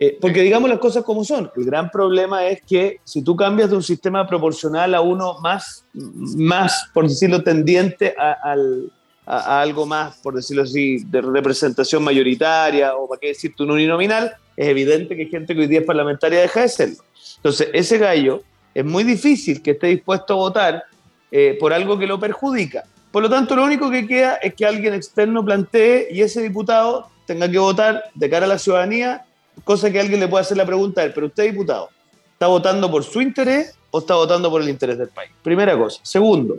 Eh, 0.00 0.18
porque 0.20 0.42
digamos 0.42 0.68
las 0.68 0.80
cosas 0.80 1.04
como 1.04 1.22
son. 1.22 1.48
El 1.54 1.64
gran 1.64 1.88
problema 1.90 2.44
es 2.48 2.60
que 2.62 2.98
si 3.04 3.22
tú 3.22 3.36
cambias 3.36 3.70
de 3.70 3.76
un 3.76 3.82
sistema 3.84 4.26
proporcional 4.26 4.94
a 4.96 5.00
uno 5.00 5.38
más, 5.40 5.84
más 5.92 6.88
por 6.92 7.06
decirlo, 7.08 7.44
tendiente 7.44 8.12
a, 8.18 8.32
al- 8.42 8.90
a- 9.26 9.60
algo 9.60 9.86
más, 9.86 10.16
por 10.16 10.34
decirlo 10.34 10.62
así, 10.64 11.04
de 11.04 11.20
representación 11.20 12.02
mayoritaria 12.02 12.96
o 12.96 13.06
para 13.08 13.20
qué 13.20 13.28
decirte 13.28 13.62
un 13.62 13.70
uninominal, 13.70 14.32
es 14.56 14.66
evidente 14.66 15.14
que 15.14 15.26
gente 15.26 15.54
que 15.54 15.60
hoy 15.60 15.66
día 15.68 15.80
es 15.80 15.86
parlamentaria 15.86 16.40
deja 16.40 16.62
de 16.62 16.68
serlo. 16.68 16.96
Entonces, 17.36 17.68
ese 17.72 17.98
gallo 17.98 18.42
es 18.74 18.84
muy 18.84 19.04
difícil 19.04 19.62
que 19.62 19.72
esté 19.72 19.88
dispuesto 19.88 20.32
a 20.32 20.36
votar 20.36 20.82
eh, 21.30 21.56
por 21.60 21.72
algo 21.72 21.96
que 21.98 22.06
lo 22.08 22.18
perjudica. 22.18 22.82
Por 23.12 23.22
lo 23.22 23.28
tanto, 23.28 23.54
lo 23.54 23.64
único 23.64 23.90
que 23.90 24.06
queda 24.06 24.36
es 24.36 24.54
que 24.54 24.64
alguien 24.64 24.94
externo 24.94 25.44
plantee 25.44 26.08
y 26.10 26.22
ese 26.22 26.40
diputado 26.40 27.08
tenga 27.26 27.48
que 27.48 27.58
votar 27.58 28.04
de 28.14 28.30
cara 28.30 28.46
a 28.46 28.48
la 28.48 28.58
ciudadanía, 28.58 29.24
cosa 29.64 29.90
que 29.92 30.00
alguien 30.00 30.18
le 30.18 30.28
puede 30.28 30.42
hacer 30.42 30.56
la 30.56 30.66
pregunta 30.66 31.02
a 31.02 31.04
él, 31.04 31.12
pero 31.14 31.26
usted, 31.26 31.44
diputado, 31.44 31.90
¿está 32.32 32.46
votando 32.46 32.90
por 32.90 33.04
su 33.04 33.20
interés 33.20 33.76
o 33.90 33.98
está 33.98 34.14
votando 34.14 34.50
por 34.50 34.62
el 34.62 34.68
interés 34.68 34.98
del 34.98 35.08
país? 35.08 35.30
Primera 35.42 35.76
cosa. 35.76 36.00
Segundo, 36.02 36.56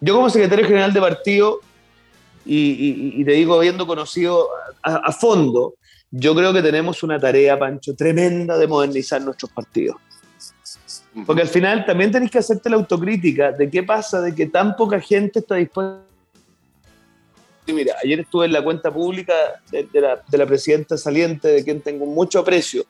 yo 0.00 0.14
como 0.14 0.30
secretario 0.30 0.66
general 0.66 0.92
de 0.92 1.00
partido, 1.00 1.60
y, 2.46 3.22
te 3.24 3.32
digo, 3.32 3.56
habiendo 3.56 3.86
conocido 3.86 4.48
a 4.82 5.12
fondo, 5.12 5.74
yo 6.10 6.34
creo 6.34 6.52
que 6.52 6.62
tenemos 6.62 7.02
una 7.02 7.18
tarea, 7.18 7.58
Pancho, 7.58 7.94
tremenda 7.94 8.56
de 8.56 8.66
modernizar 8.66 9.20
nuestros 9.20 9.50
partidos. 9.52 9.96
Porque 11.26 11.42
al 11.42 11.48
final 11.48 11.84
también 11.84 12.10
tenés 12.10 12.30
que 12.30 12.38
hacerte 12.38 12.70
la 12.70 12.76
autocrítica 12.76 13.52
de 13.52 13.68
qué 13.70 13.82
pasa 13.82 14.20
de 14.20 14.34
que 14.34 14.46
tan 14.46 14.76
poca 14.76 15.00
gente 15.00 15.40
está 15.40 15.56
dispuesta. 15.56 16.00
Y 17.66 17.72
mira, 17.72 17.94
ayer 18.02 18.20
estuve 18.20 18.46
en 18.46 18.52
la 18.52 18.62
cuenta 18.64 18.92
pública 18.92 19.34
de, 19.70 19.84
de 19.92 20.00
la, 20.00 20.22
de 20.26 20.38
la 20.38 20.46
presidenta 20.46 20.96
saliente, 20.96 21.48
de 21.48 21.64
quien 21.64 21.80
tengo 21.82 22.06
mucho 22.06 22.38
aprecio. 22.38 22.84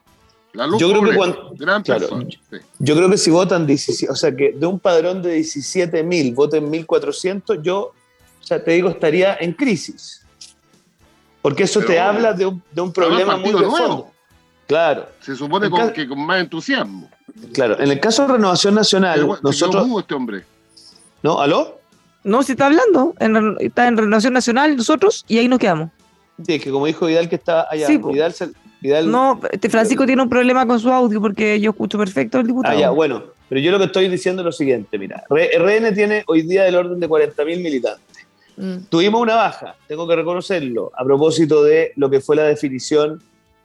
La 0.52 0.66
luz 0.66 0.80
Yo 0.80 0.88
creo 0.90 1.02
que 1.02 1.16
cuando- 1.16 1.52
gran 1.56 1.82
claro, 1.82 2.00
persona. 2.08 2.26
sí. 2.30 2.56
Yo 2.78 2.94
creo 2.96 3.10
que 3.10 3.18
si 3.18 3.30
votan 3.30 3.66
17, 3.66 4.12
o 4.12 4.16
sea, 4.16 4.34
que 4.34 4.52
de 4.52 4.66
un 4.66 4.78
padrón 4.78 5.20
de 5.20 5.32
17 5.32 6.02
mil 6.04 6.34
voten 6.34 6.70
1.400, 6.70 7.60
yo, 7.62 7.92
o 8.40 8.44
sea, 8.44 8.62
te 8.62 8.70
digo, 8.72 8.88
estaría 8.88 9.36
en 9.40 9.52
crisis. 9.52 10.24
Porque 11.42 11.64
eso 11.64 11.80
Pero 11.80 11.92
te 11.92 12.00
habla 12.00 12.32
de 12.32 12.46
un, 12.46 12.62
de 12.72 12.80
un 12.80 12.92
problema 12.92 13.36
muy 13.36 13.46
de 13.48 13.52
nuevo. 13.52 13.76
fondo. 13.76 14.10
Claro, 14.68 15.06
Se 15.20 15.34
supone 15.34 15.68
con- 15.70 15.92
que 15.92 16.06
con 16.06 16.20
más 16.24 16.40
entusiasmo. 16.40 17.10
claro. 17.52 17.80
En 17.80 17.90
el 17.90 17.98
caso 17.98 18.26
de 18.26 18.34
Renovación 18.34 18.74
Nacional, 18.74 19.18
Pero, 19.20 19.38
nosotros... 19.42 19.86
este 19.98 20.14
hombre. 20.14 20.44
¿No? 21.22 21.40
¿Aló? 21.40 21.80
No, 22.22 22.42
si 22.42 22.52
está 22.52 22.66
hablando, 22.66 23.14
en 23.18 23.56
está 23.60 23.88
en 23.88 23.96
Renovación 23.96 24.34
Nacional 24.34 24.76
nosotros 24.76 25.24
y 25.26 25.38
ahí 25.38 25.48
nos 25.48 25.58
quedamos. 25.58 25.90
Sí, 26.46 26.54
es 26.54 26.62
que 26.62 26.70
como 26.70 26.86
dijo 26.86 27.06
Vidal 27.06 27.28
que 27.28 27.36
está 27.36 27.66
allá, 27.70 27.86
Sí. 27.86 27.96
Vidal, 27.98 28.32
se- 28.34 28.50
Vidal 28.80 29.10
No, 29.10 29.40
este 29.50 29.68
Francisco 29.70 30.06
tiene 30.06 30.22
un 30.22 30.28
problema 30.28 30.64
con 30.66 30.78
su 30.78 30.88
audio 30.92 31.20
porque 31.20 31.58
yo 31.58 31.70
escucho 31.70 31.98
perfecto 31.98 32.38
al 32.38 32.44
Ah, 32.44 32.46
diputado. 32.46 32.78
ya, 32.78 32.90
bueno, 32.90 33.24
pero 33.48 33.60
yo 33.60 33.72
lo 33.72 33.78
que 33.78 33.86
estoy 33.86 34.08
diciendo 34.08 34.42
es 34.42 34.46
lo 34.46 34.52
siguiente, 34.52 34.98
mira, 34.98 35.24
RN 35.30 35.92
tiene 35.94 36.22
hoy 36.28 36.42
día 36.42 36.62
del 36.64 36.76
orden 36.76 37.00
de 37.00 37.08
40.000 37.08 37.60
militantes. 37.62 38.26
Mm. 38.56 38.84
Tuvimos 38.88 39.20
una 39.20 39.34
baja, 39.34 39.74
tengo 39.88 40.06
que 40.06 40.14
reconocerlo, 40.14 40.92
a 40.96 41.04
propósito 41.04 41.64
de 41.64 41.92
lo 41.96 42.08
que 42.10 42.20
fue 42.20 42.36
la 42.36 42.44
definición 42.44 43.20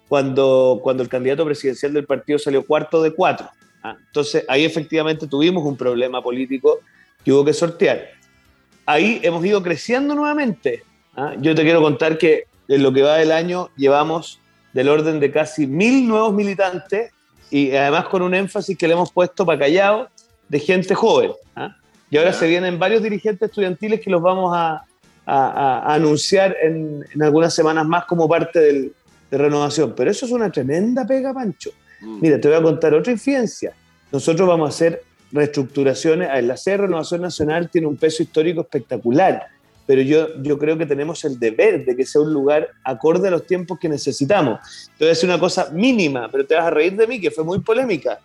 cuando, 0.07 0.79
cuando 0.83 1.03
el 1.03 1.09
candidato 1.09 1.45
presidencial 1.45 1.93
del 1.93 2.05
partido 2.05 2.37
salió 2.39 2.65
cuarto 2.65 3.01
de 3.01 3.11
cuatro. 3.11 3.49
¿ah? 3.83 3.95
Entonces, 4.07 4.45
ahí 4.47 4.65
efectivamente 4.65 5.27
tuvimos 5.27 5.63
un 5.65 5.75
problema 5.77 6.21
político 6.21 6.79
que 7.23 7.31
hubo 7.31 7.43
que 7.45 7.53
sortear. 7.53 8.09
Ahí 8.85 9.19
hemos 9.23 9.43
ido 9.45 9.63
creciendo 9.63 10.13
nuevamente. 10.13 10.83
¿ah? 11.15 11.33
Yo 11.39 11.55
te 11.55 11.63
quiero 11.63 11.81
contar 11.81 12.17
que 12.17 12.43
en 12.67 12.83
lo 12.83 12.91
que 12.93 13.01
va 13.01 13.15
del 13.17 13.31
año 13.31 13.69
llevamos 13.77 14.39
del 14.73 14.89
orden 14.89 15.19
de 15.19 15.31
casi 15.31 15.67
mil 15.67 16.07
nuevos 16.07 16.33
militantes 16.33 17.11
y 17.51 17.71
además 17.75 18.05
con 18.05 18.21
un 18.23 18.33
énfasis 18.33 18.77
que 18.77 18.87
le 18.87 18.93
hemos 18.93 19.11
puesto 19.11 19.45
para 19.45 19.59
callado 19.59 20.09
de 20.49 20.59
gente 20.59 20.95
joven. 20.95 21.31
¿ah? 21.55 21.75
Y 22.09 22.17
ahora 22.17 22.33
se 22.33 22.47
vienen 22.47 22.77
varios 22.77 23.01
dirigentes 23.01 23.49
estudiantiles 23.49 23.99
que 24.01 24.09
los 24.09 24.21
vamos 24.21 24.53
a, 24.55 24.83
a- 25.25 25.47
a- 25.47 25.79
a 25.79 25.93
anunciar 25.95 26.55
en, 26.61 27.03
en 27.13 27.23
algunas 27.23 27.53
semanas 27.55 27.85
más 27.87 28.05
como 28.05 28.27
parte 28.27 28.59
del- 28.59 28.93
de 29.33 29.39
renovación. 29.39 29.95
Pero 29.95 30.11
eso 30.11 30.27
es 30.27 30.31
una 30.31 30.51
tremenda 30.51 31.07
pega, 31.07 31.33
Pancho. 31.33 31.71
Mm. 32.01 32.19
Mira, 32.21 32.39
te 32.39 32.47
voy 32.47 32.57
a 32.57 32.61
contar 32.61 32.93
otra 32.93 33.11
infidencia. 33.11 33.73
Nosotros 34.11 34.47
vamos 34.47 34.67
a 34.67 34.69
hacer 34.69 35.01
reestructuraciones. 35.31 36.29
La 36.43 36.55
sede 36.55 36.75
de 36.75 36.83
Renovación 36.83 37.21
Nacional 37.23 37.67
tiene 37.71 37.87
un 37.87 37.97
peso 37.97 38.21
histórico 38.21 38.61
espectacular, 38.61 39.47
pero 39.87 40.03
yo, 40.03 40.39
yo 40.43 40.59
creo 40.59 40.77
que 40.77 40.85
tenemos 40.85 41.25
el 41.25 41.39
deber 41.39 41.83
de 41.83 41.95
que 41.95 42.05
sea 42.05 42.21
un 42.21 42.31
lugar 42.31 42.69
acorde 42.83 43.27
a 43.29 43.31
los 43.31 43.47
tiempos 43.47 43.79
que 43.79 43.89
necesitamos. 43.89 44.59
Te 44.99 45.05
voy 45.05 45.07
a 45.07 45.09
decir 45.09 45.27
una 45.27 45.39
cosa 45.39 45.71
mínima, 45.71 46.29
pero 46.31 46.45
te 46.45 46.53
vas 46.53 46.65
a 46.65 46.69
reír 46.69 46.95
de 46.95 47.07
mí, 47.07 47.19
que 47.19 47.31
fue 47.31 47.43
muy 47.43 47.59
polémica. 47.59 48.19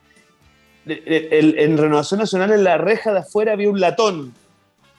En 0.84 1.78
Renovación 1.78 2.20
Nacional, 2.20 2.52
en 2.52 2.64
la 2.64 2.76
reja 2.76 3.14
de 3.14 3.20
afuera, 3.20 3.52
había 3.52 3.70
un 3.70 3.80
latón 3.80 4.34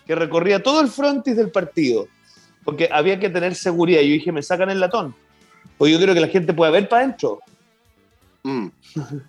que 0.08 0.16
recorría 0.16 0.64
todo 0.64 0.82
el 0.82 0.88
frontis 0.88 1.38
del 1.38 1.52
partido, 1.52 2.08
porque 2.66 2.90
había 2.92 3.20
que 3.20 3.30
tener 3.30 3.54
seguridad. 3.54 4.02
Yo 4.02 4.14
dije, 4.14 4.32
me 4.32 4.42
sacan 4.42 4.72
el 4.72 4.80
latón, 4.80 5.14
porque 5.80 5.92
yo 5.94 5.98
quiero 5.98 6.14
que 6.14 6.20
la 6.20 6.28
gente 6.28 6.54
pueda 6.54 6.70
ver 6.70 6.88
para 6.88 7.06
adentro. 7.06 7.40
Mm. 8.44 8.68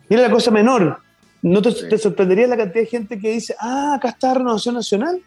Mira 0.08 0.22
la 0.22 0.30
cosa 0.30 0.50
menor. 0.50 0.98
¿No 1.42 1.62
te, 1.62 1.72
Sí. 1.72 1.88
te 1.88 1.96
sorprendería 1.96 2.46
la 2.46 2.56
cantidad 2.58 2.82
de 2.84 2.90
gente 2.90 3.18
que 3.18 3.30
dice, 3.30 3.56
ah, 3.58 3.94
acá 3.96 4.10
está 4.10 4.34
Renovación 4.34 4.74
Nacional? 4.74 5.22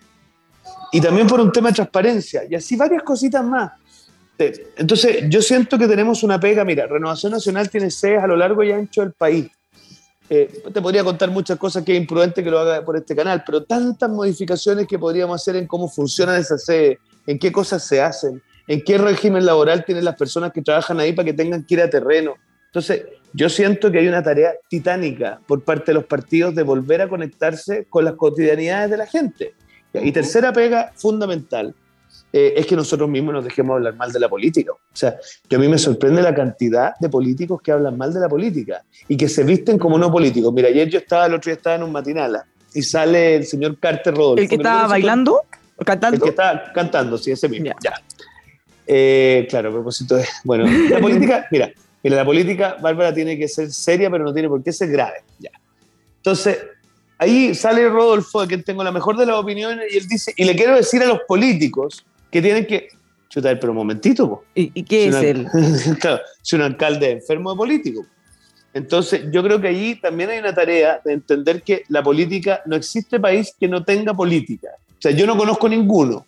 Y 0.92 1.02
también 1.02 1.26
por 1.26 1.40
un 1.40 1.52
tema 1.52 1.70
de 1.70 1.76
transparencia. 1.76 2.44
Y 2.48 2.54
así 2.54 2.76
varias 2.76 3.02
cositas 3.02 3.44
más. 3.44 3.72
Entonces, 4.38 5.24
yo 5.30 5.42
siento 5.42 5.78
que 5.78 5.88
tenemos 5.88 6.22
una 6.22 6.40
pega. 6.40 6.64
Mira, 6.66 6.86
Renovación 6.86 7.32
Nacional 7.32 7.70
tiene 7.70 7.90
sedes 7.90 8.22
a 8.22 8.28
lo 8.28 8.36
largo 8.36 8.62
y 8.64 8.72
ancho 8.72 9.02
del 9.02 9.14
país. 9.14 9.50
Eh, 10.30 10.64
te 10.74 10.82
podría 10.82 11.04
contar 11.04 11.32
muchas 11.32 11.58
cosas 11.58 11.84
que 11.84 11.94
es 11.96 12.02
imprudente 12.02 12.44
que 12.44 12.50
lo 12.50 12.60
haga 12.60 12.84
por 12.84 12.96
este 12.98 13.16
canal, 13.16 13.44
pero 13.46 13.64
tantas 13.64 14.10
modificaciones 14.10 14.88
que 14.88 14.98
podríamos 15.00 15.42
hacer 15.42 15.56
en 15.56 15.68
cómo 15.68 15.88
funcionan 15.90 16.40
esas 16.40 16.64
sedes, 16.66 16.98
en 17.28 17.38
qué 17.38 17.52
cosas 17.52 17.86
se 17.86 18.02
hacen, 18.02 18.42
en 18.68 18.82
qué 18.84 18.98
régimen 18.98 19.46
laboral 19.46 19.86
tienen 19.86 20.06
las 20.06 20.16
personas 20.16 20.52
que 20.52 20.62
trabajan 20.62 21.00
ahí 21.00 21.14
para 21.14 21.26
que 21.26 21.34
tengan 21.34 21.64
que 21.64 21.74
ir 21.74 21.82
a 21.82 21.90
terreno. 21.90 22.36
Entonces, 22.68 23.04
yo 23.34 23.50
siento 23.50 23.92
que 23.92 24.00
hay 24.00 24.08
una 24.08 24.24
tarea 24.24 24.54
titánica 24.68 25.40
por 25.46 25.64
parte 25.64 25.86
de 25.88 25.96
los 25.96 26.06
partidos 26.06 26.56
de 26.56 26.64
volver 26.64 27.02
a 27.02 27.08
conectarse 27.08 27.86
con 27.90 28.06
las 28.06 28.14
cotidianidades 28.14 28.90
de 28.92 28.98
la 28.98 29.06
gente. 29.06 29.54
Y 29.94 30.12
tercera 30.12 30.52
pega 30.52 30.92
fundamental 30.96 31.76
eh, 32.32 32.54
es 32.58 32.66
que 32.66 32.76
nosotros 32.76 33.08
mismos 33.08 33.34
nos 33.34 33.44
dejemos 33.44 33.76
hablar 33.76 33.96
mal 33.96 34.12
de 34.12 34.20
la 34.20 34.28
política. 34.28 34.72
O 34.72 34.78
sea, 34.92 35.16
que 35.48 35.56
a 35.56 35.60
mí 35.60 35.68
me 35.68 35.78
sorprende 35.78 36.22
la 36.22 36.34
cantidad 36.34 36.94
de 37.00 37.10
políticos 37.10 37.62
que 37.62 37.72
hablan 37.72 37.96
mal 37.96 38.12
de 38.12 38.20
la 38.20 38.28
política 38.28 38.84
y 39.08 39.16
que 39.16 39.30
se 39.30 39.44
visten 39.44 39.78
como 39.78 40.00
no 40.00 40.12
políticos. 40.12 40.52
Mira, 40.52 40.70
ayer 40.70 40.90
yo 40.90 40.98
estaba, 40.98 41.28
el 41.28 41.36
otro 41.36 41.50
día 41.50 41.58
estaba 41.58 41.76
en 41.76 41.84
un 41.84 41.92
matinala 41.92 42.46
y 42.74 42.82
sale 42.82 43.36
el 43.36 43.46
señor 43.46 43.78
Carter 43.80 44.16
Rodolfo. 44.16 44.42
El 44.42 44.50
que 44.50 44.56
estaba 44.56 44.88
bailando, 44.88 45.42
el 45.78 45.86
cantando. 45.86 46.24
que 46.24 46.30
está 46.30 46.72
cantando, 46.74 47.20
sí, 47.20 47.32
ese 47.32 47.48
mismo. 47.48 47.68
Ya. 47.68 47.76
Ya. 47.84 48.02
Eh, 48.88 49.48
claro, 49.50 49.70
a 49.70 49.72
propósito 49.72 50.16
de. 50.16 50.26
Bueno, 50.44 50.66
la 50.90 51.00
política, 51.02 51.48
mira, 51.52 51.72
mira, 52.04 52.16
la 52.18 52.26
política, 52.26 52.78
Bárbara, 52.82 53.14
tiene 53.14 53.38
que 53.38 53.48
ser 53.48 53.72
seria, 53.72 54.10
pero 54.10 54.24
no 54.24 54.34
tiene 54.34 54.50
por 54.50 54.64
qué 54.64 54.72
ser 54.72 54.90
grave. 54.90 55.24
Ya. 55.40 55.52
Entonces, 56.18 56.60
ahí 57.18 57.54
sale 57.56 57.88
Rodolfo, 57.90 58.42
de 58.42 58.48
quien 58.48 58.64
tengo 58.64 58.84
la 58.84 58.92
mejor 58.92 59.18
de 59.18 59.26
las 59.26 59.36
opiniones, 59.36 59.94
y 59.94 59.98
él 59.98 60.08
dice, 60.08 60.34
y 60.36 60.46
le 60.46 60.56
quiero 60.56 60.76
decir 60.76 61.02
a 61.02 61.06
los 61.06 61.20
políticos 61.28 62.06
que 62.32 62.42
tienen 62.42 62.66
que. 62.66 62.90
Chuta, 63.30 63.58
pero 63.60 63.72
un 63.72 63.78
momentito, 63.78 64.30
po. 64.30 64.44
¿Y, 64.54 64.72
y 64.76 64.84
qué 64.84 65.10
Si 65.12 65.18
es 65.18 65.24
él? 65.24 65.48
claro, 66.00 66.22
si 66.42 66.56
un 66.56 66.62
alcalde 66.62 67.12
es 67.12 67.22
enfermo 67.22 67.52
de 67.52 67.58
político. 67.58 68.06
Entonces, 68.74 69.26
yo 69.32 69.44
creo 69.44 69.62
que 69.62 69.68
allí 69.68 69.96
también 69.96 70.32
hay 70.32 70.40
una 70.40 70.54
tarea 70.54 71.00
de 71.06 71.14
entender 71.14 71.62
que 71.62 71.84
la 71.90 72.02
política, 72.02 72.62
no 72.66 72.76
existe 72.76 73.20
país 73.20 73.56
que 73.60 73.68
no 73.68 73.84
tenga 73.84 74.14
política. 74.14 74.70
O 74.90 75.02
sea, 75.02 75.12
yo 75.12 75.28
no 75.28 75.38
conozco 75.38 75.70
ninguno. 75.70 76.26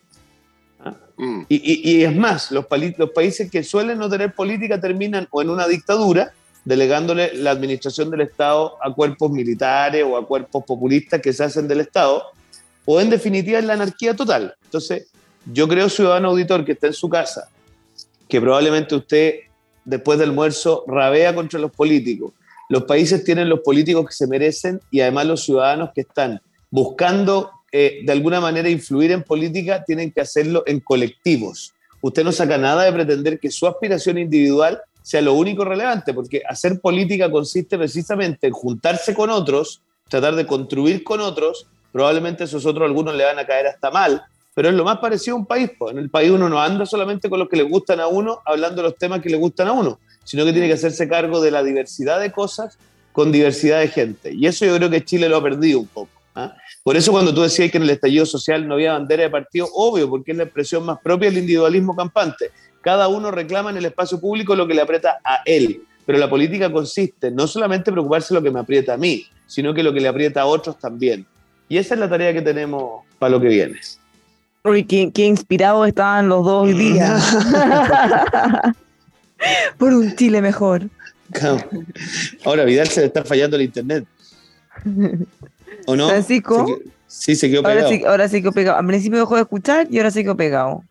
Mm. 1.17 1.41
Y, 1.47 2.03
es 2.03 2.15
más, 2.15 2.51
los, 2.51 2.65
los 2.97 3.09
países 3.11 3.49
que 3.49 3.63
suelen 3.63 3.97
no 3.97 4.09
tener 4.09 4.33
política 4.33 4.79
terminan 4.79 5.27
o 5.31 5.41
en 5.41 5.49
una 5.49 5.67
dictadura 5.67 6.33
delegándole 6.65 7.33
la 7.35 7.51
administración 7.51 8.09
del 8.09 8.21
Estado 8.21 8.77
a 8.81 8.91
cuerpos 8.91 9.31
militares 9.31 10.03
o 10.03 10.17
a 10.17 10.27
cuerpos 10.27 10.63
populistas 10.65 11.21
que 11.21 11.31
se 11.31 11.43
hacen 11.43 11.67
del 11.67 11.81
Estado, 11.81 12.23
o 12.85 12.99
en 12.99 13.09
definitiva 13.09 13.59
en 13.59 13.67
la 13.67 13.73
anarquía 13.73 14.15
total. 14.15 14.55
Entonces, 14.63 15.07
yo 15.51 15.67
creo, 15.67 15.89
ciudadano 15.89 16.29
auditor, 16.29 16.65
que 16.65 16.73
está 16.73 16.87
en 16.87 16.93
su 16.93 17.07
casa, 17.07 17.49
que 18.27 18.41
probablemente 18.41 18.95
usted, 18.95 19.35
después 19.85 20.17
del 20.17 20.29
almuerzo, 20.29 20.83
rabea 20.87 21.33
contra 21.35 21.59
los 21.59 21.71
políticos. 21.71 22.33
Los 22.67 22.83
países 22.83 23.23
tienen 23.23 23.47
los 23.47 23.59
políticos 23.59 24.07
que 24.07 24.13
se 24.13 24.25
merecen 24.25 24.81
y 24.89 25.01
además 25.01 25.27
los 25.27 25.43
ciudadanos 25.43 25.91
que 25.93 26.01
están 26.01 26.41
buscando 26.71 27.51
eh, 27.77 28.05
de 28.05 28.11
alguna 28.13 28.39
manera 28.39 28.69
influir 28.69 29.11
en 29.11 29.21
política 29.21 29.83
tienen 29.83 30.09
que 30.09 30.21
hacerlo 30.21 30.63
en 30.65 30.79
colectivos. 30.79 31.73
Usted 31.99 32.23
no 32.23 32.31
saca 32.31 32.57
nada 32.57 32.85
de 32.85 32.93
pretender 32.93 33.37
que 33.37 33.51
su 33.51 33.67
aspiración 33.67 34.17
individual 34.17 34.79
sea 35.01 35.21
lo 35.21 35.33
único 35.33 35.65
relevante, 35.65 36.13
porque 36.13 36.41
hacer 36.47 36.79
política 36.79 37.29
consiste 37.29 37.77
precisamente 37.77 38.47
en 38.47 38.53
juntarse 38.53 39.13
con 39.13 39.29
otros, 39.29 39.81
tratar 40.07 40.35
de 40.35 40.47
construir 40.47 41.03
con 41.03 41.19
otros, 41.19 41.67
probablemente 41.91 42.45
esos 42.45 42.65
otros 42.65 42.85
algunos 42.85 43.13
le 43.13 43.25
van 43.25 43.39
a 43.39 43.45
caer 43.45 43.67
hasta 43.67 43.91
mal, 43.91 44.23
pero 44.53 44.69
es 44.69 44.75
lo 44.75 44.85
más 44.85 44.99
parecido 44.99 45.35
a 45.35 45.39
un 45.39 45.45
país. 45.45 45.71
En 45.91 45.97
el 45.97 46.09
país 46.09 46.31
uno 46.31 46.47
no 46.47 46.61
anda 46.61 46.85
solamente 46.85 47.29
con 47.29 47.39
los 47.39 47.49
que 47.49 47.57
le 47.57 47.63
gustan 47.63 47.99
a 47.99 48.07
uno, 48.07 48.39
hablando 48.45 48.77
de 48.77 48.83
los 48.83 48.97
temas 48.97 49.19
que 49.19 49.29
le 49.29 49.35
gustan 49.35 49.67
a 49.67 49.73
uno, 49.73 49.99
sino 50.23 50.45
que 50.45 50.53
tiene 50.53 50.67
que 50.67 50.75
hacerse 50.75 51.09
cargo 51.09 51.41
de 51.41 51.51
la 51.51 51.61
diversidad 51.61 52.21
de 52.21 52.31
cosas 52.31 52.77
con 53.11 53.33
diversidad 53.33 53.81
de 53.81 53.89
gente. 53.89 54.31
Y 54.31 54.47
eso 54.47 54.65
yo 54.65 54.77
creo 54.77 54.89
que 54.89 55.03
Chile 55.03 55.27
lo 55.27 55.35
ha 55.35 55.43
perdido 55.43 55.81
un 55.81 55.87
poco. 55.87 56.14
¿Ah? 56.35 56.55
Por 56.83 56.95
eso 56.95 57.11
cuando 57.11 57.33
tú 57.33 57.41
decías 57.41 57.71
que 57.71 57.77
en 57.77 57.83
el 57.83 57.89
estallido 57.89 58.25
social 58.25 58.67
no 58.67 58.75
había 58.75 58.93
bandera 58.93 59.23
de 59.23 59.29
partido, 59.29 59.67
obvio, 59.73 60.09
porque 60.09 60.31
es 60.31 60.37
la 60.37 60.43
expresión 60.43 60.85
más 60.85 60.99
propia 60.99 61.29
del 61.29 61.39
individualismo 61.39 61.95
campante. 61.95 62.51
Cada 62.81 63.07
uno 63.07 63.31
reclama 63.31 63.71
en 63.71 63.77
el 63.77 63.85
espacio 63.85 64.19
público 64.19 64.55
lo 64.55 64.67
que 64.67 64.73
le 64.73 64.81
aprieta 64.81 65.19
a 65.23 65.41
él. 65.45 65.81
Pero 66.05 66.19
la 66.19 66.29
política 66.29 66.71
consiste 66.71 67.31
no 67.31 67.47
solamente 67.47 67.89
en 67.89 67.95
preocuparse 67.95 68.33
de 68.33 68.39
lo 68.39 68.43
que 68.43 68.51
me 68.51 68.59
aprieta 68.59 68.93
a 68.93 68.97
mí, 68.97 69.25
sino 69.47 69.73
que 69.73 69.81
lo 69.81 69.91
que 69.91 69.99
le 69.99 70.07
aprieta 70.07 70.41
a 70.41 70.45
otros 70.45 70.77
también. 70.77 71.25
Y 71.67 71.77
esa 71.77 71.95
es 71.95 71.99
la 71.99 72.07
tarea 72.07 72.31
que 72.31 72.43
tenemos 72.43 73.03
para 73.17 73.31
lo 73.31 73.41
que 73.41 73.47
viene. 73.47 73.79
Uy, 74.63 74.83
qué, 74.83 75.11
qué 75.11 75.25
inspirados 75.25 75.87
estaban 75.87 76.29
los 76.29 76.45
dos 76.45 76.67
hoy 76.67 76.73
día. 76.73 77.17
Por 79.77 79.93
un 79.93 80.15
Chile 80.15 80.41
mejor. 80.41 80.83
Ahora 82.43 82.65
Vidal 82.65 82.87
se 82.87 83.01
le 83.01 83.07
está 83.07 83.23
fallando 83.23 83.57
el 83.57 83.63
internet. 83.63 84.05
¿O 85.85 85.95
no? 85.95 86.09
Francisco. 86.09 86.79
sí, 87.07 87.35
se 87.35 87.49
quedó 87.49 87.63
pegado. 87.63 87.79
Ahora 87.79 87.89
sí, 87.89 88.03
ahora 88.05 88.29
sí 88.29 88.41
quedó 88.41 88.51
pegado. 88.51 88.77
Al 88.77 88.87
principio 88.87 89.19
dejó 89.19 89.35
de 89.35 89.41
escuchar 89.41 89.87
y 89.89 89.97
ahora 89.97 90.11
sí 90.11 90.23
quedó 90.23 90.35
pegado. 90.35 90.83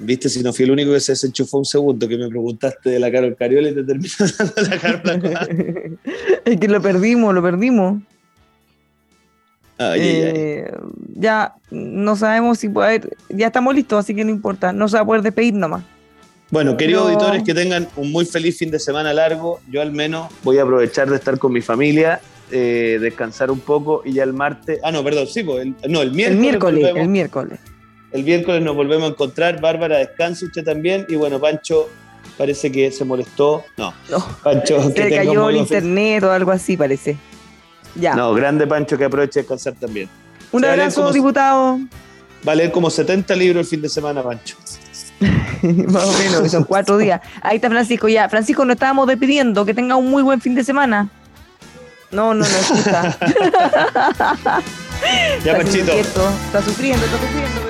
Viste, 0.00 0.28
si 0.28 0.42
no 0.42 0.52
fui 0.52 0.64
el 0.64 0.70
único 0.70 0.92
que 0.92 1.00
se 1.00 1.12
desenchufó 1.12 1.58
un 1.58 1.64
segundo, 1.64 2.06
que 2.06 2.16
me 2.16 2.28
preguntaste 2.28 2.90
de 2.90 3.00
la 3.00 3.10
Carol 3.10 3.34
Cariola 3.36 3.70
y 3.70 3.74
te 3.74 3.82
terminó 3.82 4.14
dando 4.38 4.62
la 4.62 4.78
Carol 4.78 5.98
Es 6.44 6.56
que 6.56 6.68
lo 6.68 6.80
perdimos, 6.80 7.34
lo 7.34 7.42
perdimos. 7.42 8.00
Ay, 9.76 10.00
ay, 10.00 10.08
ay. 10.08 10.32
Eh, 10.34 10.72
ya 11.14 11.54
no 11.70 12.16
sabemos 12.16 12.58
si 12.58 12.68
puede 12.68 12.88
haber, 12.88 13.16
ya 13.28 13.46
estamos 13.46 13.74
listos, 13.74 14.00
así 14.00 14.14
que 14.14 14.24
no 14.24 14.30
importa, 14.30 14.72
no 14.72 14.88
se 14.88 14.96
va 14.96 15.02
a 15.02 15.06
poder 15.06 15.22
despedir 15.22 15.54
nomás. 15.54 15.84
Bueno, 16.50 16.76
queridos 16.76 17.06
auditores, 17.06 17.42
que 17.42 17.52
tengan 17.52 17.86
un 17.96 18.10
muy 18.10 18.24
feliz 18.24 18.56
fin 18.56 18.70
de 18.70 18.78
semana 18.78 19.12
largo. 19.12 19.60
Yo 19.70 19.82
al 19.82 19.92
menos 19.92 20.32
voy 20.42 20.58
a 20.58 20.62
aprovechar 20.62 21.10
de 21.10 21.16
estar 21.16 21.38
con 21.38 21.52
mi 21.52 21.60
familia, 21.60 22.20
eh, 22.50 22.98
descansar 23.00 23.50
un 23.50 23.60
poco 23.60 24.02
y 24.04 24.12
ya 24.14 24.24
el 24.24 24.32
martes, 24.32 24.80
ah 24.82 24.90
no, 24.90 25.02
perdón, 25.04 25.26
sí, 25.26 25.42
pues, 25.42 25.66
el, 25.66 25.74
no, 25.92 26.02
el 26.02 26.12
miércoles, 26.12 26.30
el 26.36 26.36
miércoles, 26.38 26.80
volvemos- 26.84 27.02
el 27.02 27.08
miércoles. 27.08 27.58
el 28.12 28.24
miércoles 28.24 28.62
nos 28.62 28.74
volvemos 28.76 29.08
a 29.10 29.12
encontrar. 29.12 29.60
Bárbara, 29.60 29.98
descanse 29.98 30.46
usted 30.46 30.64
también. 30.64 31.04
Y 31.08 31.16
bueno, 31.16 31.38
Pancho 31.40 31.88
parece 32.36 32.70
que 32.72 32.90
se 32.90 33.04
molestó. 33.04 33.64
No, 33.76 33.92
No, 34.10 34.24
Pancho, 34.42 34.82
se 34.88 34.94
que 34.94 35.04
le 35.10 35.16
cayó 35.16 35.48
el 35.50 35.56
internet 35.56 36.22
o 36.24 36.30
algo 36.32 36.50
así, 36.50 36.76
parece. 36.76 37.16
Ya. 37.94 38.14
No, 38.14 38.32
grande 38.34 38.66
Pancho 38.66 38.96
que 38.96 39.04
aproveche 39.04 39.40
de 39.40 39.42
descansar 39.42 39.74
también. 39.74 40.08
Un 40.52 40.62
se 40.62 40.68
abrazo, 40.68 41.02
como- 41.02 41.12
diputado. 41.12 41.78
Va 42.46 42.52
a 42.52 42.54
leer 42.54 42.70
como 42.70 42.88
70 42.88 43.34
libros 43.34 43.66
el 43.66 43.68
fin 43.68 43.82
de 43.82 43.88
semana, 43.88 44.22
Pancho. 44.22 44.56
Más 45.88 46.04
o 46.04 46.18
menos, 46.18 46.42
que 46.42 46.48
son 46.48 46.62
cuatro 46.64 46.96
días. 46.96 47.20
Ahí 47.42 47.56
está 47.56 47.68
Francisco, 47.68 48.06
ya. 48.08 48.28
Francisco, 48.28 48.64
nos 48.64 48.74
estábamos 48.76 49.08
despidiendo. 49.08 49.64
Que 49.66 49.74
tenga 49.74 49.96
un 49.96 50.08
muy 50.08 50.22
buen 50.22 50.40
fin 50.40 50.54
de 50.54 50.62
semana. 50.62 51.10
No, 52.10 52.34
no, 52.34 52.40
no 52.40 52.56
escucha. 52.56 53.18
Ya, 55.44 55.52
Está 55.52 55.56
Panchito. 55.58 55.92
Está 55.92 56.62
sufriendo, 56.62 57.04
está 57.04 57.18
sufriendo. 57.18 57.60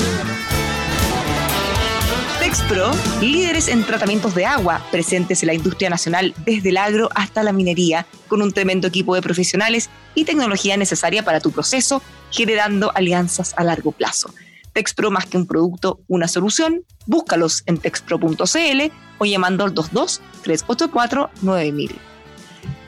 Texpro, 2.41 2.91
líderes 3.20 3.68
en 3.68 3.84
tratamientos 3.84 4.34
de 4.34 4.47
agua, 4.47 4.80
presentes 4.91 5.43
en 5.43 5.49
la 5.49 5.55
industria 5.55 5.91
nacional 5.91 6.34
desde 6.47 6.70
el 6.70 6.78
agro 6.78 7.11
hasta 7.14 7.43
la 7.43 7.53
minería, 7.53 8.07
con 8.28 8.41
un 8.41 8.53
tremendo 8.53 8.89
equipo 8.89 9.14
de 9.14 9.20
profesionales 9.20 9.91
y 10.14 10.24
tecnología 10.24 10.78
necesaria 10.78 11.22
para 11.22 11.41
tu 11.41 11.51
proceso, 11.51 12.01
generando 12.30 12.91
alianzas 12.95 13.53
a 13.59 13.64
largo 13.64 13.93
plazo. 13.93 14.32
Texpro 14.72 15.11
más 15.11 15.26
que 15.26 15.36
un 15.36 15.47
producto, 15.47 16.01
una 16.09 16.28
solución. 16.28 16.84
Búscalos 17.05 17.62
en 17.66 17.76
texpro.cl 17.76 18.93
o 19.18 19.24
llamando 19.26 19.64
al 19.64 19.70
22 19.72 20.22
384 20.43 21.30
9000. 21.43 22.07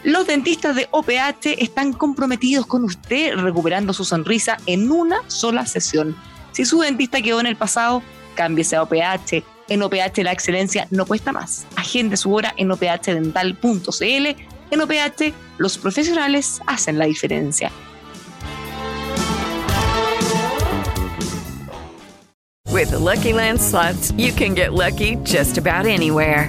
Los 0.02 0.26
dentistas 0.26 0.76
de 0.76 0.88
OPH 0.92 1.58
están 1.58 1.92
comprometidos 1.92 2.64
con 2.66 2.84
usted 2.84 3.34
recuperando 3.36 3.92
su 3.92 4.04
sonrisa 4.04 4.56
en 4.64 4.90
una 4.90 5.18
sola 5.26 5.66
sesión. 5.66 6.16
Si 6.52 6.64
su 6.64 6.80
dentista 6.80 7.20
quedó 7.20 7.38
en 7.38 7.46
el 7.46 7.56
pasado, 7.56 8.02
cámbiese 8.34 8.76
a 8.76 8.82
OPH. 8.82 9.44
En 9.68 9.82
OPH 9.82 10.22
la 10.22 10.32
excelencia 10.32 10.88
no 10.90 11.04
cuesta 11.04 11.32
más. 11.32 11.66
Agende 11.76 12.16
su 12.16 12.32
hora 12.32 12.54
en 12.56 12.70
ophdental.cl. 12.70 14.26
En 14.70 14.80
OPH 14.80 15.34
los 15.58 15.76
profesionales 15.76 16.60
hacen 16.66 16.98
la 16.98 17.04
diferencia. 17.04 17.70
With 22.72 22.92
Lucky 22.92 23.34
Land 23.34 23.60
slots, 23.60 24.12
you 24.12 24.32
can 24.32 24.54
get 24.54 24.72
lucky 24.72 25.16
just 25.24 25.58
about 25.58 25.84
anywhere. 25.84 26.48